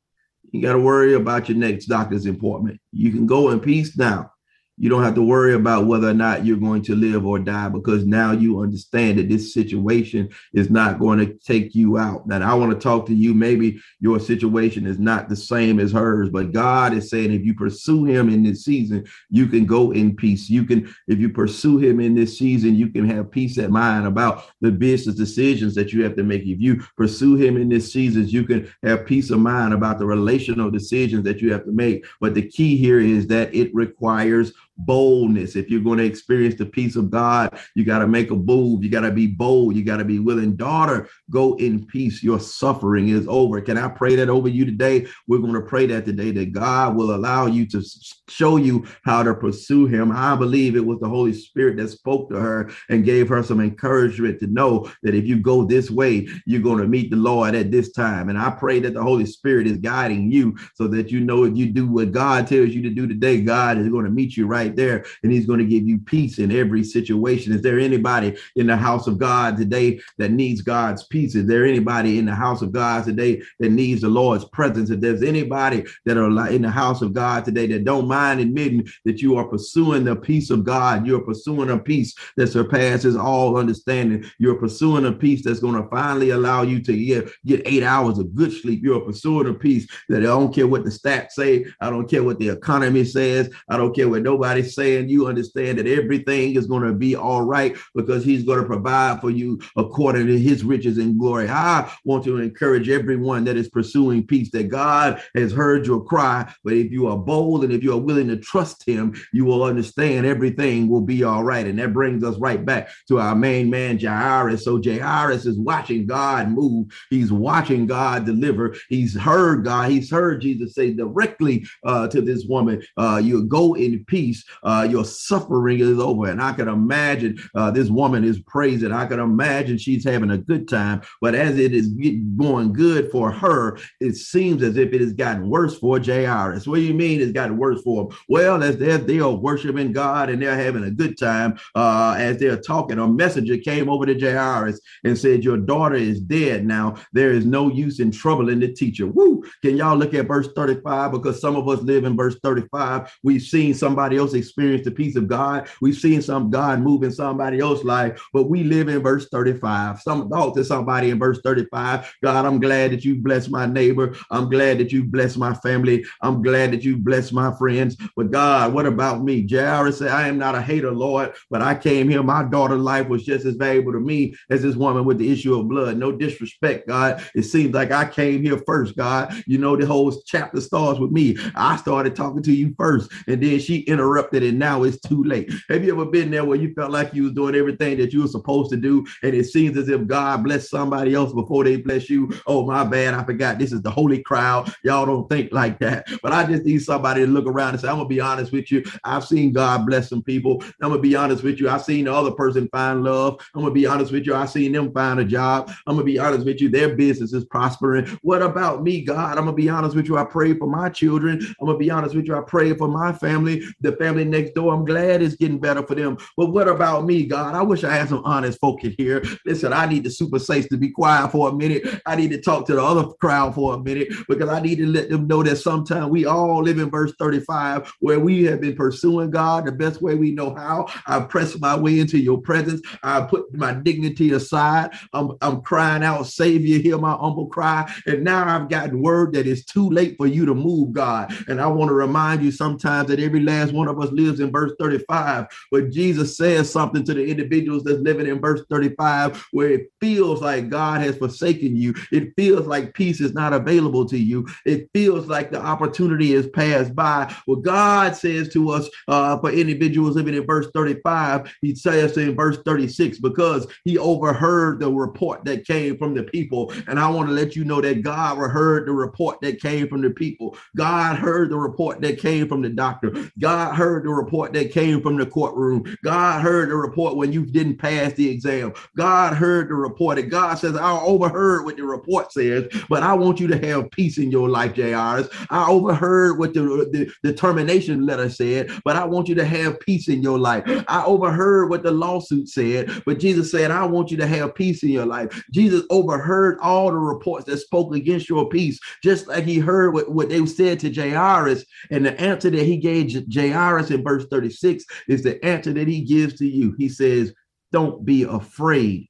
You 0.51 0.61
got 0.61 0.73
to 0.73 0.79
worry 0.79 1.13
about 1.13 1.49
your 1.49 1.57
next 1.57 1.85
doctor's 1.85 2.25
appointment. 2.25 2.79
You 2.91 3.11
can 3.11 3.25
go 3.25 3.51
in 3.51 3.59
peace 3.59 3.97
now 3.97 4.31
you 4.77 4.89
don't 4.89 5.03
have 5.03 5.15
to 5.15 5.21
worry 5.21 5.53
about 5.53 5.85
whether 5.85 6.09
or 6.09 6.13
not 6.13 6.45
you're 6.45 6.57
going 6.57 6.81
to 6.83 6.95
live 6.95 7.25
or 7.25 7.39
die 7.39 7.69
because 7.69 8.05
now 8.05 8.31
you 8.31 8.59
understand 8.59 9.17
that 9.17 9.29
this 9.29 9.53
situation 9.53 10.29
is 10.53 10.69
not 10.69 10.99
going 10.99 11.19
to 11.19 11.33
take 11.35 11.73
you 11.73 11.97
out. 11.97 12.25
And 12.25 12.43
I 12.43 12.53
want 12.53 12.73
to 12.73 12.79
talk 12.79 13.05
to 13.07 13.15
you. 13.15 13.33
Maybe 13.33 13.79
your 14.01 14.19
situation 14.19 14.85
is 14.85 14.99
not 14.99 15.29
the 15.29 15.35
same 15.35 15.79
as 15.79 15.93
hers, 15.93 16.29
but 16.29 16.51
God 16.51 16.93
is 16.93 17.09
saying 17.09 17.31
if 17.31 17.45
you 17.45 17.53
pursue 17.53 18.03
Him 18.03 18.29
in 18.29 18.43
this 18.43 18.65
season, 18.65 19.05
you 19.29 19.47
can 19.47 19.65
go 19.65 19.91
in 19.91 20.15
peace. 20.15 20.49
You 20.49 20.65
can, 20.65 20.93
if 21.07 21.19
you 21.19 21.29
pursue 21.29 21.77
Him 21.77 22.01
in 22.01 22.13
this 22.13 22.37
season, 22.37 22.75
you 22.75 22.89
can 22.89 23.09
have 23.09 23.31
peace 23.31 23.57
at 23.57 23.71
mind 23.71 24.05
about 24.05 24.49
the 24.59 24.71
business 24.71 25.15
decisions 25.15 25.73
that 25.75 25.93
you 25.93 26.03
have 26.03 26.15
to 26.17 26.23
make. 26.23 26.41
If 26.41 26.59
you 26.59 26.83
pursue 26.97 27.35
Him 27.35 27.55
in 27.55 27.69
this 27.69 27.93
season, 27.93 28.27
you 28.27 28.43
can 28.43 28.69
have 28.83 29.05
peace 29.05 29.29
of 29.29 29.39
mind 29.39 29.73
about 29.73 29.99
the 29.99 30.05
relational 30.05 30.69
decisions 30.69 31.23
that 31.23 31.41
you 31.41 31.53
have 31.53 31.63
to 31.63 31.71
make. 31.71 32.05
But 32.19 32.33
the 32.33 32.47
key 32.47 32.75
here 32.75 32.99
is 32.99 33.27
that 33.27 33.53
it 33.55 33.73
requires 33.73 34.51
boldness. 34.77 35.55
If 35.55 35.69
you're 35.69 35.81
going 35.81 35.99
to 35.99 36.05
experience 36.05 36.55
the 36.55 36.65
peace 36.65 36.95
of 36.95 37.09
God, 37.09 37.57
you 37.75 37.85
got 37.85 37.99
to 37.99 38.07
make 38.07 38.31
a 38.31 38.35
move. 38.35 38.83
You 38.83 38.89
got 38.89 39.01
to 39.01 39.11
be 39.11 39.27
bold. 39.27 39.75
You 39.75 39.83
got 39.83 39.97
to 39.97 40.05
be 40.05 40.19
willing. 40.19 40.55
Daughter, 40.55 41.09
go 41.29 41.55
in 41.55 41.85
peace. 41.85 42.23
Your 42.23 42.39
suffering 42.39 43.09
is 43.09 43.27
over. 43.27 43.61
Can 43.61 43.77
I 43.77 43.87
pray 43.87 44.15
that 44.15 44.29
over 44.29 44.47
you 44.47 44.65
today? 44.65 45.07
We're 45.27 45.39
going 45.39 45.53
to 45.53 45.61
pray 45.61 45.85
that 45.87 46.05
today 46.05 46.31
that 46.31 46.51
God 46.51 46.95
will 46.95 47.15
allow 47.15 47.45
you 47.45 47.65
to 47.67 47.83
show 48.29 48.57
you 48.57 48.85
how 49.03 49.23
to 49.23 49.33
pursue 49.33 49.85
Him. 49.85 50.11
I 50.11 50.35
believe 50.35 50.75
it 50.75 50.85
was 50.85 50.99
the 50.99 51.09
Holy 51.09 51.33
Spirit 51.33 51.77
that 51.77 51.89
spoke 51.89 52.29
to 52.29 52.39
her 52.39 52.71
and 52.89 53.05
gave 53.05 53.29
her 53.29 53.43
some 53.43 53.59
encouragement 53.59 54.39
to 54.39 54.47
know 54.47 54.91
that 55.03 55.15
if 55.15 55.25
you 55.25 55.39
go 55.39 55.65
this 55.65 55.89
way, 55.89 56.27
you're 56.45 56.61
going 56.61 56.79
to 56.79 56.87
meet 56.87 57.09
the 57.09 57.17
Lord 57.17 57.55
at 57.55 57.71
this 57.71 57.91
time. 57.91 58.29
And 58.29 58.37
I 58.37 58.49
pray 58.49 58.79
that 58.81 58.93
the 58.93 59.03
Holy 59.03 59.25
Spirit 59.25 59.67
is 59.67 59.77
guiding 59.77 60.31
you 60.31 60.57
so 60.73 60.87
that 60.89 61.11
you 61.11 61.21
know 61.21 61.43
if 61.43 61.55
you 61.55 61.67
do 61.71 61.87
what 61.87 62.11
God 62.11 62.47
tells 62.47 62.69
you 62.69 62.81
to 62.83 62.89
do 62.89 63.07
today, 63.07 63.41
God 63.41 63.77
is 63.77 63.89
going 63.89 64.05
to 64.05 64.11
meet 64.11 64.35
you 64.35 64.47
right 64.47 64.64
right 64.65 64.75
there, 64.75 65.05
and 65.23 65.31
He's 65.31 65.45
going 65.45 65.59
to 65.59 65.65
give 65.65 65.87
you 65.87 65.99
peace 65.99 66.39
in 66.39 66.51
every 66.51 66.83
situation. 66.83 67.53
Is 67.53 67.61
there 67.61 67.79
anybody 67.79 68.35
in 68.55 68.67
the 68.67 68.75
house 68.75 69.07
of 69.07 69.17
God 69.17 69.57
today 69.57 69.99
that 70.17 70.31
needs 70.31 70.61
God's 70.61 71.03
peace? 71.03 71.35
Is 71.35 71.45
there 71.45 71.65
anybody 71.65 72.17
in 72.17 72.25
the 72.25 72.35
house 72.35 72.61
of 72.61 72.71
God 72.71 73.05
today 73.05 73.41
that 73.59 73.71
needs 73.71 74.01
the 74.01 74.09
Lord's 74.09 74.45
presence? 74.45 74.89
If 74.89 74.99
there's 74.99 75.23
anybody 75.23 75.85
that 76.05 76.17
are 76.17 76.49
in 76.49 76.61
the 76.63 76.71
house 76.71 77.01
of 77.01 77.13
God 77.13 77.45
today 77.45 77.67
that 77.67 77.85
don't 77.85 78.07
mind 78.07 78.39
admitting 78.39 78.87
that 79.05 79.21
you 79.21 79.37
are 79.37 79.47
pursuing 79.47 80.03
the 80.03 80.15
peace 80.15 80.49
of 80.49 80.63
God, 80.63 81.05
you're 81.05 81.21
pursuing 81.21 81.69
a 81.69 81.77
peace 81.77 82.15
that 82.37 82.47
surpasses 82.47 83.15
all 83.15 83.57
understanding. 83.57 84.25
You're 84.39 84.59
pursuing 84.59 85.05
a 85.05 85.11
peace 85.11 85.43
that's 85.43 85.59
going 85.59 85.81
to 85.81 85.87
finally 85.89 86.31
allow 86.31 86.63
you 86.63 86.81
to 86.81 86.93
get, 86.93 87.29
get 87.45 87.61
eight 87.65 87.83
hours 87.83 88.17
of 88.17 88.33
good 88.33 88.51
sleep. 88.51 88.81
You're 88.83 89.01
pursuing 89.01 89.47
a 89.47 89.53
peace 89.53 89.87
that 90.09 90.21
I 90.21 90.25
don't 90.25 90.53
care 90.53 90.67
what 90.67 90.83
the 90.83 90.89
stats 90.89 91.31
say. 91.31 91.65
I 91.79 91.89
don't 91.89 92.09
care 92.09 92.23
what 92.23 92.39
the 92.39 92.49
economy 92.49 93.03
says. 93.03 93.51
I 93.69 93.77
don't 93.77 93.95
care 93.95 94.09
what 94.09 94.23
nobody 94.23 94.54
saying 94.63 95.09
you 95.09 95.27
understand 95.27 95.77
that 95.77 95.87
everything 95.87 96.55
is 96.55 96.67
going 96.67 96.83
to 96.83 96.93
be 96.93 97.15
all 97.15 97.41
right 97.41 97.75
because 97.93 98.23
he's 98.23 98.43
going 98.43 98.59
to 98.59 98.65
provide 98.65 99.21
for 99.21 99.29
you 99.29 99.59
according 99.75 100.27
to 100.27 100.39
his 100.39 100.63
riches 100.63 100.97
and 100.97 101.19
glory. 101.19 101.49
I 101.49 101.91
want 102.03 102.23
to 102.25 102.37
encourage 102.37 102.89
everyone 102.89 103.43
that 103.45 103.57
is 103.57 103.69
pursuing 103.69 104.25
peace 104.25 104.51
that 104.51 104.69
God 104.69 105.21
has 105.35 105.51
heard 105.51 105.85
your 105.85 106.03
cry. 106.03 106.51
But 106.63 106.73
if 106.73 106.91
you 106.91 107.07
are 107.07 107.17
bold 107.17 107.63
and 107.63 107.73
if 107.73 107.83
you 107.83 107.93
are 107.93 107.99
willing 107.99 108.27
to 108.29 108.37
trust 108.37 108.87
him, 108.87 109.15
you 109.33 109.45
will 109.45 109.63
understand 109.63 110.25
everything 110.25 110.87
will 110.87 111.01
be 111.01 111.23
all 111.23 111.43
right. 111.43 111.65
And 111.65 111.79
that 111.79 111.93
brings 111.93 112.23
us 112.23 112.37
right 112.37 112.63
back 112.63 112.89
to 113.07 113.19
our 113.19 113.35
main 113.35 113.69
man, 113.69 113.99
Jairus. 113.99 114.63
So 114.63 114.81
Jairus 114.81 115.45
is 115.45 115.59
watching 115.59 116.05
God 116.05 116.49
move. 116.49 116.87
He's 117.09 117.31
watching 117.31 117.85
God 117.85 118.25
deliver. 118.25 118.75
He's 118.89 119.15
heard 119.15 119.63
God. 119.65 119.91
He's 119.91 120.11
heard 120.11 120.41
Jesus 120.41 120.75
say 120.75 120.93
directly 120.93 121.65
uh, 121.83 122.07
to 122.09 122.21
this 122.21 122.45
woman, 122.45 122.83
uh, 122.97 123.21
you 123.23 123.43
go 123.43 123.73
in 123.73 124.03
peace 124.05 124.44
uh, 124.63 124.87
your 124.89 125.05
suffering 125.05 125.79
is 125.79 125.99
over. 125.99 126.29
And 126.29 126.41
I 126.41 126.53
can 126.53 126.67
imagine 126.67 127.37
uh, 127.55 127.71
this 127.71 127.89
woman 127.89 128.23
is 128.23 128.39
praising. 128.41 128.91
I 128.91 129.05
can 129.05 129.19
imagine 129.19 129.77
she's 129.77 130.03
having 130.03 130.31
a 130.31 130.37
good 130.37 130.67
time. 130.67 131.01
But 131.21 131.35
as 131.35 131.57
it 131.57 131.73
is 131.73 131.89
going 132.37 132.73
good 132.73 133.11
for 133.11 133.31
her, 133.31 133.77
it 133.99 134.15
seems 134.15 134.63
as 134.63 134.77
if 134.77 134.93
it 134.93 135.01
has 135.01 135.13
gotten 135.13 135.49
worse 135.49 135.77
for 135.77 135.99
Jairus. 135.99 136.67
What 136.67 136.75
do 136.75 136.81
you 136.81 136.93
mean 136.93 137.21
it's 137.21 137.31
gotten 137.31 137.57
worse 137.57 137.81
for 137.81 138.07
them? 138.07 138.17
Well, 138.29 138.63
as 138.63 138.77
they're, 138.77 138.97
they 138.97 139.19
are 139.19 139.33
worshiping 139.33 139.91
God 139.91 140.29
and 140.29 140.41
they're 140.41 140.55
having 140.55 140.83
a 140.83 140.91
good 140.91 141.17
time, 141.17 141.57
uh, 141.75 142.15
as 142.17 142.37
they're 142.37 142.59
talking, 142.59 142.99
a 142.99 143.07
messenger 143.07 143.57
came 143.57 143.89
over 143.89 144.05
to 144.05 144.19
Jairus 144.19 144.79
and 145.03 145.17
said, 145.17 145.43
Your 145.43 145.57
daughter 145.57 145.95
is 145.95 146.19
dead 146.19 146.65
now. 146.65 146.95
There 147.13 147.31
is 147.31 147.45
no 147.45 147.69
use 147.69 147.99
in 147.99 148.11
troubling 148.11 148.59
the 148.59 148.71
teacher. 148.71 149.07
Woo! 149.07 149.43
Can 149.61 149.77
y'all 149.77 149.97
look 149.97 150.13
at 150.13 150.27
verse 150.27 150.49
35? 150.55 151.11
Because 151.11 151.41
some 151.41 151.55
of 151.55 151.67
us 151.67 151.81
live 151.81 152.05
in 152.05 152.15
verse 152.15 152.37
35. 152.43 153.17
We've 153.23 153.41
seen 153.41 153.73
somebody 153.73 154.17
else 154.17 154.33
experienced 154.35 154.85
the 154.85 154.91
peace 154.91 155.15
of 155.15 155.27
God. 155.27 155.69
We've 155.81 155.95
seen 155.95 156.21
some 156.21 156.49
God 156.49 156.81
move 156.81 157.03
in 157.03 157.11
somebody 157.11 157.59
else's 157.59 157.85
life, 157.85 158.21
but 158.33 158.49
we 158.49 158.63
live 158.63 158.89
in 158.89 159.01
verse 159.01 159.27
35. 159.29 160.01
Some 160.01 160.29
talk 160.29 160.55
to 160.55 160.65
somebody 160.65 161.09
in 161.09 161.19
verse 161.19 161.39
35. 161.43 162.13
God, 162.23 162.45
I'm 162.45 162.59
glad 162.59 162.91
that 162.91 163.05
you 163.05 163.15
bless 163.15 163.49
my 163.49 163.65
neighbor. 163.65 164.15
I'm 164.31 164.49
glad 164.49 164.79
that 164.79 164.91
you 164.91 165.03
bless 165.03 165.37
my 165.37 165.53
family. 165.55 166.05
I'm 166.21 166.41
glad 166.41 166.71
that 166.71 166.83
you 166.83 166.97
bless 166.97 167.31
my 167.31 167.55
friends. 167.57 167.97
But 168.15 168.31
God, 168.31 168.73
what 168.73 168.85
about 168.85 169.23
me? 169.23 169.47
Jairus 169.49 169.99
said, 169.99 170.09
I 170.09 170.27
am 170.27 170.37
not 170.37 170.55
a 170.55 170.61
hater, 170.61 170.91
Lord, 170.91 171.33
but 171.49 171.61
I 171.61 171.75
came 171.75 172.09
here. 172.09 172.23
My 172.23 172.43
daughter's 172.43 172.81
life 172.81 173.07
was 173.07 173.23
just 173.23 173.45
as 173.45 173.55
valuable 173.55 173.93
to 173.93 173.99
me 173.99 174.35
as 174.49 174.61
this 174.61 174.75
woman 174.75 175.05
with 175.05 175.17
the 175.17 175.31
issue 175.31 175.57
of 175.57 175.69
blood. 175.69 175.97
No 175.97 176.11
disrespect, 176.11 176.87
God. 176.87 177.23
It 177.33 177.43
seems 177.43 177.73
like 177.73 177.91
I 177.91 178.05
came 178.05 178.41
here 178.41 178.61
first, 178.65 178.95
God. 178.95 179.33
You 179.47 179.57
know, 179.57 179.75
the 179.75 179.85
whole 179.85 180.11
chapter 180.25 180.61
starts 180.61 180.99
with 180.99 181.11
me. 181.11 181.37
I 181.55 181.75
started 181.77 182.15
talking 182.15 182.43
to 182.43 182.53
you 182.53 182.73
first, 182.77 183.11
and 183.27 183.41
then 183.41 183.59
she 183.59 183.79
interrupted 183.81 184.24
interrupted 184.25 184.43
and 184.43 184.59
now 184.59 184.83
it's 184.83 184.99
too 184.99 185.23
late. 185.23 185.51
Have 185.69 185.83
you 185.83 185.93
ever 185.93 186.05
been 186.05 186.31
there 186.31 186.45
where 186.45 186.57
you 186.57 186.73
felt 186.73 186.91
like 186.91 187.13
you 187.13 187.23
was 187.23 187.33
doing 187.33 187.55
everything 187.55 187.97
that 187.97 188.13
you 188.13 188.21
were 188.21 188.27
supposed 188.27 188.69
to 188.71 188.77
do 188.77 189.05
and 189.23 189.33
it 189.35 189.45
seems 189.45 189.77
as 189.77 189.89
if 189.89 190.05
God 190.07 190.43
blessed 190.43 190.69
somebody 190.69 191.13
else 191.13 191.33
before 191.33 191.63
they 191.63 191.77
bless 191.77 192.09
you? 192.09 192.31
Oh, 192.47 192.65
my 192.65 192.83
bad. 192.83 193.13
I 193.13 193.23
forgot. 193.23 193.59
This 193.59 193.71
is 193.71 193.81
the 193.81 193.91
holy 193.91 194.21
crowd. 194.21 194.73
Y'all 194.83 195.05
don't 195.05 195.29
think 195.29 195.51
like 195.51 195.79
that. 195.79 196.07
But 196.21 196.31
I 196.31 196.45
just 196.45 196.63
need 196.63 196.81
somebody 196.81 197.21
to 197.21 197.27
look 197.27 197.45
around 197.45 197.71
and 197.71 197.79
say, 197.79 197.87
I'm 197.87 197.95
going 197.95 198.09
to 198.09 198.15
be 198.15 198.21
honest 198.21 198.51
with 198.51 198.71
you. 198.71 198.83
I've 199.03 199.25
seen 199.25 199.53
God 199.53 199.85
bless 199.85 200.09
some 200.09 200.23
people. 200.23 200.61
I'm 200.81 200.89
going 200.89 200.93
to 200.93 200.99
be 200.99 201.15
honest 201.15 201.43
with 201.43 201.59
you. 201.59 201.69
I've 201.69 201.83
seen 201.83 202.05
the 202.05 202.13
other 202.13 202.31
person 202.31 202.67
find 202.69 203.03
love. 203.03 203.39
I'm 203.53 203.61
going 203.61 203.73
to 203.73 203.79
be 203.79 203.85
honest 203.85 204.11
with 204.11 204.25
you. 204.25 204.35
I've 204.35 204.49
seen 204.49 204.71
them 204.71 204.91
find 204.91 205.19
a 205.19 205.25
job. 205.25 205.71
I'm 205.87 205.95
going 205.95 206.05
to 206.05 206.11
be 206.11 206.19
honest 206.19 206.45
with 206.45 206.61
you. 206.61 206.69
Their 206.69 206.95
business 206.95 207.33
is 207.33 207.45
prospering. 207.45 208.07
What 208.21 208.41
about 208.41 208.83
me, 208.83 209.01
God? 209.01 209.37
I'm 209.37 209.45
going 209.45 209.55
to 209.55 209.61
be 209.61 209.69
honest 209.69 209.95
with 209.95 210.07
you. 210.07 210.17
I 210.17 210.23
pray 210.23 210.53
for 210.53 210.67
my 210.67 210.89
children. 210.89 211.39
I'm 211.59 211.65
going 211.65 211.77
to 211.77 211.83
be 211.83 211.91
honest 211.91 212.15
with 212.15 212.25
you. 212.25 212.35
I 212.35 212.41
pray 212.41 212.73
for 212.73 212.87
my 212.87 213.13
family, 213.13 213.63
the 213.81 213.93
family 213.93 214.14
next 214.23 214.53
door. 214.53 214.73
I'm 214.73 214.85
glad 214.85 215.21
it's 215.21 215.35
getting 215.35 215.59
better 215.59 215.83
for 215.85 215.95
them. 215.95 216.17
But 216.37 216.47
what 216.47 216.67
about 216.67 217.05
me, 217.05 217.25
God? 217.25 217.55
I 217.55 217.61
wish 217.61 217.83
I 217.83 217.93
had 217.93 218.09
some 218.09 218.23
honest 218.23 218.59
folk 218.59 218.83
in 218.83 218.95
here. 218.97 219.23
Listen, 219.45 219.73
I 219.73 219.85
need 219.85 220.03
the 220.03 220.09
super 220.11 220.39
saints 220.39 220.69
to 220.69 220.77
be 220.77 220.89
quiet 220.89 221.31
for 221.31 221.49
a 221.49 221.53
minute. 221.53 222.01
I 222.05 222.15
need 222.15 222.31
to 222.31 222.41
talk 222.41 222.65
to 222.67 222.75
the 222.75 222.83
other 222.83 223.11
crowd 223.13 223.55
for 223.55 223.73
a 223.73 223.79
minute 223.79 224.09
because 224.29 224.49
I 224.49 224.61
need 224.61 224.77
to 224.77 224.87
let 224.87 225.09
them 225.09 225.27
know 225.27 225.43
that 225.43 225.57
sometimes 225.57 226.09
we 226.09 226.25
all 226.25 226.61
live 226.61 226.79
in 226.79 226.89
verse 226.89 227.13
35 227.19 227.91
where 227.99 228.19
we 228.19 228.43
have 228.45 228.61
been 228.61 228.75
pursuing 228.75 229.31
God 229.31 229.65
the 229.65 229.71
best 229.71 230.01
way 230.01 230.15
we 230.15 230.31
know 230.31 230.53
how. 230.55 230.87
I 231.07 231.19
press 231.21 231.57
my 231.59 231.75
way 231.75 231.99
into 231.99 232.17
your 232.17 232.39
presence. 232.39 232.81
I 233.03 233.21
put 233.21 233.53
my 233.53 233.73
dignity 233.73 234.31
aside. 234.31 234.91
I'm, 235.13 235.31
I'm 235.41 235.61
crying 235.61 236.03
out, 236.03 236.27
Savior, 236.27 236.79
hear 236.79 236.97
my 236.97 237.13
humble 237.13 237.47
cry. 237.47 237.91
And 238.05 238.23
now 238.23 238.45
I've 238.47 238.69
gotten 238.69 239.01
word 239.01 239.33
that 239.33 239.47
it's 239.47 239.65
too 239.65 239.89
late 239.89 240.15
for 240.17 240.27
you 240.27 240.45
to 240.45 240.53
move, 240.53 240.93
God. 240.93 241.33
And 241.47 241.61
I 241.61 241.67
want 241.67 241.89
to 241.89 241.93
remind 241.93 242.43
you 242.43 242.51
sometimes 242.51 243.07
that 243.09 243.19
every 243.19 243.41
last 243.41 243.73
one 243.73 243.87
of 243.87 243.94
us 243.99 244.11
lives 244.11 244.39
in 244.39 244.51
verse 244.51 244.73
35, 244.79 245.47
where 245.69 245.87
Jesus 245.89 246.37
says 246.37 246.71
something 246.71 247.03
to 247.05 247.13
the 247.13 247.25
individuals 247.25 247.83
that's 247.83 247.99
living 247.99 248.27
in 248.27 248.39
verse 248.39 248.61
35, 248.69 249.45
where 249.51 249.69
it 249.69 249.91
feels 250.01 250.41
like 250.41 250.69
God 250.69 251.01
has 251.01 251.17
forsaken 251.17 251.75
you. 251.75 251.93
It 252.11 252.33
feels 252.35 252.67
like 252.67 252.93
peace 252.93 253.21
is 253.21 253.33
not 253.33 253.53
available 253.53 254.05
to 254.07 254.17
you. 254.17 254.47
It 254.65 254.89
feels 254.93 255.27
like 255.27 255.51
the 255.51 255.61
opportunity 255.61 256.33
has 256.33 256.47
passed 256.47 256.95
by. 256.95 257.33
What 257.45 257.63
God 257.63 258.15
says 258.15 258.49
to 258.53 258.71
us 258.71 258.89
uh, 259.07 259.39
for 259.39 259.51
individuals 259.51 260.15
living 260.15 260.35
in 260.35 260.45
verse 260.45 260.67
35, 260.73 261.53
he 261.61 261.75
says 261.75 262.17
in 262.17 262.35
verse 262.35 262.57
36, 262.65 263.19
because 263.19 263.67
he 263.83 263.97
overheard 263.97 264.79
the 264.79 264.91
report 264.91 265.45
that 265.45 265.65
came 265.65 265.97
from 265.97 266.13
the 266.13 266.23
people. 266.23 266.73
And 266.87 266.99
I 266.99 267.09
want 267.09 267.29
to 267.29 267.33
let 267.33 267.55
you 267.55 267.63
know 267.63 267.81
that 267.81 268.01
God 268.01 268.37
heard 268.37 268.87
the 268.87 268.91
report 268.91 269.39
that 269.41 269.61
came 269.61 269.87
from 269.87 270.01
the 270.01 270.09
people. 270.09 270.57
God 270.75 271.17
heard 271.17 271.49
the 271.49 271.57
report 271.57 272.01
that 272.01 272.19
came 272.19 272.47
from 272.47 272.61
the 272.61 272.69
doctor. 272.69 273.13
God 273.39 273.73
heard 273.73 273.84
the 273.85 274.09
report 274.09 274.53
that 274.53 274.71
came 274.71 275.01
from 275.01 275.17
the 275.17 275.25
courtroom. 275.25 275.97
God 276.03 276.41
heard 276.41 276.69
the 276.69 276.75
report 276.75 277.15
when 277.15 277.31
you 277.31 277.45
didn't 277.45 277.77
pass 277.77 278.13
the 278.13 278.29
exam. 278.29 278.73
God 278.97 279.33
heard 279.33 279.69
the 279.69 279.75
report. 279.75 280.19
And 280.19 280.29
God 280.29 280.55
says, 280.55 280.75
I 280.75 280.99
overheard 280.99 281.65
what 281.65 281.77
the 281.77 281.83
report 281.83 282.31
says, 282.31 282.67
but 282.89 283.03
I 283.03 283.13
want 283.13 283.39
you 283.39 283.47
to 283.47 283.67
have 283.67 283.91
peace 283.91 284.17
in 284.17 284.31
your 284.31 284.49
life, 284.49 284.75
Jairus. 284.75 285.29
I 285.49 285.67
overheard 285.69 286.39
what 286.39 286.53
the, 286.53 286.61
the, 286.91 287.11
the 287.23 287.33
termination 287.33 288.05
letter 288.05 288.29
said, 288.29 288.71
but 288.83 288.95
I 288.95 289.05
want 289.05 289.27
you 289.27 289.35
to 289.35 289.45
have 289.45 289.79
peace 289.79 290.07
in 290.07 290.21
your 290.21 290.39
life. 290.39 290.63
I 290.87 291.03
overheard 291.05 291.69
what 291.69 291.83
the 291.83 291.91
lawsuit 291.91 292.49
said, 292.49 293.03
but 293.05 293.19
Jesus 293.19 293.51
said, 293.51 293.71
I 293.71 293.85
want 293.85 294.11
you 294.11 294.17
to 294.17 294.27
have 294.27 294.55
peace 294.55 294.83
in 294.83 294.89
your 294.89 295.05
life. 295.05 295.43
Jesus 295.51 295.83
overheard 295.89 296.59
all 296.59 296.91
the 296.91 296.97
reports 296.97 297.45
that 297.45 297.57
spoke 297.57 297.95
against 297.95 298.29
your 298.29 298.49
peace, 298.49 298.79
just 299.03 299.27
like 299.27 299.43
he 299.43 299.59
heard 299.59 299.93
what, 299.93 300.11
what 300.11 300.29
they 300.29 300.45
said 300.45 300.79
to 300.79 300.93
Jairus. 300.93 301.65
And 301.91 302.05
the 302.05 302.19
answer 302.19 302.49
that 302.49 302.63
he 302.63 302.77
gave 302.77 302.95
Jairus 303.31 303.74
in 303.91 304.03
verse 304.03 304.25
36 304.27 304.83
is 305.07 305.23
the 305.23 305.43
answer 305.45 305.73
that 305.73 305.87
he 305.87 306.01
gives 306.01 306.35
to 306.35 306.47
you. 306.47 306.75
He 306.77 306.89
says, 306.89 307.33
Don't 307.71 308.05
be 308.05 308.23
afraid, 308.23 309.09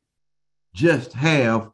just 0.74 1.14
have 1.14 1.70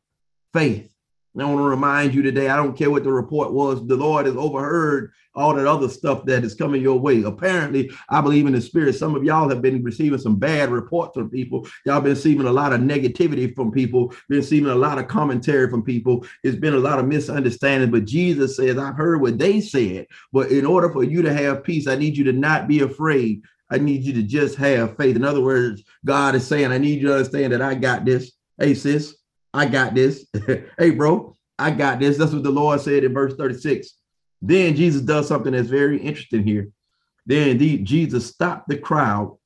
faith. 0.53 0.91
I 1.39 1.45
want 1.45 1.59
to 1.59 1.63
remind 1.63 2.13
you 2.13 2.21
today, 2.21 2.49
I 2.49 2.57
don't 2.57 2.77
care 2.77 2.91
what 2.91 3.03
the 3.03 3.11
report 3.11 3.53
was, 3.53 3.85
the 3.87 3.95
Lord 3.95 4.25
has 4.25 4.35
overheard 4.35 5.13
all 5.33 5.53
that 5.53 5.67
other 5.67 5.87
stuff 5.87 6.25
that 6.25 6.43
is 6.43 6.55
coming 6.55 6.81
your 6.81 6.99
way. 6.99 7.23
Apparently, 7.23 7.91
I 8.09 8.21
believe 8.21 8.47
in 8.47 8.53
the 8.53 8.61
spirit. 8.61 8.95
Some 8.95 9.15
of 9.15 9.23
y'all 9.23 9.49
have 9.49 9.61
been 9.61 9.83
receiving 9.83 10.19
some 10.19 10.35
bad 10.35 10.69
reports 10.69 11.13
from 11.15 11.29
people. 11.29 11.67
Y'all 11.85 12.01
been 12.01 12.11
receiving 12.11 12.47
a 12.47 12.51
lot 12.51 12.73
of 12.73 12.81
negativity 12.81 13.53
from 13.55 13.71
people, 13.71 14.09
been 14.29 14.39
receiving 14.39 14.71
a 14.71 14.75
lot 14.75 14.97
of 14.97 15.07
commentary 15.07 15.69
from 15.69 15.83
people. 15.83 16.25
It's 16.43 16.57
been 16.57 16.73
a 16.73 16.79
lot 16.79 16.99
of 16.99 17.07
misunderstanding. 17.07 17.91
But 17.91 18.05
Jesus 18.05 18.57
says, 18.57 18.77
I've 18.77 18.95
heard 18.95 19.21
what 19.21 19.37
they 19.37 19.61
said. 19.61 20.07
But 20.33 20.51
in 20.51 20.65
order 20.65 20.89
for 20.91 21.03
you 21.03 21.21
to 21.21 21.33
have 21.33 21.63
peace, 21.63 21.87
I 21.87 21.95
need 21.95 22.17
you 22.17 22.25
to 22.25 22.33
not 22.33 22.67
be 22.67 22.81
afraid. 22.81 23.41
I 23.69 23.77
need 23.77 24.03
you 24.03 24.11
to 24.13 24.23
just 24.23 24.57
have 24.57 24.97
faith. 24.97 25.15
In 25.15 25.23
other 25.23 25.41
words, 25.41 25.83
God 26.03 26.35
is 26.35 26.45
saying, 26.45 26.71
I 26.71 26.77
need 26.77 27.01
you 27.01 27.07
to 27.07 27.15
understand 27.15 27.53
that 27.53 27.61
I 27.61 27.75
got 27.75 28.03
this. 28.03 28.33
Hey, 28.57 28.73
sis, 28.73 29.15
I 29.53 29.65
got 29.65 29.95
this. 29.95 30.25
hey, 30.77 30.89
bro, 30.91 31.37
I 31.57 31.71
got 31.71 31.99
this. 31.99 32.17
That's 32.17 32.33
what 32.33 32.43
the 32.43 32.51
Lord 32.51 32.81
said 32.81 33.05
in 33.05 33.13
verse 33.13 33.33
36. 33.35 33.93
Then 34.41 34.75
Jesus 34.75 35.01
does 35.01 35.27
something 35.27 35.53
that's 35.53 35.69
very 35.69 35.99
interesting 35.99 36.43
here. 36.43 36.69
Then 37.25 37.49
indeed, 37.49 37.85
Jesus 37.85 38.25
stopped 38.25 38.67
the 38.67 38.77
crowd 38.77 39.37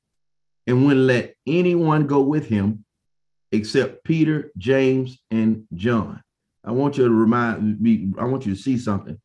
and 0.66 0.84
wouldn't 0.84 1.06
let 1.06 1.34
anyone 1.46 2.06
go 2.06 2.22
with 2.22 2.48
him 2.48 2.84
except 3.52 4.04
Peter, 4.04 4.50
James, 4.56 5.18
and 5.30 5.64
John. 5.74 6.22
I 6.64 6.72
want 6.72 6.98
you 6.98 7.04
to 7.04 7.10
remind 7.10 7.80
me, 7.80 8.12
I 8.18 8.24
want 8.24 8.46
you 8.46 8.54
to 8.54 8.60
see 8.60 8.78
something. 8.78 9.20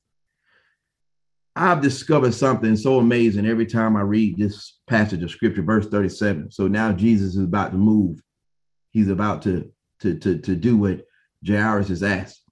I've 1.56 1.82
discovered 1.82 2.34
something 2.34 2.76
so 2.76 3.00
amazing 3.00 3.46
every 3.46 3.66
time 3.66 3.98
I 3.98 4.02
read 4.02 4.38
this 4.38 4.80
passage 4.88 5.24
of 5.24 5.32
scripture, 5.32 5.64
verse 5.64 5.88
37. 5.88 6.52
So 6.52 6.68
now 6.68 6.92
Jesus 6.92 7.36
is 7.36 7.44
about 7.44 7.72
to 7.72 7.78
move. 7.78 8.22
He's 8.92 9.10
about 9.10 9.42
to 9.44 9.72
to, 10.02 10.18
to, 10.18 10.38
to 10.40 10.56
do 10.56 10.78
what 10.78 11.06
Jairus 11.46 11.90
is 11.90 12.04
asked. 12.04 12.44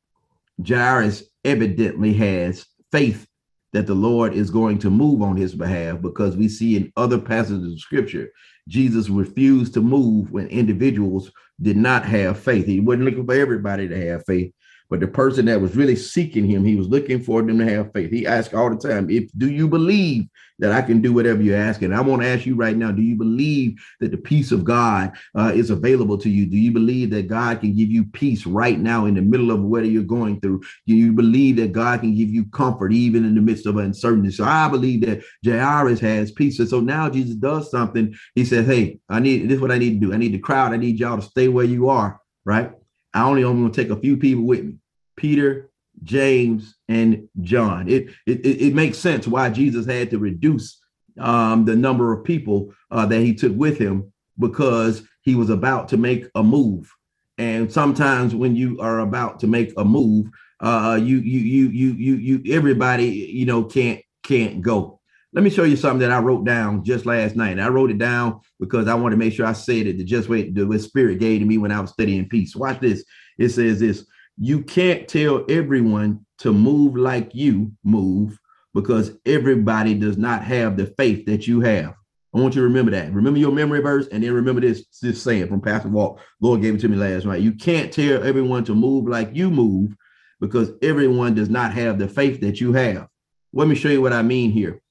Jairus 0.66 1.24
evidently 1.44 2.14
has 2.14 2.66
faith 2.92 3.28
that 3.74 3.86
the 3.86 3.96
Lord 3.96 4.34
is 4.34 4.50
going 4.50 4.80
to 4.80 4.90
move 4.90 5.22
on 5.22 5.38
his 5.38 5.54
behalf 5.54 6.02
because 6.02 6.36
we 6.36 6.50
see 6.50 6.76
in 6.76 6.92
other 6.98 7.20
passages 7.20 7.74
of 7.74 7.80
scripture, 7.80 8.30
Jesus 8.68 9.10
refused 9.10 9.74
to 9.76 9.82
move 9.82 10.32
when 10.32 10.48
individuals 10.48 11.32
did 11.62 11.78
not 11.78 12.06
have 12.06 12.40
faith. 12.40 12.66
He 12.66 12.80
wasn't 12.80 13.06
looking 13.06 13.26
for 13.26 13.34
everybody 13.34 13.88
to 13.88 14.08
have 14.08 14.26
faith, 14.26 14.52
but 14.90 15.00
the 15.00 15.08
person 15.08 15.46
that 15.46 15.62
was 15.62 15.76
really 15.76 15.96
seeking 15.96 16.46
him, 16.46 16.66
he 16.66 16.76
was 16.76 16.88
looking 16.88 17.22
for 17.22 17.44
them 17.44 17.60
to 17.60 17.66
have 17.66 17.94
faith. 17.94 18.10
He 18.10 18.26
asked 18.26 18.56
all 18.56 18.70
the 18.70 18.76
time, 18.76 19.10
if 19.10 19.30
do 19.38 19.50
you 19.50 19.68
believe 19.68 20.26
that 20.58 20.72
I 20.72 20.82
can 20.82 21.00
do 21.00 21.14
whatever 21.14 21.44
you 21.44 21.54
ask? 21.56 21.84
And 21.84 21.96
I 21.96 22.02
want 22.02 22.24
to 22.24 22.28
ask 22.28 22.48
you 22.48 22.56
right 22.56 22.76
now, 22.76 22.92
do 22.92 23.04
you 23.04 23.16
believe 23.16 23.80
that 24.00 24.10
the 24.10 24.18
peace 24.18 24.52
of 24.52 24.64
God 24.64 25.12
uh, 25.38 25.52
is 25.54 25.70
available 25.70 26.18
to 26.18 26.30
you? 26.30 26.48
Do 26.48 26.58
you 26.58 26.72
believe 26.72 27.12
that 27.12 27.28
God 27.28 27.60
can 27.60 27.76
give 27.76 27.92
you 27.92 28.04
peace 28.04 28.48
right 28.48 28.80
now 28.80 29.06
in 29.06 29.14
the 29.14 29.22
middle 29.22 29.52
of 29.52 29.62
whatever 29.62 29.92
you're 29.92 30.04
going 30.04 30.42
through? 30.42 30.62
Do 30.88 30.96
you 30.96 31.14
believe 31.14 31.58
that 31.58 31.72
God 31.72 32.02
can 32.02 32.16
give 32.16 32.30
you 32.30 32.46
comfort 32.46 32.92
even 32.92 33.26
in 33.26 33.36
the 33.36 33.42
midst 33.42 33.68
of 33.68 33.78
uncertainty? 33.78 34.32
So 34.32 34.44
I 34.44 34.70
believe 34.70 35.02
that 35.02 35.22
Jairus 35.46 36.00
has 36.00 36.32
peace. 36.32 36.58
And 36.58 36.68
so 36.68 36.80
now 36.80 37.12
Jesus 37.12 37.36
does 37.36 37.70
something. 37.70 38.16
He 38.34 38.44
says, 38.44 38.66
Hey, 38.66 39.00
I 39.08 39.20
need 39.20 39.48
this 39.48 39.58
is 39.58 39.62
what 39.62 39.72
I 39.72 39.78
need 39.78 40.02
to 40.02 40.08
do. 40.08 40.14
I 40.14 40.18
need 40.18 40.34
the 40.34 40.40
crowd. 40.40 40.74
I 40.74 40.78
need 40.78 41.00
y'all 41.00 41.18
to 41.18 41.22
stay 41.22 41.48
where 41.48 41.66
you 41.66 41.90
are, 41.90 42.20
right? 42.44 42.72
I 43.14 43.24
only 43.24 43.44
am 43.44 43.60
going 43.60 43.72
to 43.72 43.82
take 43.82 43.92
a 43.92 44.00
few 44.00 44.18
people 44.18 44.44
with 44.44 44.64
me 44.64 44.76
Peter, 45.16 45.70
James, 46.04 46.76
and 46.88 47.28
John. 47.42 47.90
It, 47.90 48.10
it, 48.26 48.46
it 48.46 48.74
makes 48.74 48.98
sense 48.98 49.28
why 49.28 49.50
Jesus 49.50 49.86
had 49.86 50.10
to 50.12 50.20
reduce 50.20 50.80
um, 51.20 51.66
the 51.66 51.76
number 51.76 52.14
of 52.14 52.24
people 52.24 52.74
uh, 52.92 53.06
that 53.06 53.20
he 53.20 53.34
took 53.34 53.56
with 53.56 53.78
him 53.78 54.12
because 54.38 55.04
he 55.22 55.36
was 55.36 55.50
about 55.50 55.90
to 55.90 55.98
make 55.98 56.26
a 56.36 56.44
move. 56.44 56.92
And 57.38 57.72
sometimes 57.72 58.34
when 58.34 58.56
you 58.56 58.80
are 58.80 59.00
about 59.00 59.40
to 59.42 59.48
make 59.48 59.74
a 59.78 59.86
move, 59.86 60.28
uh, 60.62 61.00
you 61.02 61.18
you 61.18 61.40
you 61.40 61.70
you 61.70 61.94
you 61.94 62.16
you 62.16 62.54
everybody 62.54 63.06
you 63.06 63.46
know 63.46 63.64
can't 63.64 64.02
can't 64.24 64.62
go. 64.62 64.99
Let 65.32 65.44
me 65.44 65.52
show 65.52 65.64
you 65.64 65.76
something 65.76 66.00
that 66.00 66.12
I 66.12 66.20
wrote 66.20 66.44
down 66.44 66.84
just 66.84 67.06
last 67.06 67.36
night. 67.36 67.52
And 67.52 67.62
I 67.62 67.68
wrote 67.68 67.92
it 67.92 68.00
down 68.00 68.40
because 68.60 68.88
I 68.88 68.96
want 68.96 69.14
to 69.14 69.18
make 69.18 69.32
sure 69.32 69.46
I 69.46 69.54
said 69.54 69.86
it 69.86 70.00
the 70.00 70.04
just 70.04 70.28
way 70.28 70.50
the 70.50 70.80
spirit 70.80 71.20
gave 71.20 71.42
to 71.42 71.46
me 71.46 71.60
when 71.60 71.72
I 71.72 71.80
was 71.80 71.92
studying 71.92 72.28
peace. 72.28 72.56
Watch 72.56 72.80
this. 72.80 73.06
It 73.38 73.50
says 73.50 73.80
this: 73.80 74.08
you 74.40 74.64
can't 74.64 75.08
tell 75.08 75.46
everyone 75.48 76.26
to 76.40 76.52
move 76.52 76.96
like 76.96 77.36
you 77.36 77.72
move 77.84 78.40
because 78.74 79.12
everybody 79.26 79.94
does 79.94 80.18
not 80.18 80.44
have 80.44 80.78
the 80.78 80.88
faith 80.98 81.28
that 81.28 81.46
you 81.46 81.62
have. 81.62 81.94
I 82.34 82.40
want 82.40 82.56
you 82.56 82.62
to 82.62 82.68
remember 82.68 82.92
that. 82.92 83.14
Remember 83.14 83.40
your 83.40 83.52
memory 83.52 83.82
verse, 83.82 84.08
and 84.08 84.24
then 84.24 84.34
remember 84.34 84.62
this, 84.62 84.86
this 85.02 85.22
saying 85.22 85.48
from 85.48 85.62
Pastor 85.62 85.90
Walt. 85.90 86.20
Lord 86.42 86.62
gave 86.62 86.76
it 86.76 86.82
to 86.82 86.88
me 86.88 86.96
last 86.96 87.26
night. 87.26 87.42
You 87.42 87.54
can't 87.54 87.92
tell 87.92 88.24
everyone 88.24 88.64
to 88.66 88.74
move 88.74 89.08
like 89.08 89.30
you 89.34 89.52
move 89.52 89.96
because 90.40 90.72
everyone 90.82 91.36
does 91.36 91.50
not 91.50 91.74
have 91.74 92.00
the 92.00 92.08
faith 92.08 92.42
that 92.42 92.60
you 92.60 92.74
have. 92.74 93.08
Let 93.54 93.68
me 93.68 93.76
show 93.76 93.90
you 93.90 94.02
what 94.02 94.14
I 94.14 94.24
mean 94.24 94.52
here 94.52 94.82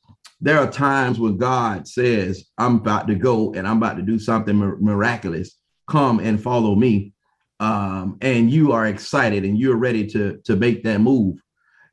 there 0.40 0.58
are 0.58 0.70
times 0.70 1.18
when 1.18 1.36
God 1.36 1.88
says, 1.88 2.46
I'm 2.58 2.76
about 2.76 3.08
to 3.08 3.14
go 3.14 3.52
and 3.54 3.66
I'm 3.66 3.78
about 3.78 3.96
to 3.96 4.02
do 4.02 4.18
something 4.18 4.56
miraculous. 4.56 5.56
Come 5.88 6.20
and 6.20 6.40
follow 6.40 6.74
me. 6.74 7.12
Um, 7.60 8.18
and 8.20 8.50
you 8.50 8.72
are 8.72 8.86
excited 8.86 9.44
and 9.44 9.58
you're 9.58 9.76
ready 9.76 10.06
to, 10.08 10.38
to 10.44 10.54
make 10.54 10.84
that 10.84 11.00
move. 11.00 11.38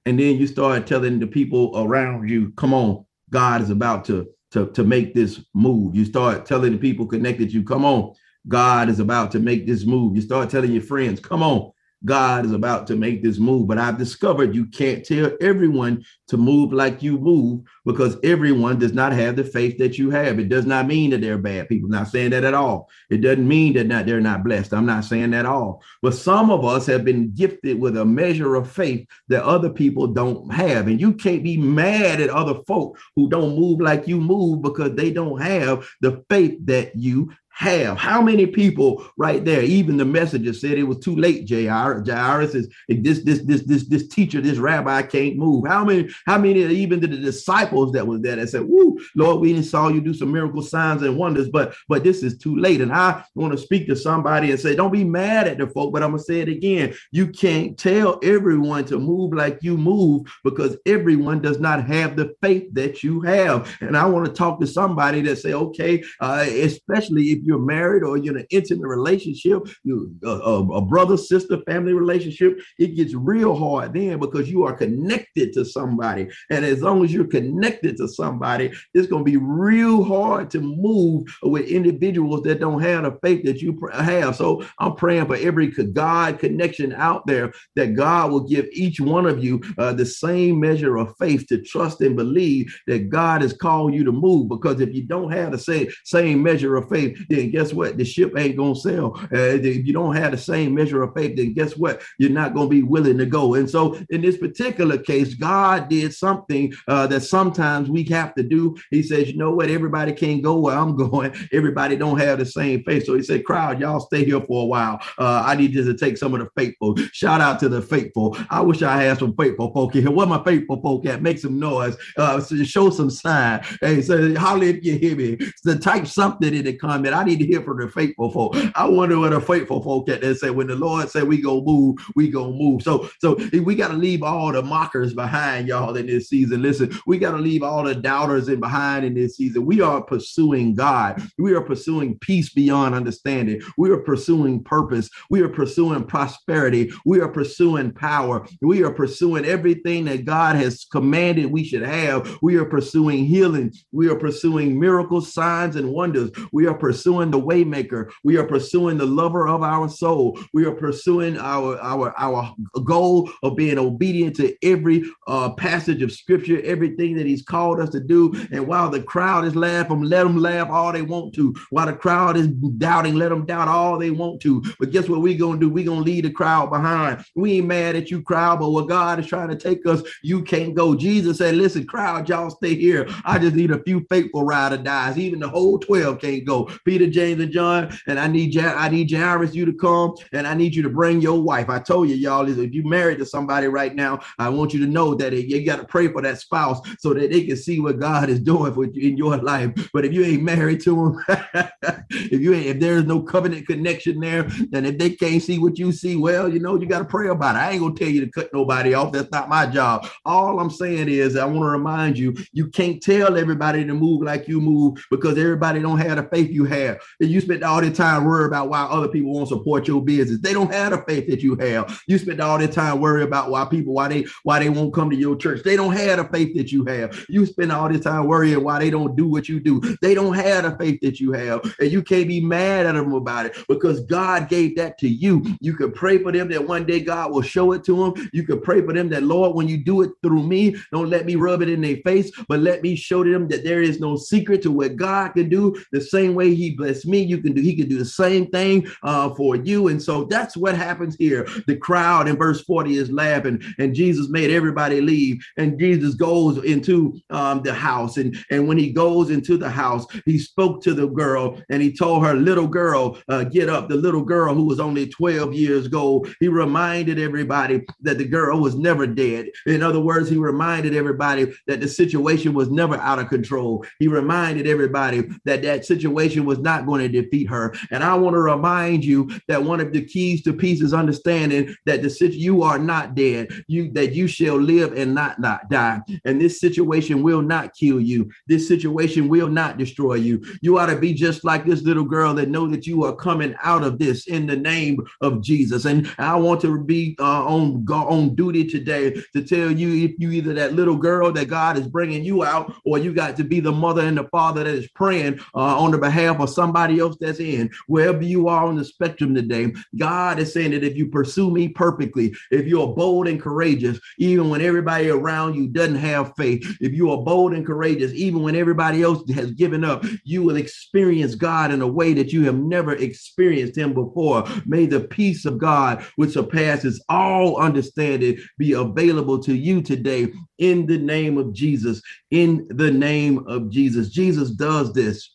And 0.05 0.19
then 0.19 0.37
you 0.37 0.45
start 0.45 0.85
telling 0.85 1.19
the 1.19 1.25
people 1.25 1.71
around 1.75 2.29
you, 2.29 2.51
come 2.51 2.73
on, 2.73 3.05
God 3.31 3.61
is 3.61 3.71
about 3.71 4.05
to, 4.05 4.27
to, 4.51 4.67
to 4.71 4.83
make 4.83 5.15
this 5.15 5.43
move. 5.55 5.95
You 5.95 6.05
start 6.05 6.45
telling 6.45 6.73
the 6.73 6.77
people 6.77 7.07
connected 7.07 7.51
you, 7.51 7.63
come 7.63 7.83
on, 7.83 8.13
God 8.47 8.89
is 8.89 8.99
about 8.99 9.31
to 9.31 9.39
make 9.39 9.65
this 9.65 9.85
move. 9.85 10.15
You 10.15 10.21
start 10.21 10.51
telling 10.51 10.71
your 10.71 10.83
friends, 10.83 11.19
come 11.19 11.41
on, 11.41 11.71
God 12.03 12.45
is 12.45 12.51
about 12.51 12.87
to 12.87 12.95
make 12.95 13.23
this 13.23 13.39
move. 13.39 13.67
But 13.67 13.77
I've 13.77 13.97
discovered 13.97 14.53
you 14.53 14.65
can't 14.67 15.05
tell 15.05 15.31
everyone 15.41 16.03
to 16.27 16.37
move 16.37 16.73
like 16.73 17.01
you 17.01 17.17
move 17.17 17.61
because 17.85 18.17
everyone 18.23 18.79
does 18.79 18.93
not 18.93 19.13
have 19.13 19.35
the 19.35 19.43
faith 19.43 19.77
that 19.77 19.97
you 19.97 20.09
have. 20.09 20.39
It 20.39 20.49
does 20.49 20.65
not 20.65 20.87
mean 20.87 21.11
that 21.11 21.21
they're 21.21 21.37
bad 21.37 21.69
people. 21.69 21.87
I'm 21.87 21.99
not 21.99 22.09
saying 22.09 22.31
that 22.31 22.43
at 22.43 22.53
all. 22.53 22.89
It 23.09 23.21
doesn't 23.21 23.47
mean 23.47 23.73
that 23.73 23.87
not, 23.87 24.05
they're 24.05 24.21
not 24.21 24.43
blessed. 24.43 24.73
I'm 24.73 24.85
not 24.85 25.05
saying 25.05 25.31
that 25.31 25.39
at 25.39 25.45
all. 25.45 25.83
But 26.01 26.13
some 26.13 26.51
of 26.51 26.65
us 26.65 26.85
have 26.87 27.05
been 27.05 27.33
gifted 27.33 27.79
with 27.79 27.97
a 27.97 28.05
measure 28.05 28.55
of 28.55 28.71
faith 28.71 29.07
that 29.29 29.43
other 29.43 29.69
people 29.69 30.07
don't 30.07 30.51
have. 30.53 30.87
And 30.87 30.99
you 30.99 31.13
can't 31.13 31.43
be 31.43 31.57
mad 31.57 32.19
at 32.21 32.29
other 32.29 32.59
folk 32.67 32.97
who 33.15 33.29
don't 33.29 33.57
move 33.57 33.81
like 33.81 34.07
you 34.07 34.19
move 34.19 34.61
because 34.61 34.95
they 34.95 35.11
don't 35.11 35.41
have 35.41 35.87
the 36.01 36.23
faith 36.29 36.57
that 36.65 36.95
you 36.95 37.31
have. 37.55 37.97
How 37.97 38.21
many 38.21 38.45
people 38.45 39.07
right 39.15 39.43
there? 39.43 39.63
Even 39.63 39.95
the 39.95 40.03
messenger 40.03 40.51
said 40.51 40.77
it 40.77 40.83
was 40.83 40.99
too 40.99 41.15
late. 41.15 41.49
Jairus, 41.49 42.53
is 42.53 42.67
this 42.89 43.23
this 43.23 43.41
this 43.43 43.63
this 43.63 43.87
this 43.87 44.07
teacher, 44.09 44.41
this 44.41 44.57
rabbi 44.57 45.01
can't 45.03 45.37
move. 45.37 45.65
How 45.65 45.85
many? 45.85 46.09
How 46.25 46.37
many? 46.37 46.59
Even 46.65 46.99
the, 46.99 47.07
the 47.07 47.17
disciples 47.17 47.93
that 47.93 48.05
was 48.05 48.21
there 48.21 48.35
that 48.35 48.49
said, 48.49 48.63
"Woo, 48.63 48.99
Lord, 49.15 49.39
we 49.39 49.61
saw 49.61 49.87
you 49.87 50.01
do 50.01 50.13
some 50.13 50.33
miracle 50.33 50.61
signs 50.61 51.01
and 51.01 51.17
wonders, 51.17 51.47
but 51.47 51.73
but 51.87 52.03
this 52.03 52.23
is 52.23 52.37
too 52.37 52.57
late." 52.57 52.81
And 52.81 52.91
I 52.91 53.23
want 53.35 53.53
to 53.53 53.57
speak 53.57 53.87
to 53.87 53.95
somebody 53.95 54.51
and 54.51 54.59
say, 54.59 54.75
"Don't 54.75 54.91
be 54.91 55.05
mad 55.05 55.47
at 55.47 55.57
the 55.57 55.67
folk," 55.67 55.93
but 55.93 56.03
I'm 56.03 56.11
gonna 56.11 56.23
say 56.23 56.41
it 56.41 56.49
again. 56.49 56.93
You 57.11 57.27
can't 57.27 57.77
tell 57.77 58.19
everyone 58.21 58.83
to 58.85 58.99
move 58.99 59.33
like 59.33 59.59
you 59.61 59.77
move 59.77 60.27
because 60.43 60.75
everyone 60.85 61.41
does 61.41 61.59
not 61.61 61.85
have 61.85 62.17
the 62.17 62.35
faith 62.41 62.67
that 62.73 63.01
you 63.01 63.21
have. 63.21 63.73
And 63.79 63.95
I 63.95 64.05
want 64.07 64.25
to 64.25 64.33
talk 64.33 64.59
to 64.59 64.67
somebody 64.67 65.21
that 65.21 65.37
say, 65.37 65.53
"Okay," 65.53 66.03
uh, 66.19 66.45
especially 66.45 67.31
if 67.31 67.44
you're 67.45 67.59
married 67.59 68.03
or 68.03 68.17
you're 68.17 68.35
in 68.35 68.41
an 68.41 68.47
intimate 68.49 68.87
relationship, 68.87 69.67
you 69.83 70.13
a, 70.23 70.29
a 70.29 70.81
brother, 70.81 71.17
sister, 71.17 71.59
family 71.65 71.93
relationship, 71.93 72.59
it 72.79 72.95
gets 72.95 73.13
real 73.13 73.55
hard 73.55 73.93
then 73.93 74.19
because 74.19 74.49
you 74.49 74.63
are 74.63 74.73
connected 74.73 75.53
to 75.53 75.63
somebody. 75.63 76.27
And 76.49 76.65
as 76.65 76.81
long 76.81 77.03
as 77.03 77.13
you're 77.13 77.27
connected 77.27 77.97
to 77.97 78.07
somebody, 78.07 78.71
it's 78.93 79.07
going 79.07 79.23
to 79.23 79.31
be 79.31 79.37
real 79.37 80.03
hard 80.03 80.49
to 80.51 80.61
move 80.61 81.27
with 81.43 81.67
individuals 81.67 82.41
that 82.43 82.59
don't 82.59 82.81
have 82.81 83.03
the 83.03 83.17
faith 83.21 83.45
that 83.45 83.61
you 83.61 83.79
have. 83.93 84.35
So 84.35 84.65
I'm 84.79 84.95
praying 84.95 85.27
for 85.27 85.35
every 85.35 85.67
God 85.67 86.39
connection 86.39 86.93
out 86.93 87.25
there 87.27 87.53
that 87.75 87.95
God 87.95 88.31
will 88.31 88.47
give 88.47 88.65
each 88.71 88.99
one 88.99 89.25
of 89.25 89.43
you 89.43 89.61
uh, 89.77 89.93
the 89.93 90.05
same 90.05 90.59
measure 90.59 90.97
of 90.97 91.15
faith 91.17 91.45
to 91.47 91.61
trust 91.61 92.01
and 92.01 92.15
believe 92.15 92.73
that 92.87 93.09
God 93.09 93.41
has 93.41 93.53
called 93.53 93.93
you 93.93 94.03
to 94.03 94.11
move. 94.11 94.49
Because 94.49 94.81
if 94.81 94.93
you 94.93 95.03
don't 95.03 95.31
have 95.31 95.51
the 95.51 95.59
same, 95.59 95.87
same 96.03 96.41
measure 96.41 96.75
of 96.75 96.89
faith, 96.89 97.17
then 97.35 97.51
guess 97.51 97.73
what? 97.73 97.97
The 97.97 98.05
ship 98.05 98.33
ain't 98.37 98.57
gonna 98.57 98.75
sail. 98.75 99.17
Uh, 99.31 99.57
if 99.61 99.85
you 99.85 99.93
don't 99.93 100.15
have 100.15 100.31
the 100.31 100.37
same 100.37 100.73
measure 100.73 101.03
of 101.03 101.13
faith, 101.13 101.35
then 101.35 101.53
guess 101.53 101.75
what? 101.77 102.01
You're 102.17 102.29
not 102.29 102.53
gonna 102.53 102.69
be 102.69 102.83
willing 102.83 103.17
to 103.17 103.25
go. 103.25 103.55
And 103.55 103.69
so, 103.69 103.99
in 104.09 104.21
this 104.21 104.37
particular 104.37 104.97
case, 104.97 105.33
God 105.33 105.89
did 105.89 106.13
something 106.13 106.73
uh, 106.87 107.07
that 107.07 107.21
sometimes 107.21 107.89
we 107.89 108.03
have 108.05 108.33
to 108.35 108.43
do. 108.43 108.75
He 108.91 109.03
says, 109.03 109.29
you 109.29 109.37
know 109.37 109.51
what? 109.51 109.69
Everybody 109.69 110.13
can't 110.13 110.41
go 110.41 110.59
where 110.59 110.77
I'm 110.77 110.95
going. 111.09 111.33
Everybody 111.51 111.95
don't 111.95 112.19
have 112.19 112.39
the 112.39 112.45
same 112.45 112.83
faith. 112.83 113.05
So 113.05 113.15
he 113.15 113.23
said, 113.23 113.45
crowd, 113.45 113.79
y'all 113.79 113.99
stay 113.99 114.25
here 114.25 114.41
for 114.41 114.63
a 114.63 114.65
while. 114.65 114.99
Uh, 115.17 115.43
I 115.45 115.55
need 115.55 115.73
you 115.73 115.83
to 115.83 115.93
take 115.93 116.17
some 116.17 116.33
of 116.33 116.39
the 116.39 116.49
faithful. 116.55 116.95
Shout 117.11 117.41
out 117.41 117.59
to 117.59 117.69
the 117.69 117.81
faithful. 117.81 118.37
I 118.49 118.61
wish 118.61 118.81
I 118.81 119.03
had 119.03 119.19
some 119.19 119.35
faithful 119.35 119.71
folk 119.73 119.93
here. 119.93 120.09
Where 120.11 120.27
my 120.27 120.43
faithful 120.43 120.81
folk 120.81 121.05
at? 121.05 121.21
Make 121.21 121.39
some 121.39 121.59
noise. 121.59 121.97
Uh, 122.17 122.41
show 122.63 122.89
some 122.89 123.09
sign. 123.09 123.63
Hey, 123.81 124.01
so 124.01 124.35
holler 124.35 124.65
if 124.65 124.83
you 124.83 124.97
hear 124.97 125.15
me. 125.15 125.37
So 125.57 125.77
type 125.77 126.07
something 126.07 126.53
in 126.53 126.65
the 126.65 126.73
comment. 126.73 127.13
I 127.13 127.23
need 127.25 127.39
to 127.39 127.45
hear 127.45 127.61
from 127.61 127.79
the 127.79 127.89
faithful 127.89 128.31
folk. 128.31 128.55
I 128.75 128.85
wonder 128.85 129.19
what 129.19 129.31
the 129.31 129.41
faithful 129.41 129.81
folk 129.81 130.09
at 130.09 130.21
that 130.21 130.35
say 130.35 130.49
when 130.49 130.67
the 130.67 130.75
Lord 130.75 131.09
said 131.09 131.23
we 131.23 131.41
go 131.41 131.61
move, 131.61 131.97
we 132.15 132.29
go 132.29 132.51
move. 132.51 132.81
So 132.81 133.09
so 133.19 133.35
we 133.53 133.75
got 133.75 133.89
to 133.89 133.97
leave 133.97 134.23
all 134.23 134.51
the 134.51 134.61
mockers 134.61 135.13
behind, 135.13 135.67
y'all, 135.67 135.95
in 135.95 136.07
this 136.07 136.29
season. 136.29 136.61
Listen, 136.61 136.97
we 137.05 137.17
got 137.17 137.31
to 137.31 137.37
leave 137.37 137.63
all 137.63 137.83
the 137.83 137.95
doubters 137.95 138.49
in 138.49 138.59
behind 138.59 139.05
in 139.05 139.13
this 139.13 139.37
season. 139.37 139.65
We 139.65 139.81
are 139.81 140.01
pursuing 140.01 140.75
God. 140.75 141.21
We 141.37 141.53
are 141.53 141.61
pursuing 141.61 142.17
peace 142.19 142.49
beyond 142.53 142.95
understanding. 142.95 143.61
We 143.77 143.89
are 143.91 143.97
pursuing 143.97 144.63
purpose. 144.63 145.09
We 145.29 145.41
are 145.41 145.49
pursuing 145.49 146.03
prosperity. 146.03 146.91
We 147.05 147.19
are 147.21 147.29
pursuing 147.29 147.91
power. 147.91 148.45
We 148.61 148.83
are 148.83 148.91
pursuing 148.91 149.45
everything 149.45 150.05
that 150.05 150.25
God 150.25 150.55
has 150.55 150.85
commanded 150.91 151.47
we 151.47 151.63
should 151.63 151.83
have. 151.83 152.37
We 152.41 152.57
are 152.57 152.65
pursuing 152.65 153.25
healing. 153.25 153.73
We 153.91 154.09
are 154.09 154.17
pursuing 154.17 154.79
miracles, 154.79 155.33
signs, 155.33 155.75
and 155.75 155.91
wonders. 155.91 156.31
We 156.51 156.67
are 156.67 156.73
pursuing 156.73 157.14
the 157.23 157.39
waymaker. 157.39 158.11
We 158.23 158.37
are 158.37 158.45
pursuing 158.45 158.97
the 158.97 159.05
lover 159.05 159.47
of 159.47 159.63
our 159.63 159.89
soul. 159.89 160.39
We 160.53 160.65
are 160.65 160.71
pursuing 160.71 161.37
our 161.37 161.79
our 161.81 162.13
our 162.17 162.53
goal 162.83 163.29
of 163.43 163.55
being 163.55 163.77
obedient 163.77 164.35
to 164.37 164.55
every 164.63 165.03
uh, 165.27 165.53
passage 165.53 166.01
of 166.01 166.11
scripture, 166.11 166.61
everything 166.63 167.15
that 167.15 167.25
He's 167.25 167.41
called 167.43 167.79
us 167.79 167.89
to 167.91 167.99
do. 167.99 168.33
And 168.51 168.67
while 168.67 168.89
the 168.89 169.01
crowd 169.01 169.45
is 169.45 169.55
laughing, 169.55 170.03
let 170.03 170.23
them 170.23 170.37
laugh 170.37 170.69
all 170.69 170.91
they 170.91 171.01
want 171.01 171.33
to. 171.35 171.53
While 171.69 171.87
the 171.87 171.93
crowd 171.93 172.37
is 172.37 172.47
doubting, 172.47 173.15
let 173.15 173.29
them 173.29 173.45
doubt 173.45 173.67
all 173.67 173.97
they 173.97 174.11
want 174.11 174.41
to. 174.41 174.63
But 174.79 174.91
guess 174.91 175.09
what 175.09 175.21
we're 175.21 175.37
gonna 175.37 175.59
do? 175.59 175.69
We're 175.69 175.85
gonna 175.85 176.01
leave 176.01 176.23
the 176.23 176.31
crowd 176.31 176.69
behind. 176.69 177.23
We 177.35 177.57
ain't 177.57 177.67
mad 177.67 177.95
at 177.95 178.11
you, 178.11 178.21
crowd, 178.21 178.59
but 178.59 178.69
what 178.69 178.87
God 178.87 179.19
is 179.19 179.27
trying 179.27 179.49
to 179.49 179.55
take 179.55 179.85
us, 179.85 180.01
you 180.21 180.43
can't 180.43 180.75
go. 180.75 180.95
Jesus 180.95 181.37
said, 181.37 181.55
"Listen, 181.55 181.85
crowd, 181.85 182.27
y'all 182.29 182.49
stay 182.49 182.75
here. 182.75 183.07
I 183.23 183.39
just 183.39 183.55
need 183.55 183.71
a 183.71 183.83
few 183.83 184.05
faithful 184.09 184.43
ride 184.43 184.73
or 184.73 184.77
dies. 184.77 185.17
Even 185.17 185.39
the 185.39 185.49
whole 185.49 185.79
twelve 185.79 186.19
can't 186.19 186.45
go. 186.45 186.69
Peter, 186.85 187.04
James." 187.11 187.25
James 187.25 187.41
and 187.41 187.51
John, 187.51 187.99
and 188.07 188.19
I 188.19 188.27
need 188.27 188.55
I 188.57 188.87
need 188.89 189.11
Jairus 189.11 189.55
you 189.55 189.65
to 189.65 189.73
come, 189.73 190.15
and 190.31 190.45
I 190.45 190.53
need 190.53 190.75
you 190.75 190.83
to 190.83 190.89
bring 190.89 191.21
your 191.21 191.41
wife. 191.41 191.69
I 191.69 191.79
told 191.79 192.07
you, 192.09 192.15
y'all, 192.15 192.47
if 192.47 192.73
you 192.73 192.83
married 192.83 193.17
to 193.17 193.25
somebody 193.25 193.67
right 193.67 193.95
now, 193.95 194.19
I 194.37 194.49
want 194.49 194.73
you 194.73 194.79
to 194.85 194.91
know 194.91 195.15
that 195.15 195.33
you 195.33 195.65
got 195.65 195.77
to 195.77 195.85
pray 195.85 196.07
for 196.07 196.21
that 196.21 196.39
spouse 196.39 196.79
so 196.99 197.13
that 197.13 197.31
they 197.31 197.45
can 197.45 197.57
see 197.57 197.79
what 197.79 197.99
God 197.99 198.29
is 198.29 198.39
doing 198.39 198.73
for 198.73 198.85
you 198.85 199.09
in 199.09 199.17
your 199.17 199.37
life. 199.37 199.71
But 199.91 200.05
if 200.05 200.13
you 200.13 200.23
ain't 200.23 200.43
married 200.43 200.81
to 200.81 201.05
him, 201.05 201.25
if 202.11 202.41
you 202.41 202.53
ain't, 202.53 202.67
if 202.67 202.79
there's 202.79 203.05
no 203.05 203.21
covenant 203.21 203.67
connection 203.67 204.19
there, 204.19 204.43
then 204.69 204.85
if 204.85 204.97
they 204.97 205.09
can't 205.09 205.41
see 205.41 205.57
what 205.57 205.79
you 205.79 205.91
see, 205.91 206.15
well, 206.15 206.47
you 206.47 206.59
know, 206.59 206.79
you 206.79 206.87
got 206.87 206.99
to 206.99 207.05
pray 207.05 207.29
about 207.29 207.55
it. 207.55 207.59
I 207.59 207.71
ain't 207.71 207.81
gonna 207.81 207.95
tell 207.95 208.07
you 208.07 208.21
to 208.21 208.31
cut 208.31 208.53
nobody 208.53 208.93
off. 208.93 209.11
That's 209.11 209.31
not 209.31 209.49
my 209.49 209.65
job. 209.65 210.07
All 210.25 210.59
I'm 210.59 210.69
saying 210.69 211.09
is, 211.09 211.35
I 211.35 211.45
want 211.45 211.63
to 211.63 211.69
remind 211.69 212.17
you, 212.17 212.35
you 212.51 212.67
can't 212.67 213.01
tell 213.01 213.37
everybody 213.37 213.83
to 213.83 213.93
move 213.93 214.21
like 214.21 214.47
you 214.47 214.61
move 214.61 215.03
because 215.09 215.37
everybody 215.37 215.81
don't 215.81 215.99
have 215.99 216.17
the 216.17 216.23
faith 216.23 216.51
you 216.51 216.65
have 216.65 216.94
you 217.19 217.41
spend 217.41 217.63
all 217.63 217.81
the 217.81 217.91
time 217.91 218.25
worrying 218.25 218.47
about 218.47 218.69
why 218.69 218.81
other 218.83 219.07
people 219.07 219.33
won't 219.33 219.49
support 219.49 219.87
your 219.87 220.03
business. 220.03 220.39
They 220.39 220.53
don't 220.53 220.71
have 220.71 220.91
the 220.91 221.03
faith 221.07 221.27
that 221.29 221.41
you 221.41 221.55
have. 221.55 222.01
You 222.07 222.17
spend 222.17 222.41
all 222.41 222.57
the 222.57 222.67
time 222.67 222.99
worrying 222.99 223.27
about 223.27 223.49
why 223.49 223.65
people 223.65 223.93
why 223.93 224.07
they 224.07 224.25
why 224.43 224.59
they 224.59 224.69
won't 224.69 224.93
come 224.93 225.09
to 225.09 225.15
your 225.15 225.35
church. 225.35 225.63
They 225.63 225.75
don't 225.75 225.93
have 225.93 226.17
the 226.17 226.25
faith 226.25 226.55
that 226.55 226.71
you 226.71 226.85
have. 226.85 227.25
You 227.29 227.45
spend 227.45 227.71
all 227.71 227.89
this 227.89 228.01
time 228.01 228.27
worrying 228.27 228.63
why 228.63 228.79
they 228.79 228.89
don't 228.89 229.15
do 229.15 229.27
what 229.27 229.49
you 229.49 229.59
do. 229.59 229.79
They 230.01 230.13
don't 230.13 230.33
have 230.33 230.63
the 230.63 230.77
faith 230.77 230.99
that 231.01 231.19
you 231.19 231.31
have, 231.31 231.61
and 231.79 231.91
you 231.91 232.01
can't 232.01 232.27
be 232.27 232.41
mad 232.41 232.85
at 232.85 232.93
them 232.93 233.13
about 233.13 233.45
it 233.47 233.57
because 233.67 234.01
God 234.01 234.49
gave 234.49 234.75
that 234.77 234.97
to 234.99 235.07
you. 235.07 235.43
You 235.61 235.73
can 235.73 235.91
pray 235.91 236.17
for 236.17 236.31
them 236.31 236.49
that 236.49 236.67
one 236.67 236.85
day 236.85 236.99
God 236.99 237.31
will 237.31 237.41
show 237.41 237.71
it 237.73 237.83
to 237.85 237.95
them. 237.95 238.29
You 238.33 238.43
can 238.43 238.61
pray 238.61 238.81
for 238.81 238.93
them 238.93 239.09
that 239.09 239.23
Lord, 239.23 239.55
when 239.55 239.67
you 239.67 239.77
do 239.77 240.01
it 240.01 240.11
through 240.21 240.43
me, 240.43 240.75
don't 240.91 241.09
let 241.09 241.25
me 241.25 241.35
rub 241.35 241.61
it 241.61 241.69
in 241.69 241.81
their 241.81 241.97
face, 241.97 242.31
but 242.47 242.59
let 242.59 242.81
me 242.81 242.95
show 242.95 243.23
them 243.23 243.47
that 243.49 243.63
there 243.63 243.81
is 243.81 243.99
no 243.99 244.15
secret 244.15 244.61
to 244.63 244.71
what 244.71 244.95
God 244.95 245.33
can 245.33 245.49
do. 245.49 245.75
The 245.91 246.01
same 246.01 246.35
way 246.35 246.53
He 246.53 246.74
blessed 246.75 247.07
me, 247.07 247.21
you 247.21 247.39
can 247.39 247.53
do. 247.53 247.61
He 247.61 247.75
can 247.75 247.87
do 247.87 247.97
the 247.97 248.05
same 248.05 248.47
thing 248.47 248.87
uh, 249.03 249.33
for 249.35 249.55
you. 249.55 249.87
And 249.87 250.01
so 250.01 250.25
that's 250.25 250.55
what 250.57 250.75
happens 250.75 251.15
here. 251.17 251.47
The 251.67 251.75
crowd 251.75 252.27
in 252.27 252.37
verse 252.37 252.61
40 252.61 252.97
is 252.97 253.11
laughing, 253.11 253.61
and 253.79 253.95
Jesus 253.95 254.29
made 254.29 254.51
everybody 254.51 255.01
leave. 255.01 255.43
And 255.57 255.79
Jesus 255.79 256.15
goes 256.15 256.63
into 256.63 257.19
um, 257.29 257.61
the 257.63 257.73
house. 257.73 258.17
And, 258.17 258.35
and 258.51 258.67
when 258.67 258.77
he 258.77 258.91
goes 258.91 259.29
into 259.29 259.57
the 259.57 259.69
house, 259.69 260.05
he 260.25 260.37
spoke 260.37 260.81
to 260.83 260.93
the 260.93 261.07
girl 261.07 261.61
and 261.69 261.81
he 261.81 261.95
told 261.95 262.25
her, 262.25 262.33
Little 262.33 262.67
girl, 262.67 263.17
uh, 263.29 263.43
get 263.43 263.69
up. 263.69 263.89
The 263.89 263.95
little 263.95 264.23
girl 264.23 264.53
who 264.53 264.65
was 264.65 264.79
only 264.79 265.07
12 265.07 265.53
years 265.53 265.93
old, 265.93 266.27
he 266.39 266.47
reminded 266.47 267.19
everybody 267.19 267.85
that 268.01 268.17
the 268.17 268.25
girl 268.25 268.59
was 268.59 268.75
never 268.75 269.07
dead. 269.07 269.47
In 269.65 269.81
other 269.81 269.99
words, 269.99 270.29
he 270.29 270.37
reminded 270.37 270.95
everybody 270.95 271.53
that 271.67 271.81
the 271.81 271.87
situation 271.87 272.53
was 272.53 272.69
never 272.69 272.95
out 272.97 273.19
of 273.19 273.29
control. 273.29 273.85
He 273.99 274.07
reminded 274.07 274.67
everybody 274.67 275.27
that 275.45 275.61
that 275.63 275.85
situation 275.85 276.45
was 276.45 276.59
not 276.65 276.85
going 276.85 277.01
to 277.01 277.21
defeat 277.21 277.45
her. 277.45 277.73
And 277.91 278.03
I 278.03 278.15
want 278.15 278.33
to 278.33 278.41
remind 278.41 279.05
you 279.05 279.29
that 279.47 279.63
one 279.63 279.79
of 279.79 279.93
the 279.93 280.03
keys 280.03 280.43
to 280.43 280.51
peace 280.51 280.81
is 280.81 280.93
understanding 280.93 281.73
that 281.85 282.01
the 282.01 282.09
situation 282.09 282.25
you 282.35 282.63
are 282.63 282.79
not 282.79 283.15
dead. 283.15 283.47
You 283.67 283.91
that 283.93 284.13
you 284.13 284.27
shall 284.27 284.57
live 284.57 284.93
and 284.93 285.15
not 285.15 285.39
not 285.39 285.69
die. 285.69 286.01
And 286.25 286.41
this 286.41 286.59
situation 286.59 287.23
will 287.23 287.41
not 287.41 287.73
kill 287.75 287.99
you. 288.01 288.29
This 288.47 288.67
situation 288.67 289.29
will 289.29 289.47
not 289.47 289.77
destroy 289.77 290.15
you. 290.15 290.43
You 290.61 290.77
ought 290.77 290.87
to 290.87 290.97
be 290.97 291.13
just 291.13 291.45
like 291.45 291.65
this 291.65 291.83
little 291.83 292.03
girl 292.03 292.33
that 292.33 292.49
know 292.49 292.67
that 292.67 292.87
you 292.87 293.05
are 293.05 293.15
coming 293.15 293.55
out 293.63 293.83
of 293.83 293.99
this 293.99 294.27
in 294.27 294.47
the 294.47 294.55
name 294.55 294.99
of 295.21 295.41
Jesus. 295.41 295.85
And 295.85 296.11
I 296.17 296.35
want 296.35 296.61
to 296.61 296.83
be 296.83 297.15
uh, 297.19 297.45
on 297.45 297.85
on 297.89 298.35
duty 298.35 298.65
today 298.65 299.11
to 299.33 299.43
tell 299.43 299.71
you 299.71 300.05
if 300.05 300.15
you 300.17 300.31
either 300.31 300.53
that 300.53 300.73
little 300.73 300.97
girl 300.97 301.31
that 301.31 301.47
God 301.47 301.77
is 301.77 301.87
bringing 301.87 302.23
you 302.23 302.43
out, 302.43 302.73
or 302.83 302.97
you 302.97 303.13
got 303.13 303.37
to 303.37 303.43
be 303.43 303.59
the 303.59 303.71
mother 303.71 304.01
and 304.01 304.17
the 304.17 304.27
father 304.29 304.63
that 304.63 304.73
is 304.73 304.89
praying 304.89 305.39
uh, 305.53 305.79
on 305.83 305.91
the 305.91 305.97
behalf 305.97 306.39
of 306.39 306.49
somebody 306.55 306.99
else 306.99 307.17
that's 307.19 307.39
in 307.39 307.69
wherever 307.87 308.23
you 308.23 308.47
are 308.47 308.65
on 308.65 308.75
the 308.75 308.85
spectrum 308.85 309.35
today. 309.35 309.73
God 309.97 310.39
is 310.39 310.53
saying 310.53 310.71
that 310.71 310.83
if 310.83 310.95
you 310.95 311.07
pursue 311.07 311.51
me 311.51 311.69
perfectly, 311.69 312.33
if 312.51 312.65
you're 312.65 312.93
bold 312.95 313.27
and 313.27 313.41
courageous, 313.41 313.99
even 314.17 314.49
when 314.49 314.61
everybody 314.61 315.09
around 315.09 315.55
you 315.55 315.67
doesn't 315.67 315.95
have 315.95 316.35
faith, 316.35 316.77
if 316.81 316.93
you 316.93 317.11
are 317.11 317.21
bold 317.23 317.53
and 317.53 317.65
courageous, 317.65 318.13
even 318.13 318.41
when 318.41 318.55
everybody 318.55 319.03
else 319.03 319.29
has 319.31 319.51
given 319.51 319.83
up, 319.83 320.05
you 320.23 320.43
will 320.43 320.55
experience 320.55 321.35
God 321.35 321.71
in 321.71 321.81
a 321.81 321.87
way 321.87 322.13
that 322.13 322.31
you 322.31 322.43
have 322.45 322.57
never 322.57 322.95
experienced 322.95 323.77
Him 323.77 323.93
before. 323.93 324.43
May 324.65 324.85
the 324.85 325.01
peace 325.01 325.45
of 325.45 325.57
God, 325.57 326.05
which 326.15 326.31
surpasses 326.31 327.03
all 327.09 327.57
understanding, 327.57 328.37
be 328.57 328.73
available 328.73 329.39
to 329.43 329.53
you 329.53 329.81
today 329.81 330.31
in 330.57 330.85
the 330.85 330.97
name 330.97 331.37
of 331.37 331.53
Jesus. 331.53 332.01
In 332.31 332.67
the 332.69 332.91
name 332.91 333.45
of 333.47 333.69
Jesus. 333.69 334.09
Jesus 334.09 334.51
does 334.51 334.93
this, 334.93 335.34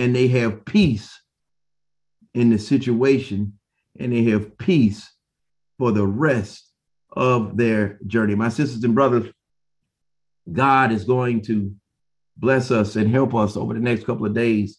and 0.00 0.16
they 0.16 0.28
have 0.28 0.64
peace 0.64 1.20
in 2.32 2.48
the 2.48 2.58
situation, 2.58 3.58
and 3.98 4.14
they 4.14 4.24
have 4.24 4.56
peace 4.56 5.12
for 5.78 5.92
the 5.92 6.06
rest 6.06 6.66
of 7.12 7.58
their 7.58 7.98
journey. 8.06 8.34
My 8.34 8.48
sisters 8.48 8.82
and 8.82 8.94
brothers, 8.94 9.30
God 10.50 10.90
is 10.90 11.04
going 11.04 11.42
to 11.42 11.74
bless 12.38 12.70
us 12.70 12.96
and 12.96 13.10
help 13.10 13.34
us 13.34 13.58
over 13.58 13.74
the 13.74 13.80
next 13.80 14.06
couple 14.06 14.24
of 14.24 14.32
days 14.32 14.78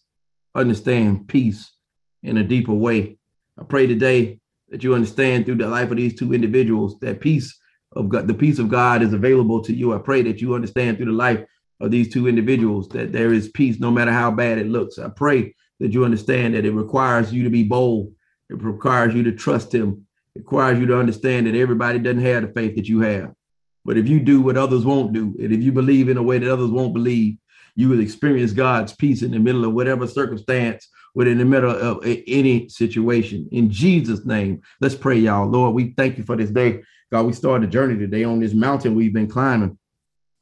understand 0.56 1.28
peace 1.28 1.72
in 2.24 2.38
a 2.38 2.44
deeper 2.44 2.74
way. 2.74 3.20
I 3.60 3.64
pray 3.64 3.86
today 3.86 4.40
that 4.70 4.84
you 4.84 4.96
understand 4.96 5.46
through 5.46 5.58
the 5.58 5.68
life 5.68 5.92
of 5.92 5.98
these 5.98 6.18
two 6.18 6.34
individuals 6.34 6.98
that 7.02 7.22
peace 7.22 7.60
of 7.96 8.10
God, 8.10 8.28
the 8.28 8.34
peace 8.34 8.58
of 8.58 8.70
God 8.70 9.04
is 9.04 9.14
available 9.14 9.62
to 9.66 9.74
you. 9.74 9.94
I 9.94 10.00
pray 10.00 10.24
that 10.24 10.42
you 10.42 10.56
understand 10.56 10.98
through 10.98 11.08
the 11.08 11.12
life 11.12 11.46
of 11.82 11.92
these 11.92 12.10
two 12.10 12.28
individuals 12.28 12.88
that 12.90 13.12
there 13.12 13.34
is 13.34 13.50
peace 13.50 13.80
no 13.80 13.92
matter 13.92 14.12
how 14.12 14.32
bad 14.32 14.58
it 14.58 14.68
looks. 14.68 15.00
I 15.00 15.10
pray 15.10 15.56
that 15.80 15.92
you 15.92 16.06
understand 16.06 16.54
that 16.54 16.66
it 16.66 16.74
requires 16.74 17.34
you 17.34 17.44
to 17.44 17.50
be 17.50 17.64
bold. 17.64 18.14
It 18.50 18.62
requires 18.62 19.14
you 19.14 19.24
to 19.24 19.32
trust 19.32 19.74
him. 19.74 20.06
It 20.36 20.40
requires 20.40 20.80
you 20.80 20.86
to 20.88 21.00
understand 21.00 21.48
that 21.48 21.56
everybody 21.56 22.00
doesn't 22.00 22.22
have 22.22 22.44
the 22.44 22.54
faith 22.54 22.76
that 22.76 22.88
you 22.88 23.02
have. 23.02 23.34
But 23.84 23.98
if 23.98 24.08
you 24.08 24.20
do 24.20 24.42
what 24.42 24.58
others 24.58 24.86
won't 24.86 25.12
do, 25.12 25.36
and 25.40 25.52
if 25.52 25.62
you 25.62 25.72
believe 25.72 26.08
in 26.08 26.18
a 26.18 26.24
way 26.24 26.38
that 26.38 26.52
others 26.52 26.70
won't 26.70 26.94
believe, 26.94 27.38
you 27.76 27.90
will 27.90 28.00
experience 28.00 28.52
God's 28.52 28.94
peace 28.94 29.24
in 29.24 29.32
the 29.32 29.40
middle 29.40 29.66
of 29.66 29.74
whatever 29.74 30.06
circumstance, 30.06 30.88
within 31.14 31.38
the 31.38 31.46
middle 31.46 31.72
of 31.72 31.98
uh, 31.98 32.16
any 32.28 32.70
situation. 32.70 33.48
In 33.52 33.70
Jesus' 33.70 34.26
name, 34.26 34.62
let's 34.80 34.96
pray, 34.96 35.18
y'all. 35.18 35.48
Lord, 35.48 35.76
we 35.76 35.94
thank 35.98 36.18
you 36.18 36.24
for 36.24 36.38
this 36.38 36.52
day. 36.52 36.84
God, 37.12 37.26
we 37.26 37.34
started 37.34 37.68
a 37.68 37.72
journey 37.72 37.98
today 37.98 38.24
on 38.24 38.40
this 38.40 38.54
mountain 38.54 38.96
we've 38.96 39.14
been 39.14 39.28
climbing, 39.28 39.78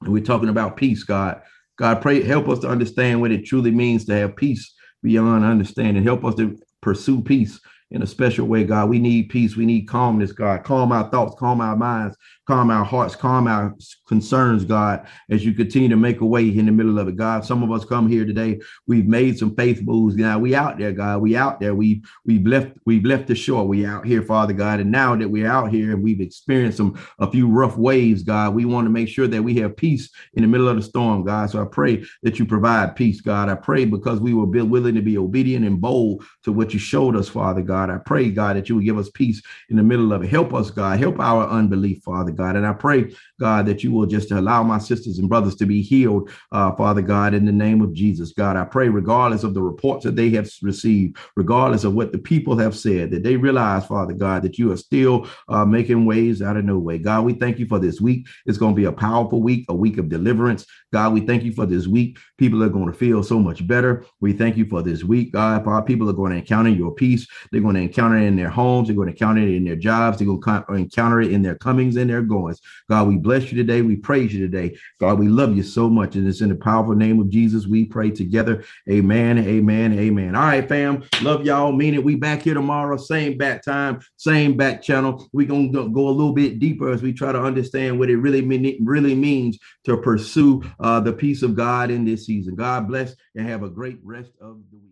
we're 0.01 0.23
talking 0.23 0.49
about 0.49 0.77
peace, 0.77 1.03
God. 1.03 1.41
God, 1.77 2.01
pray, 2.01 2.21
help 2.21 2.49
us 2.49 2.59
to 2.59 2.69
understand 2.69 3.21
what 3.21 3.31
it 3.31 3.45
truly 3.45 3.71
means 3.71 4.05
to 4.05 4.13
have 4.13 4.35
peace 4.35 4.73
beyond 5.01 5.45
understanding. 5.45 6.03
Help 6.03 6.25
us 6.25 6.35
to 6.35 6.57
pursue 6.81 7.21
peace 7.21 7.59
in 7.91 8.03
a 8.03 8.07
special 8.07 8.45
way, 8.47 8.63
God. 8.63 8.89
We 8.89 8.99
need 8.99 9.29
peace. 9.29 9.55
We 9.55 9.65
need 9.65 9.87
calmness, 9.87 10.31
God. 10.31 10.63
Calm 10.63 10.91
our 10.91 11.09
thoughts, 11.09 11.35
calm 11.39 11.59
our 11.59 11.75
minds, 11.75 12.15
calm 12.45 12.69
our 12.69 12.85
hearts, 12.85 13.15
calm 13.15 13.47
our 13.47 13.75
concerns, 14.07 14.63
God, 14.63 15.07
as 15.29 15.45
you 15.45 15.53
continue 15.53 15.89
to 15.89 15.95
make 15.95 16.21
a 16.21 16.25
way 16.25 16.47
in 16.47 16.65
the 16.65 16.71
middle 16.71 16.99
of 16.99 17.07
it, 17.07 17.15
God. 17.15 17.45
Some 17.45 17.63
of 17.63 17.71
us 17.71 17.85
come 17.85 18.07
here 18.07 18.25
today. 18.25 18.59
We've 18.87 19.07
made 19.07 19.37
some 19.37 19.55
faith 19.55 19.81
moves. 19.81 20.15
Now 20.15 20.37
we 20.37 20.55
out 20.55 20.77
there, 20.77 20.91
God. 20.91 21.21
We 21.21 21.35
out 21.35 21.59
there. 21.59 21.73
We 21.73 22.03
we've 22.25 22.45
left 22.45 22.73
we've 22.85 23.05
left 23.05 23.27
the 23.27 23.35
shore. 23.35 23.67
We 23.67 23.85
out 23.85 24.05
here, 24.05 24.21
Father 24.21 24.53
God. 24.53 24.79
And 24.79 24.91
now 24.91 25.15
that 25.15 25.29
we're 25.29 25.49
out 25.49 25.71
here 25.71 25.91
and 25.93 26.03
we've 26.03 26.21
experienced 26.21 26.77
some 26.77 26.99
a 27.19 27.29
few 27.29 27.47
rough 27.47 27.77
waves, 27.77 28.23
God, 28.23 28.53
we 28.53 28.65
want 28.65 28.85
to 28.85 28.91
make 28.91 29.09
sure 29.09 29.27
that 29.27 29.43
we 29.43 29.55
have 29.55 29.77
peace 29.77 30.09
in 30.33 30.43
the 30.43 30.47
middle 30.47 30.67
of 30.67 30.75
the 30.75 30.83
storm, 30.83 31.23
God. 31.23 31.49
So 31.49 31.61
I 31.61 31.65
pray 31.65 32.03
that 32.23 32.37
you 32.37 32.45
provide 32.45 32.95
peace, 32.95 33.21
God. 33.21 33.49
I 33.49 33.55
pray 33.55 33.85
because 33.85 34.19
we 34.19 34.33
were 34.33 34.45
willing 34.45 34.95
to 34.95 35.01
be 35.01 35.17
obedient 35.17 35.65
and 35.65 35.81
bold 35.81 36.23
to 36.43 36.51
what 36.51 36.73
you 36.73 36.79
showed 36.79 37.15
us, 37.15 37.29
Father 37.29 37.61
God. 37.61 37.78
I 37.87 37.99
pray, 37.99 38.31
God, 38.31 38.55
that 38.55 38.67
you 38.67 38.75
would 38.75 38.85
give 38.85 38.97
us 38.97 39.09
peace 39.11 39.41
in 39.69 39.77
the 39.77 39.83
middle 39.83 40.11
of 40.11 40.23
it. 40.23 40.29
Help 40.29 40.53
us, 40.53 40.71
God. 40.71 40.99
Help 40.99 41.19
our 41.19 41.47
unbelief, 41.47 42.01
Father 42.03 42.31
God. 42.31 42.55
And 42.55 42.65
I 42.65 42.73
pray, 42.73 43.13
God, 43.39 43.65
that 43.67 43.83
you 43.83 43.91
will 43.91 44.07
just 44.07 44.31
allow 44.31 44.63
my 44.63 44.79
sisters 44.79 45.19
and 45.19 45.29
brothers 45.29 45.55
to 45.57 45.65
be 45.65 45.81
healed, 45.81 46.31
uh, 46.51 46.71
Father 46.71 47.01
God, 47.01 47.33
in 47.33 47.45
the 47.45 47.51
name 47.51 47.81
of 47.81 47.93
Jesus. 47.93 48.33
God, 48.33 48.57
I 48.57 48.65
pray, 48.65 48.89
regardless 48.89 49.43
of 49.43 49.53
the 49.53 49.61
reports 49.61 50.03
that 50.05 50.15
they 50.15 50.29
have 50.31 50.49
received, 50.61 51.17
regardless 51.35 51.83
of 51.83 51.93
what 51.93 52.11
the 52.11 52.17
people 52.17 52.57
have 52.57 52.75
said, 52.75 53.11
that 53.11 53.23
they 53.23 53.37
realize, 53.37 53.85
Father 53.85 54.13
God, 54.13 54.41
that 54.41 54.57
you 54.57 54.71
are 54.71 54.77
still 54.77 55.27
uh, 55.47 55.65
making 55.65 56.05
ways 56.05 56.41
out 56.41 56.57
of 56.57 56.65
no 56.65 56.79
way. 56.79 56.97
God, 56.97 57.25
we 57.25 57.33
thank 57.33 57.59
you 57.59 57.67
for 57.67 57.77
this 57.77 58.01
week. 58.01 58.27
It's 58.45 58.57
going 58.57 58.73
to 58.73 58.79
be 58.79 58.85
a 58.85 58.91
powerful 58.91 59.41
week, 59.41 59.65
a 59.69 59.75
week 59.75 59.99
of 59.99 60.09
deliverance. 60.09 60.65
God, 60.91 61.13
we 61.13 61.21
thank 61.21 61.43
you 61.43 61.53
for 61.53 61.65
this 61.65 61.85
week. 61.85 62.17
People 62.37 62.63
are 62.63 62.69
going 62.69 62.87
to 62.87 62.97
feel 62.97 63.23
so 63.23 63.39
much 63.39 63.67
better. 63.67 64.05
We 64.21 64.33
thank 64.33 64.57
you 64.57 64.65
for 64.65 64.81
this 64.81 65.03
week, 65.03 65.33
God. 65.33 65.67
Our 65.67 65.83
people 65.83 66.09
are 66.09 66.13
going 66.13 66.31
to 66.31 66.39
encounter 66.39 66.69
your 66.69 66.93
peace. 66.93 67.27
They're 67.51 67.61
going 67.71 67.87
to 67.87 67.87
encounter 67.87 68.17
it 68.17 68.23
in 68.23 68.35
their 68.35 68.49
homes. 68.49 68.87
They're 68.87 68.95
going 68.95 69.07
to 69.07 69.13
encounter 69.13 69.41
it 69.41 69.53
in 69.53 69.63
their 69.63 69.75
jobs. 69.75 70.17
They're 70.17 70.27
going 70.27 70.41
to 70.41 70.73
encounter 70.73 71.21
it 71.21 71.31
in 71.31 71.41
their 71.41 71.55
comings 71.55 71.95
and 71.95 72.09
their 72.09 72.21
goings. 72.21 72.59
God, 72.89 73.07
we 73.07 73.17
bless 73.17 73.51
you 73.51 73.57
today. 73.57 73.81
We 73.81 73.95
praise 73.95 74.33
you 74.33 74.39
today. 74.39 74.77
God, 74.99 75.19
we 75.19 75.27
love 75.27 75.55
you 75.55 75.63
so 75.63 75.89
much. 75.89 76.15
And 76.15 76.27
it's 76.27 76.41
in 76.41 76.49
the 76.49 76.55
powerful 76.55 76.95
name 76.95 77.19
of 77.19 77.29
Jesus 77.29 77.67
we 77.67 77.85
pray 77.85 78.09
together. 78.09 78.63
Amen. 78.89 79.37
Amen. 79.37 79.97
Amen. 79.97 80.35
All 80.35 80.43
right, 80.43 80.67
fam. 80.67 81.03
Love 81.21 81.45
y'all. 81.45 81.71
Mean 81.71 81.93
it. 81.93 82.03
We 82.03 82.15
back 82.15 82.41
here 82.41 82.55
tomorrow. 82.55 82.97
Same 82.97 83.37
back 83.37 83.63
time, 83.63 83.99
same 84.17 84.57
back 84.57 84.81
channel. 84.81 85.29
We're 85.31 85.47
going 85.47 85.71
to 85.71 85.89
go 85.89 86.07
a 86.07 86.11
little 86.11 86.33
bit 86.33 86.59
deeper 86.59 86.91
as 86.91 87.01
we 87.01 87.13
try 87.13 87.31
to 87.31 87.41
understand 87.41 87.99
what 87.99 88.09
it 88.09 88.17
really, 88.17 88.41
mean, 88.41 88.83
really 88.83 89.15
means 89.15 89.59
to 89.85 89.97
pursue 89.97 90.63
uh, 90.79 90.99
the 90.99 91.13
peace 91.13 91.43
of 91.43 91.55
God 91.55 91.91
in 91.91 92.05
this 92.05 92.25
season. 92.25 92.55
God 92.55 92.87
bless 92.87 93.15
and 93.35 93.47
have 93.47 93.63
a 93.63 93.69
great 93.69 93.99
rest 94.03 94.31
of 94.41 94.57
the 94.71 94.77
week. 94.77 94.88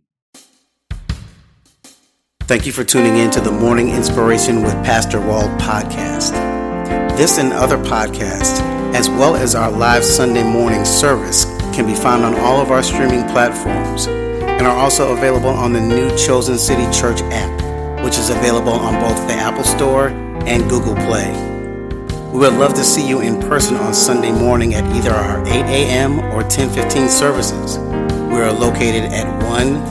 Thank 2.48 2.66
you 2.66 2.72
for 2.72 2.86
tuning 2.86 3.18
in 3.18 3.30
to 3.32 3.42
the 3.42 3.52
Morning 3.52 3.90
Inspiration 3.90 4.62
with 4.62 4.72
Pastor 4.76 5.20
Walt 5.20 5.52
podcast. 5.60 6.32
This 7.18 7.40
and 7.40 7.52
other 7.52 7.76
podcasts, 7.76 8.62
as 8.96 9.10
well 9.10 9.36
as 9.36 9.54
our 9.54 9.70
live 9.70 10.02
Sunday 10.02 10.44
morning 10.50 10.86
service, 10.86 11.44
can 11.76 11.86
be 11.86 11.94
found 11.94 12.24
on 12.24 12.36
all 12.36 12.62
of 12.62 12.72
our 12.72 12.82
streaming 12.82 13.28
platforms 13.32 14.08
and 14.08 14.66
are 14.66 14.78
also 14.78 15.12
available 15.12 15.50
on 15.50 15.74
the 15.74 15.82
new 15.82 16.10
Chosen 16.18 16.58
City 16.58 16.90
Church 16.98 17.20
app, 17.34 18.02
which 18.06 18.18
is 18.18 18.30
available 18.30 18.72
on 18.72 18.94
both 19.02 19.28
the 19.28 19.34
Apple 19.34 19.66
Store 19.66 20.08
and 20.48 20.70
Google 20.70 20.96
Play. 20.96 21.30
We 22.32 22.40
would 22.40 22.54
love 22.54 22.74
to 22.76 22.84
see 22.86 23.06
you 23.06 23.20
in 23.20 23.42
person 23.42 23.76
on 23.76 23.94
Sunday 23.94 24.32
morning 24.32 24.74
at 24.74 24.86
either 24.96 25.12
our 25.12 25.46
8 25.46 25.50
a.m. 25.50 26.20
or 26.32 26.44
10:15 26.44 27.10
services. 27.10 27.78
We 28.38 28.44
are 28.44 28.54
located 28.54 29.12
at 29.14 29.26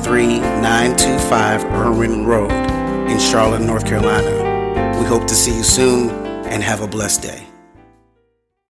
13925 0.05 1.65
Irwin 1.65 2.25
Road 2.25 2.53
in 3.11 3.19
Charlotte, 3.19 3.63
North 3.63 3.85
Carolina. 3.85 5.01
We 5.01 5.05
hope 5.05 5.27
to 5.27 5.35
see 5.35 5.57
you 5.57 5.65
soon 5.65 6.11
and 6.47 6.63
have 6.63 6.81
a 6.81 6.87
blessed 6.87 7.23
day. 7.23 7.46